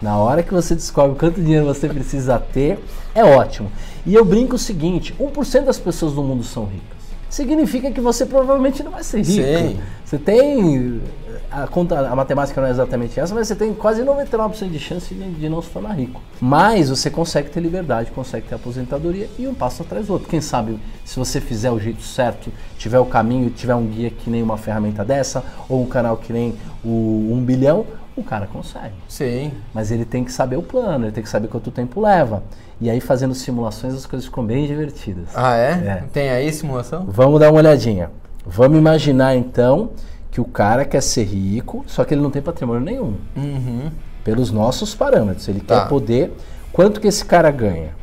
na 0.00 0.16
hora 0.18 0.42
que 0.42 0.52
você 0.52 0.74
descobre 0.74 1.18
quanto 1.18 1.40
dinheiro 1.40 1.66
você 1.66 1.88
precisa 1.88 2.38
ter, 2.38 2.78
é 3.14 3.24
ótimo. 3.24 3.70
E 4.04 4.14
eu 4.14 4.24
brinco 4.24 4.56
o 4.56 4.58
seguinte, 4.58 5.14
1% 5.18 5.64
das 5.64 5.78
pessoas 5.78 6.12
do 6.12 6.22
mundo 6.22 6.44
são 6.44 6.64
ricas 6.64 6.96
significa 7.36 7.90
que 7.90 8.00
você 8.00 8.24
provavelmente 8.24 8.82
não 8.82 8.90
vai 8.90 9.04
ser 9.04 9.18
rico. 9.18 9.32
Sim. 9.32 9.80
Você 10.04 10.18
tem. 10.18 11.02
A, 11.50 11.66
conta, 11.66 12.08
a 12.08 12.16
matemática 12.16 12.60
não 12.60 12.68
é 12.68 12.70
exatamente 12.70 13.18
essa, 13.20 13.34
mas 13.34 13.48
você 13.48 13.54
tem 13.54 13.72
quase 13.72 14.02
99% 14.02 14.68
de 14.68 14.78
chance 14.78 15.14
de, 15.14 15.30
de, 15.30 15.48
não 15.48 15.62
se 15.62 15.70
tornar 15.70 15.92
rico. 15.92 16.20
Mas 16.40 16.88
você 16.88 17.08
consegue 17.08 17.50
ter 17.50 17.60
liberdade, 17.60 18.10
consegue 18.10 18.46
ter 18.48 18.54
aposentadoria 18.54 19.28
e 19.38 19.46
um 19.46 19.54
passo 19.54 19.82
atrás 19.82 20.06
do 20.06 20.14
outro. 20.14 20.28
Quem 20.28 20.40
sabe, 20.40 20.78
se 21.04 21.16
você 21.16 21.40
fizer 21.40 21.70
o 21.70 21.78
jeito 21.78 22.02
certo, 22.02 22.52
tiver 22.78 22.98
o 22.98 23.06
caminho, 23.06 23.50
tiver 23.50 23.74
um 23.74 23.86
guia 23.86 24.10
que 24.10 24.28
nem 24.28 24.42
uma 24.42 24.56
ferramenta 24.56 25.04
dessa, 25.04 25.44
ou 25.68 25.82
um 25.82 25.86
canal 25.86 26.16
que 26.16 26.32
nem 26.32 26.54
o 26.84 27.30
1 27.32 27.44
bilhão, 27.44 27.86
o 28.16 28.22
cara 28.22 28.46
consegue. 28.46 28.94
Sim. 29.08 29.52
Mas 29.74 29.90
ele 29.90 30.04
tem 30.04 30.24
que 30.24 30.32
saber 30.32 30.56
o 30.56 30.62
plano, 30.62 31.04
ele 31.04 31.12
tem 31.12 31.22
que 31.22 31.28
saber 31.28 31.48
quanto 31.48 31.70
tempo 31.70 32.00
leva. 32.00 32.42
E 32.80 32.90
aí, 32.90 33.00
fazendo 33.00 33.34
simulações, 33.34 33.94
as 33.94 34.06
coisas 34.06 34.26
ficam 34.26 34.44
bem 34.44 34.66
divertidas. 34.66 35.28
Ah, 35.34 35.56
é? 35.56 35.70
é? 35.70 36.04
Tem 36.12 36.30
aí 36.30 36.52
simulação? 36.52 37.06
Vamos 37.08 37.40
dar 37.40 37.50
uma 37.50 37.58
olhadinha. 37.58 38.10
Vamos 38.44 38.78
imaginar 38.78 39.34
então 39.34 39.90
que 40.30 40.40
o 40.40 40.44
cara 40.44 40.84
quer 40.84 41.02
ser 41.02 41.24
rico, 41.24 41.84
só 41.86 42.04
que 42.04 42.14
ele 42.14 42.20
não 42.20 42.30
tem 42.30 42.42
patrimônio 42.42 42.82
nenhum. 42.82 43.16
Uhum. 43.36 43.90
Pelos 44.22 44.50
nossos 44.50 44.94
parâmetros. 44.94 45.48
Ele 45.48 45.60
tá. 45.60 45.82
quer 45.82 45.88
poder. 45.88 46.32
Quanto 46.72 47.00
que 47.00 47.08
esse 47.08 47.24
cara 47.24 47.50
ganha? 47.50 47.94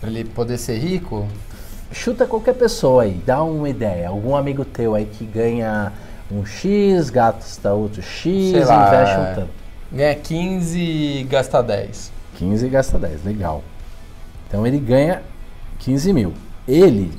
Pra 0.00 0.10
ele 0.10 0.24
poder 0.24 0.58
ser 0.58 0.78
rico? 0.78 1.26
Chuta 1.90 2.26
qualquer 2.26 2.54
pessoa 2.54 3.04
aí, 3.04 3.22
dá 3.24 3.42
uma 3.42 3.68
ideia. 3.68 4.08
Algum 4.08 4.36
amigo 4.36 4.64
teu 4.64 4.94
aí 4.94 5.06
que 5.06 5.24
ganha 5.24 5.92
um 6.30 6.44
X, 6.44 7.10
gasta 7.10 7.72
outro 7.72 8.02
X, 8.02 8.52
Sei 8.52 8.64
lá, 8.64 8.88
investe 8.88 9.16
um 9.18 9.34
tanto. 9.34 9.50
Ganha 9.92 10.14
15 10.14 10.78
e 10.78 11.22
gasta 11.24 11.62
10. 11.62 12.12
15 12.36 12.66
e 12.66 12.68
gasta 12.68 12.98
10, 12.98 13.24
legal. 13.24 13.62
Então 14.48 14.66
ele 14.66 14.78
ganha 14.78 15.22
15 15.78 16.12
mil. 16.12 16.34
Ele 16.66 17.12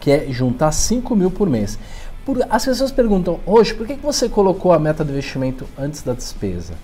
quer 0.00 0.28
juntar 0.30 0.72
5 0.72 1.14
mil 1.14 1.30
por 1.30 1.48
mês. 1.48 1.78
Por, 2.24 2.44
as 2.50 2.64
pessoas 2.64 2.90
perguntam, 2.90 3.40
hoje, 3.46 3.72
por 3.74 3.86
que, 3.86 3.96
que 3.96 4.02
você 4.02 4.28
colocou 4.28 4.72
a 4.72 4.78
meta 4.78 5.04
do 5.04 5.12
investimento 5.12 5.66
antes 5.78 6.02
da 6.02 6.12
despesa? 6.12 6.74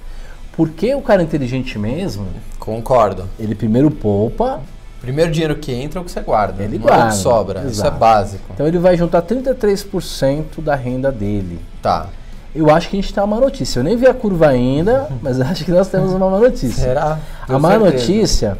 Porque 0.56 0.94
o 0.94 1.02
cara 1.02 1.22
inteligente 1.22 1.78
mesmo. 1.78 2.28
Concordo. 2.58 3.28
Ele 3.38 3.54
primeiro 3.54 3.90
poupa 3.90 4.62
Primeiro 5.05 5.31
dinheiro 5.31 5.57
que 5.57 5.71
entra 5.71 5.99
é 5.99 6.03
o 6.03 6.05
que 6.05 6.11
você 6.11 6.21
guarda. 6.21 6.62
Ele 6.62 6.79
não 6.79 6.87
guarda. 6.87 7.05
É 7.05 7.07
o 7.09 7.11
que 7.11 7.17
sobra. 7.17 7.61
Exato. 7.61 7.73
Isso 7.73 7.87
é 7.87 7.90
básico. 7.90 8.45
Então 8.53 8.67
ele 8.67 8.79
vai 8.79 8.97
juntar 8.97 9.21
33% 9.23 10.62
da 10.62 10.75
renda 10.75 11.12
dele. 11.12 11.61
Tá. 11.83 12.09
Eu 12.55 12.71
acho 12.71 12.88
que 12.88 12.97
a 12.97 13.01
gente 13.01 13.12
tem 13.12 13.23
uma 13.23 13.37
má 13.37 13.40
notícia. 13.40 13.81
Eu 13.81 13.85
nem 13.85 13.97
vi 13.97 14.07
a 14.07 14.14
curva 14.14 14.49
ainda, 14.49 15.09
mas 15.21 15.40
acho 15.40 15.64
que 15.64 15.71
nós 15.71 15.88
temos 15.88 16.12
uma 16.12 16.31
má 16.31 16.38
notícia. 16.38 16.83
Será? 16.83 17.19
a 17.47 17.59
má 17.59 17.73
certeza. 17.73 17.93
notícia 17.93 18.59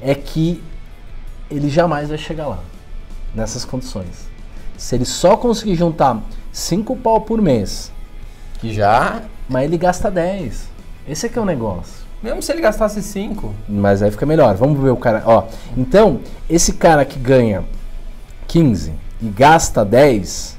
é 0.00 0.14
que 0.14 0.62
ele 1.50 1.70
jamais 1.70 2.08
vai 2.08 2.18
chegar 2.18 2.48
lá, 2.48 2.58
nessas 3.34 3.64
condições. 3.64 4.28
Se 4.76 4.96
ele 4.96 5.04
só 5.04 5.36
conseguir 5.36 5.76
juntar 5.76 6.20
5 6.52 6.96
pau 6.96 7.20
por 7.20 7.40
mês. 7.40 7.92
Que 8.58 8.72
já. 8.72 9.22
Mas 9.48 9.64
ele 9.64 9.78
gasta 9.78 10.10
10. 10.10 10.68
Esse 11.06 11.26
é 11.26 11.28
que 11.28 11.38
é 11.38 11.42
o 11.42 11.44
negócio. 11.44 12.03
Mesmo 12.24 12.40
se 12.40 12.50
ele 12.50 12.62
gastasse 12.62 13.02
5. 13.02 13.54
Mas 13.68 14.02
aí 14.02 14.10
fica 14.10 14.24
melhor. 14.24 14.54
Vamos 14.54 14.82
ver 14.82 14.88
o 14.88 14.96
cara. 14.96 15.22
Ó, 15.26 15.44
então, 15.76 16.20
esse 16.48 16.72
cara 16.72 17.04
que 17.04 17.18
ganha 17.18 17.62
15 18.48 18.94
e 19.20 19.26
gasta 19.26 19.84
10, 19.84 20.56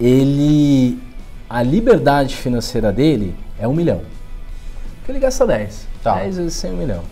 ele. 0.00 1.02
A 1.50 1.64
liberdade 1.64 2.36
financeira 2.36 2.92
dele 2.92 3.34
é 3.58 3.66
1 3.66 3.74
milhão. 3.74 4.02
Porque 4.98 5.10
ele 5.10 5.18
gasta 5.18 5.44
10. 5.44 5.88
Tá. 6.00 6.14
10 6.14 6.36
vezes 6.36 6.54
100 6.54 6.72
1 6.72 6.76
milhão. 6.76 7.02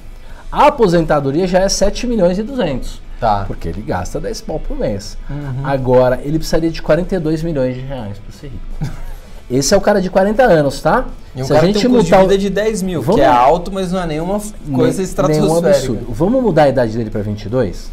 A 0.51 0.69
aposentadoria 0.69 1.49
já 1.49 1.59
é 1.59 1.69
7 1.69 2.07
milhões 2.07 2.39
e 2.39 2.43
200. 2.45 3.03
Tá. 3.19 3.45
Porque 3.49 3.69
ele 3.69 3.83
gasta 3.83 4.21
10 4.21 4.43
pau 4.43 4.61
por 4.61 4.79
mês. 4.79 5.19
Uhum. 5.29 5.67
Agora, 5.67 6.21
ele 6.23 6.39
precisaria 6.39 6.71
de 6.71 6.81
42 6.81 7.43
milhões 7.43 7.75
de 7.75 7.81
reais 7.81 8.17
para 8.19 8.33
ser 8.33 8.47
rico. 8.47 8.95
Esse 9.53 9.75
é 9.75 9.77
o 9.77 9.81
cara 9.81 10.01
de 10.01 10.09
40 10.09 10.43
anos, 10.43 10.81
tá? 10.81 11.07
E 11.37 11.43
um 11.43 11.45
Se 11.45 11.53
a 11.53 11.61
gente 11.61 11.79
tem 11.79 11.91
um 11.91 11.95
mudar 11.95 12.27
de 12.27 12.39
de 12.39 12.51
10 12.51 12.83
mil, 12.83 13.03
Vamos... 13.03 13.17
que 13.17 13.21
é 13.21 13.27
alto, 13.27 13.71
mas 13.71 13.93
não 13.93 14.03
é 14.03 14.07
nenhuma 14.07 14.41
coisa 14.75 15.03
estratosférica. 15.03 16.05
Vamos 16.09 16.43
mudar 16.43 16.65
a 16.65 16.69
idade 16.71 16.97
dele 16.97 17.11
para 17.11 17.21
22? 17.21 17.91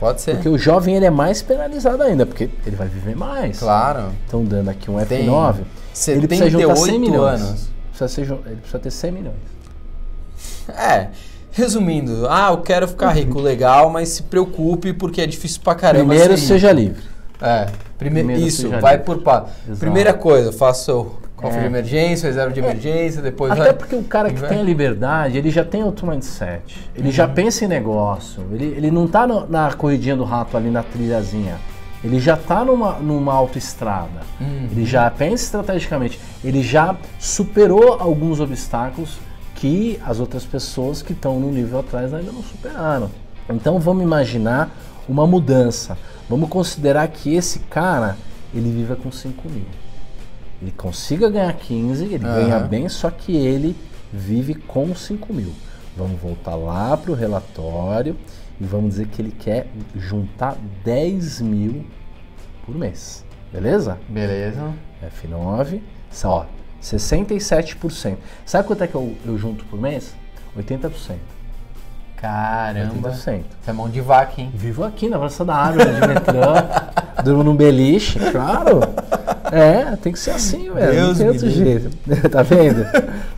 Pode 0.00 0.22
ser. 0.22 0.36
Porque 0.36 0.48
o 0.48 0.58
jovem 0.58 0.96
ele 0.96 1.04
é 1.04 1.10
mais 1.10 1.42
penalizado 1.42 2.02
ainda, 2.02 2.24
porque 2.24 2.48
ele 2.66 2.76
vai 2.76 2.88
viver 2.88 3.14
mais. 3.14 3.58
Claro. 3.58 4.10
Estão 4.24 4.42
dando 4.42 4.70
aqui 4.70 4.90
um 4.90 4.96
F9. 4.96 5.56
ele 6.08 6.26
precisa 6.26 6.50
juntar 6.50 6.76
100 6.76 6.98
milhões. 6.98 7.40
Anos. 7.42 7.68
Precisa 7.90 8.08
ser, 8.08 8.20
ele 8.46 8.56
precisa 8.56 8.78
ter 8.78 8.90
100 8.90 9.12
milhões. 9.12 9.36
É. 10.68 11.08
Resumindo, 11.52 12.26
ah, 12.28 12.48
eu 12.50 12.58
quero 12.58 12.88
ficar 12.88 13.10
rico, 13.10 13.38
legal, 13.38 13.88
mas 13.88 14.08
se 14.08 14.22
preocupe 14.24 14.92
porque 14.92 15.20
é 15.20 15.26
difícil 15.26 15.60
pra 15.62 15.74
caramba. 15.74 16.06
Primeiro 16.06 16.36
seja 16.36 16.72
livre. 16.72 17.13
É, 17.40 17.66
prime 17.98 18.16
Primeiro 18.20 18.42
isso, 18.42 18.70
vai 18.80 18.98
por 18.98 19.18
pá. 19.22 19.46
Exato. 19.66 19.80
Primeira 19.80 20.14
coisa, 20.14 20.52
faça 20.52 20.94
o 20.94 21.16
cofre 21.36 21.58
É. 21.58 21.60
de 21.62 21.66
emergência, 21.66 22.26
reserva 22.28 22.52
de 22.52 22.60
emergência, 22.60 23.20
depois 23.20 23.52
Até 23.52 23.64
vai. 23.64 23.72
porque 23.74 23.94
o 23.94 24.02
cara 24.04 24.32
que 24.32 24.40
tem 24.40 24.60
a 24.60 24.62
liberdade, 24.62 25.36
ele 25.36 25.50
já 25.50 25.64
tem 25.64 25.82
outro 25.82 26.06
mindset. 26.06 26.88
Ele 26.94 27.06
Uhum. 27.08 27.12
já 27.12 27.26
pensa 27.28 27.64
em 27.64 27.68
negócio. 27.68 28.42
Ele, 28.52 28.66
ele 28.76 28.90
não 28.90 29.06
tá 29.06 29.26
no- 29.26 29.46
na 29.48 29.72
corridinha 29.72 30.16
do 30.16 30.24
rato 30.24 30.56
ali 30.56 30.70
na 30.70 30.82
trilhazinha. 30.82 31.56
Ele 32.02 32.20
já 32.20 32.36
tá 32.36 32.64
numa, 32.64 32.92
numa 32.98 33.32
autoestrada. 33.32 34.20
Uhum. 34.40 34.68
Ele 34.70 34.84
já 34.86 35.10
pensa 35.10 35.44
estrategicamente. 35.44 36.20
Ele 36.44 36.62
já 36.62 36.94
superou 37.18 37.94
alguns 37.94 38.40
obstáculos 38.40 39.18
que 39.54 39.98
as 40.06 40.20
outras 40.20 40.44
pessoas 40.44 41.00
que 41.02 41.12
estão 41.12 41.40
no 41.40 41.50
nível 41.50 41.80
atrás 41.80 42.12
ainda 42.14 42.30
não 42.30 42.42
superaram. 42.42 43.10
Então 43.50 43.78
vamos 43.80 44.02
imaginar 44.02 44.70
uma 45.08 45.26
mudança. 45.26 45.96
Vamos 46.28 46.48
considerar 46.48 47.06
que 47.08 47.34
esse 47.34 47.60
cara 47.60 48.16
ele 48.54 48.70
viva 48.70 48.96
com 48.96 49.10
5 49.10 49.48
mil. 49.48 49.66
Ele 50.62 50.72
consiga 50.72 51.28
ganhar 51.28 51.52
15, 51.52 52.04
ele 52.04 52.24
Aham. 52.24 52.34
ganha 52.40 52.58
bem, 52.60 52.88
só 52.88 53.10
que 53.10 53.36
ele 53.36 53.76
vive 54.12 54.54
com 54.54 54.94
5 54.94 55.32
mil. 55.32 55.52
Vamos 55.96 56.20
voltar 56.20 56.54
lá 56.54 56.96
para 56.96 57.10
o 57.12 57.14
relatório 57.14 58.16
e 58.60 58.64
vamos 58.64 58.90
dizer 58.90 59.08
que 59.08 59.20
ele 59.20 59.32
quer 59.32 59.66
juntar 59.96 60.56
10 60.84 61.40
mil 61.40 61.84
por 62.64 62.74
mês. 62.74 63.24
Beleza? 63.52 63.98
Beleza. 64.08 64.72
F9, 65.22 65.80
só, 66.10 66.28
ó, 66.30 66.46
67%. 66.82 68.16
Sabe 68.44 68.66
quanto 68.66 68.84
é 68.84 68.86
que 68.86 68.94
eu, 68.94 69.14
eu 69.24 69.36
junto 69.36 69.64
por 69.66 69.80
mês? 69.80 70.14
80%. 70.56 71.16
Caramba. 72.24 73.10
80%. 73.10 73.14
Você 73.22 73.42
é 73.68 73.72
mão 73.72 73.88
de 73.90 74.00
vaca, 74.00 74.40
hein? 74.40 74.50
Vivo 74.54 74.82
aqui 74.82 75.08
na 75.10 75.18
Praça 75.18 75.44
da 75.44 75.54
Árvore, 75.54 75.90
de 75.92 76.00
metrô, 76.08 76.40
durmo 77.22 77.44
num 77.44 77.54
beliche, 77.54 78.18
claro. 78.30 78.80
É, 79.52 79.94
tem 79.96 80.10
que 80.12 80.18
ser 80.18 80.30
assim, 80.30 80.70
velho. 80.72 80.90
Deus 80.92 81.08
não 81.08 81.14
tem 81.16 81.26
me 81.26 81.32
outro 81.32 81.46
livre. 81.46 81.90
jeito. 82.06 82.28
tá 82.32 82.42
vendo? 82.42 82.86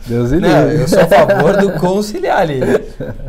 Deus 0.05 0.31
me 0.31 0.39
Não, 0.39 0.67
livre. 0.69 0.81
eu 0.83 0.87
sou 0.87 1.01
a 1.01 1.05
favor 1.07 1.57
do 1.57 1.71
conciliar 1.79 2.39
ali. 2.39 2.61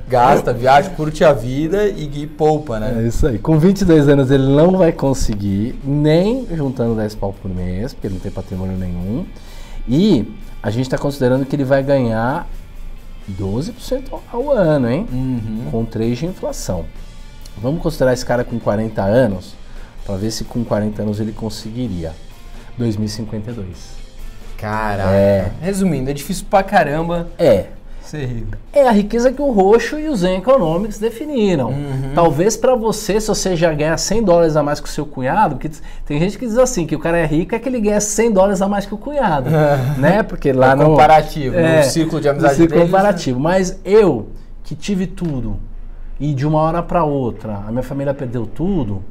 Gasta, 0.09 0.53
viaja, 0.53 0.91
curte 0.91 1.25
a 1.25 1.33
vida 1.33 1.87
e, 1.89 2.09
e 2.23 2.27
poupa, 2.29 2.77
É 2.77 2.81
né? 2.81 3.03
isso 3.09 3.27
aí. 3.27 3.37
Com 3.39 3.59
22 3.59 4.09
anos 4.09 4.31
ele 4.31 4.47
não 4.47 4.79
vai 4.79 4.93
conseguir, 4.93 5.79
nem 5.85 6.47
juntando 6.55 6.95
10 6.95 7.17
pau 7.17 7.35
por 7.43 7.51
mês, 7.51 7.93
porque 7.93 8.07
ele 8.07 8.15
não 8.15 8.21
tem 8.21 8.31
patrimônio 8.31 8.77
nenhum. 8.79 9.27
E 9.89 10.33
a 10.63 10.71
gente 10.71 10.83
está 10.85 10.97
considerando 10.97 11.45
que 11.45 11.57
ele 11.57 11.65
vai 11.65 11.83
ganhar 11.83 12.47
12% 13.33 14.21
ao 14.33 14.51
ano, 14.51 14.91
hein? 14.91 15.07
Uhum. 15.13 15.69
Com 15.71 15.85
3 15.85 16.19
de 16.19 16.27
inflação. 16.27 16.85
Vamos 17.61 17.83
considerar 17.83 18.13
esse 18.13 18.25
cara 18.25 18.45
com 18.45 18.59
40 18.59 19.03
anos, 19.03 19.55
para 20.05 20.17
ver 20.17 20.31
se 20.31 20.45
com 20.45 20.65
40 20.65 21.03
anos 21.03 21.21
ele 21.21 21.33
conseguiria. 21.33 22.13
2052. 22.79 23.99
Caraca. 24.57 25.11
É. 25.11 25.51
Resumindo, 25.61 26.11
é 26.11 26.13
difícil 26.13 26.47
pra 26.51 26.63
caramba 26.63 27.29
É, 27.39 27.67
ser 28.09 28.27
rico. 28.27 28.57
é 28.73 28.87
a 28.89 28.91
riqueza 28.91 29.33
que 29.33 29.41
o 29.41 29.51
Roxo 29.51 29.99
e 29.99 30.09
o 30.09 30.17
Zen 30.17 30.39
Economics 30.39 30.99
definiram. 30.99 31.71
Uhum. 31.71 32.13
Talvez 32.15 32.57
para 32.57 32.75
você, 32.75 33.21
se 33.21 33.29
você 33.29 33.55
já 33.57 33.73
ganhar 33.73 33.97
100 33.97 34.23
dólares 34.25 34.57
a 34.57 34.63
mais 34.63 34.81
que 34.81 34.89
o 34.89 34.93
seu 34.93 35.07
cunhado, 35.07 35.57
porque 35.57 35.71
tem 36.07 36.19
gente 36.19 36.39
que 36.39 36.47
diz 36.47 36.59
assim, 36.59 36.87
que 36.87 36.97
o 36.97 36.99
cara 36.99 37.19
é 37.19 37.27
rico 37.27 37.55
é 37.55 37.59
que 37.59 37.69
ele 37.69 37.81
ganha 37.81 38.01
100 38.01 38.33
dólares 38.33 38.63
a 38.63 38.69
mais 38.69 38.87
que 38.87 38.95
o 38.95 38.99
cunhado, 38.99 39.51
né? 39.99 40.23
Porque 40.23 40.53
lá 40.53 40.73
É 40.73 40.75
no... 40.75 40.85
comparativo, 40.87 41.57
no 41.59 41.83
círculo 41.85 42.21
de 42.21 42.29
amizade 42.29 42.53
no 42.55 42.57
círculo 42.59 42.81
deles, 42.81 42.93
né? 42.93 42.99
comparativo. 42.99 43.41
Mas 43.41 43.79
eu, 43.85 44.29
que 44.65 44.75
tive 44.75 45.07
tudo, 45.07 45.59
e 46.21 46.35
de 46.35 46.47
uma 46.47 46.61
hora 46.61 46.83
para 46.83 47.05
outra, 47.05 47.63
a 47.67 47.71
minha 47.71 47.83
família 47.83 48.13
perdeu 48.15 48.47
tudo, 48.47 49.03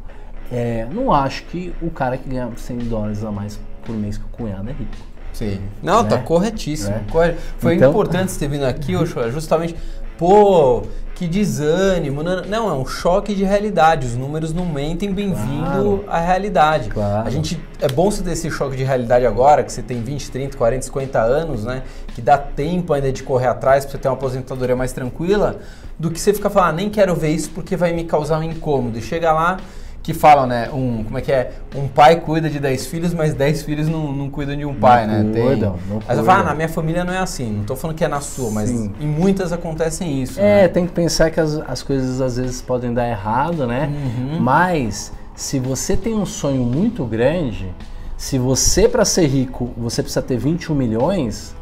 é, 0.52 0.88
não 0.92 1.12
acho 1.14 1.44
que 1.46 1.74
o 1.82 1.90
cara 1.90 2.18
que 2.18 2.30
ganha 2.30 2.50
100 2.56 2.78
dólares 2.80 3.24
a 3.24 3.32
mais 3.32 3.60
por 3.86 3.96
mês 3.96 4.18
que 4.18 4.24
o 4.26 4.30
cunhado 4.30 4.70
é 4.70 4.74
rico. 4.74 4.92
Sim. 5.38 5.60
Não, 5.84 6.04
tá 6.04 6.18
Né? 6.18 6.24
corretíssimo. 6.26 6.96
Né? 6.96 7.04
corre- 7.12 7.36
Foi 7.60 7.76
Então- 7.76 7.90
importante 7.92 8.32
você 8.32 8.40
ter 8.40 8.48
vindo 8.48 8.66
aqui, 8.66 8.96
Oxô, 8.96 9.30
justamente, 9.30 9.76
pô, 10.18 10.84
que 11.14 11.28
desânimo. 11.28 12.22
Não, 12.24 12.42
não, 12.46 12.70
é 12.70 12.74
um 12.74 12.86
choque 12.86 13.34
de 13.36 13.44
realidade. 13.44 14.06
Os 14.08 14.16
números 14.16 14.54
não 14.54 14.66
mentem, 14.66 15.12
bem-vindo 15.12 15.64
Claro. 15.64 16.04
à 16.08 16.20
realidade. 16.20 16.90
Claro. 16.90 17.28
A 17.28 17.30
gente, 17.32 17.60
é 17.82 17.88
bom 17.88 18.10
você 18.10 18.24
ter 18.24 18.32
esse 18.32 18.50
choque 18.52 18.76
de 18.76 18.84
realidade 18.84 19.26
agora, 19.26 19.64
que 19.64 19.72
você 19.72 19.82
tem 19.82 20.02
20, 20.02 20.30
30, 20.32 20.58
40, 20.58 20.84
50 20.86 21.20
anos, 21.20 21.66
né? 21.66 21.84
Que 22.16 22.22
dá 22.22 22.38
tempo 22.38 22.94
ainda 22.94 23.12
de 23.12 23.24
correr 23.24 23.48
atrás 23.48 23.84
pra 23.86 23.92
você 23.92 23.98
ter 23.98 24.08
uma 24.08 24.14
aposentadoria 24.16 24.76
mais 24.76 24.92
tranquila, 24.94 25.58
do 26.00 26.12
que 26.12 26.20
você 26.20 26.34
ficar 26.34 26.50
falando, 26.52 26.70
ah, 26.70 26.74
nem 26.74 26.90
quero 26.90 27.16
ver 27.16 27.30
isso 27.30 27.50
porque 27.52 27.76
vai 27.76 27.94
me 27.94 28.04
causar 28.04 28.38
um 28.40 28.44
incômodo. 28.44 28.98
E 29.00 29.02
chega 29.02 29.32
lá 29.32 29.58
que 30.08 30.14
falam, 30.14 30.48
né? 30.48 30.70
Um, 30.74 31.04
como 31.04 31.18
é 31.18 31.22
que 31.22 31.34
é? 31.34 31.52
Um 31.76 31.86
pai 31.86 32.22
cuida 32.22 32.50
de 32.50 32.62
10 32.62 32.86
filhos, 32.88 33.14
mas 33.14 33.34
10 33.34 33.64
filhos 33.64 33.90
não, 33.90 34.14
não 34.14 34.30
cuidam 34.30 34.56
de 34.56 34.64
um 34.64 34.74
pai, 34.74 35.06
né? 35.06 35.22
cuidam, 35.22 35.78
não 35.90 35.98
Aí 35.98 36.16
você 36.16 36.24
fala, 36.24 36.24
cuidam. 36.24 36.40
ah, 36.40 36.44
na 36.44 36.56
minha 36.56 36.70
família 36.70 37.04
não 37.04 37.14
é 37.14 37.18
assim. 37.18 37.52
Não 37.52 37.66
tô 37.66 37.76
falando 37.76 37.98
que 37.98 38.06
é 38.06 38.08
na 38.08 38.22
sua, 38.22 38.50
mas 38.50 38.70
Sim. 38.70 38.94
em 39.02 39.06
muitas 39.06 39.52
acontecem 39.52 40.24
isso. 40.24 40.40
É, 40.40 40.62
né? 40.62 40.68
tem 40.70 40.88
que 40.88 40.94
pensar 40.94 41.30
que 41.30 41.42
as, 41.42 41.56
as 41.68 41.84
coisas 41.84 42.22
às 42.22 42.38
vezes 42.38 42.62
podem 42.62 42.94
dar 42.94 43.06
errado, 43.06 43.68
né? 43.68 43.92
Uhum. 43.92 44.40
Mas 44.40 45.12
se 45.36 45.60
você 45.60 45.98
tem 45.98 46.14
um 46.14 46.26
sonho 46.26 46.64
muito 46.64 47.04
grande, 47.04 47.70
se 48.16 48.40
você 48.40 48.88
para 48.88 49.04
ser 49.04 49.28
rico 49.28 49.72
você 49.76 50.02
precisa 50.02 50.22
ter 50.22 50.38
21 50.38 50.74
milhões, 50.74 51.54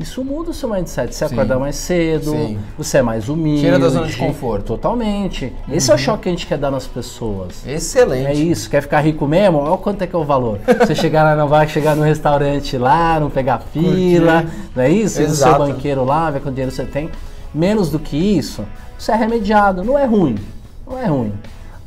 isso 0.00 0.24
muda 0.24 0.50
o 0.50 0.54
seu 0.54 0.68
mindset. 0.68 1.14
Você 1.14 1.28
Sim. 1.28 1.34
acorda 1.34 1.58
mais 1.58 1.76
cedo, 1.76 2.30
Sim. 2.30 2.58
você 2.76 2.98
é 2.98 3.02
mais 3.02 3.28
humilde. 3.28 3.60
Tira 3.60 3.78
da 3.78 3.88
zona 3.88 4.06
de 4.06 4.16
conforto. 4.16 4.70
Uhum. 4.70 4.76
Totalmente. 4.76 5.52
Esse 5.70 5.90
é 5.90 5.94
o 5.94 5.98
choque 5.98 6.22
que 6.22 6.28
a 6.28 6.32
gente 6.32 6.46
quer 6.46 6.58
dar 6.58 6.70
nas 6.70 6.86
pessoas. 6.86 7.66
Excelente. 7.66 8.26
É 8.26 8.34
isso, 8.34 8.70
quer 8.70 8.80
ficar 8.80 9.00
rico 9.00 9.26
mesmo? 9.26 9.58
Olha 9.58 9.76
quanto 9.76 10.02
é 10.02 10.06
que 10.06 10.16
é 10.16 10.18
o 10.18 10.24
valor. 10.24 10.58
Você 10.78 10.94
chegar 10.94 11.22
lá, 11.22 11.36
não 11.36 11.48
vai 11.48 11.68
chegar 11.68 11.94
no 11.94 12.02
restaurante 12.02 12.78
lá, 12.78 13.20
não 13.20 13.28
pegar 13.30 13.58
fila, 13.58 14.46
não 14.74 14.82
é 14.82 14.90
isso? 14.90 15.20
E 15.20 15.24
o 15.24 15.26
seu 15.28 15.48
Exato. 15.48 15.58
banqueiro 15.58 16.04
lá, 16.04 16.30
ver 16.30 16.40
quanto 16.40 16.54
dinheiro 16.54 16.74
você 16.74 16.84
tem. 16.84 17.10
Menos 17.52 17.90
do 17.90 17.98
que 17.98 18.16
isso, 18.16 18.64
você 18.98 19.12
é 19.12 19.16
remediado. 19.16 19.84
Não 19.84 19.98
é 19.98 20.04
ruim, 20.04 20.36
não 20.86 20.98
é 20.98 21.06
ruim. 21.06 21.32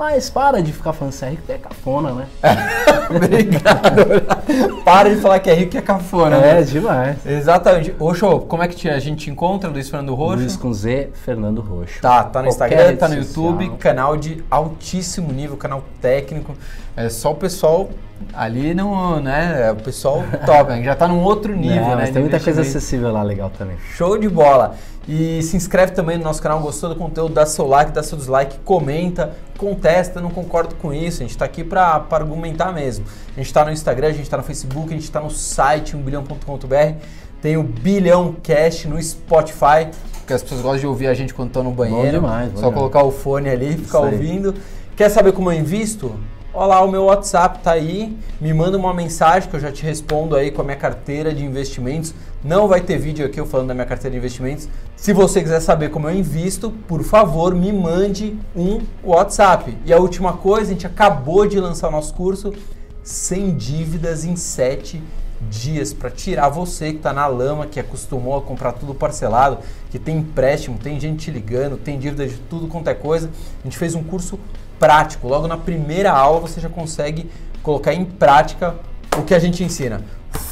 Mas 0.04 0.30
para 0.30 0.62
de 0.62 0.74
ficar 0.74 0.92
falando 0.92 1.14
que 1.18 1.24
é 1.24 1.30
rico, 1.30 1.44
é 1.50 1.58
cafona, 1.58 2.12
né? 2.12 2.28
Obrigado. 3.10 4.84
Para 4.84 5.10
de 5.10 5.22
falar 5.22 5.40
que 5.40 5.50
é 5.50 5.54
rico 5.54 5.72
que 5.72 5.78
é 5.78 5.82
cafona. 5.82 6.36
É, 6.36 6.56
né? 6.56 6.62
demais. 6.64 7.26
Exatamente. 7.26 7.96
Ô, 7.98 8.14
show, 8.14 8.42
como 8.42 8.62
é 8.64 8.68
que 8.68 8.76
te- 8.76 8.90
a 8.90 9.00
gente 9.00 9.24
te 9.24 9.30
encontra, 9.32 9.70
Luiz 9.70 9.90
Fernando 9.90 10.14
Roxo? 10.14 10.40
Luiz 10.40 10.58
com 10.58 10.74
Z, 10.74 11.12
Fernando 11.24 11.62
Roxo. 11.62 12.02
Tá, 12.02 12.22
tá 12.26 12.42
no 12.44 12.50
Qualquer 12.50 12.92
Instagram, 12.92 12.96
tá 12.98 13.08
no 13.08 13.24
social. 13.24 13.46
YouTube, 13.52 13.78
canal 13.78 14.18
de 14.18 14.44
altíssimo 14.52 15.32
nível, 15.32 15.56
canal 15.56 15.82
técnico. 16.02 16.54
É 16.96 17.10
só 17.10 17.32
o 17.32 17.36
pessoal 17.36 17.90
ali 18.34 18.74
no, 18.74 19.20
né? 19.20 19.64
é 19.68 19.72
O 19.72 19.76
pessoal 19.76 20.22
né? 20.22 20.84
já 20.84 20.96
tá 20.96 21.08
num 21.08 21.22
outro 21.22 21.54
nível, 21.56 21.82
Não, 21.90 21.96
né? 21.98 22.06
tem 22.12 22.22
muita 22.22 22.40
coisa 22.40 22.62
acessível 22.62 23.12
lá 23.12 23.24
legal 23.24 23.50
também. 23.50 23.78
Show 23.96 24.18
de 24.18 24.30
bola! 24.30 24.76
E 25.08 25.42
se 25.44 25.58
inscreve 25.58 25.92
também 25.92 26.18
no 26.18 26.24
nosso 26.24 26.42
canal, 26.42 26.62
gostou 26.62 26.88
do 26.90 26.96
conteúdo, 26.96 27.34
dá 27.34 27.46
seu 27.46 27.68
like, 27.68 27.92
dá 27.92 28.02
seu 28.02 28.18
dislike, 28.18 28.60
comenta, 28.60 29.34
contesta, 29.58 30.22
não 30.22 30.30
concordo 30.30 30.76
com 30.76 30.94
isso, 30.94 31.22
a 31.22 31.26
gente 31.26 31.38
tá 31.38 31.44
aqui 31.44 31.62
pra, 31.62 32.00
pra 32.00 32.20
argumentar 32.20 32.72
mesmo. 32.72 33.04
A 33.36 33.40
gente 33.42 33.52
tá 33.54 33.66
no 33.66 33.72
Instagram, 33.72 34.08
a 34.08 34.12
gente 34.14 34.30
tá 34.30 34.38
no 34.38 34.44
Facebook, 34.44 34.88
a 34.94 34.98
gente 34.98 35.12
tá 35.12 35.20
no 35.20 35.30
site 35.30 35.98
1bilhão.com.br, 35.98 36.98
tem 37.42 37.58
o 37.58 37.64
Bilhão 37.64 38.34
Cast 38.42 38.88
no 38.88 39.02
Spotify, 39.02 39.90
porque 40.20 40.32
as 40.34 40.42
pessoas 40.42 40.62
gostam 40.62 40.80
de 40.80 40.88
ouvir 40.88 41.08
a 41.08 41.14
gente 41.14 41.34
quando 41.34 41.50
estão 41.50 41.64
no 41.64 41.72
banheiro. 41.72 42.12
demais, 42.12 42.48
bom 42.52 42.56
Só 42.62 42.68
demais. 42.68 42.76
colocar 42.76 43.04
o 43.04 43.12
fone 43.12 43.50
ali 43.50 43.74
e 43.74 43.78
ficar 43.78 44.00
ouvindo. 44.00 44.56
Quer 44.96 45.10
saber 45.10 45.34
como 45.34 45.52
eu 45.52 45.58
invisto? 45.60 46.16
Olha 46.56 46.68
lá, 46.68 46.82
o 46.84 46.92
meu 46.92 47.06
WhatsApp 47.06 47.64
tá 47.64 47.72
aí. 47.72 48.16
Me 48.40 48.54
manda 48.54 48.78
uma 48.78 48.94
mensagem 48.94 49.50
que 49.50 49.56
eu 49.56 49.60
já 49.60 49.72
te 49.72 49.82
respondo 49.82 50.36
aí 50.36 50.52
com 50.52 50.62
a 50.62 50.64
minha 50.64 50.78
carteira 50.78 51.34
de 51.34 51.44
investimentos. 51.44 52.14
Não 52.44 52.68
vai 52.68 52.80
ter 52.80 53.00
vídeo 53.00 53.26
aqui 53.26 53.40
eu 53.40 53.48
falando 53.48 53.70
da 53.70 53.74
minha 53.74 53.88
carteira 53.88 54.12
de 54.12 54.20
investimentos. 54.20 54.70
Se 54.96 55.14
você 55.14 55.42
quiser 55.42 55.62
saber 55.62 55.90
como 55.90 56.08
eu 56.08 56.16
invisto, 56.16 56.70
por 56.88 57.02
favor, 57.02 57.56
me 57.56 57.74
mande 57.74 58.38
um 58.56 58.82
WhatsApp. 59.04 59.76
E 59.84 59.92
a 59.92 59.98
última 59.98 60.34
coisa, 60.34 60.70
a 60.70 60.74
gente 60.74 60.86
acabou 60.86 61.48
de 61.48 61.60
lançar 61.60 61.88
o 61.88 61.92
nosso 61.92 62.14
curso 62.14 62.54
sem 63.02 63.58
dívidas 63.58 64.24
em 64.24 64.36
7 64.36 65.02
dias 65.50 65.94
para 65.94 66.10
tirar 66.10 66.50
você 66.50 66.92
que 66.92 66.98
está 66.98 67.14
na 67.14 67.28
lama, 67.28 67.66
que 67.68 67.80
acostumou 67.80 68.38
a 68.38 68.42
comprar 68.42 68.74
tudo 68.74 68.94
parcelado, 68.94 69.60
que 69.90 70.00
tem 70.00 70.18
empréstimo, 70.18 70.78
tem 70.78 71.00
gente 71.00 71.26
te 71.26 71.32
ligando, 71.32 71.78
tem 71.78 71.98
dívida 72.00 72.28
de 72.28 72.38
tudo 72.38 72.68
quanto 72.68 72.90
é 72.90 72.94
coisa. 72.94 73.30
A 73.62 73.64
gente 73.64 73.78
fez 73.78 73.96
um 73.96 74.04
curso 74.04 74.40
prático. 74.80 75.28
Logo 75.28 75.48
na 75.48 75.58
primeira 75.58 76.12
aula 76.12 76.40
você 76.40 76.60
já 76.60 76.70
consegue 76.70 77.30
colocar 77.62 77.94
em 77.94 78.04
prática 78.04 78.76
o 79.18 79.24
que 79.24 79.34
a 79.34 79.40
gente 79.40 79.64
ensina. 79.64 80.02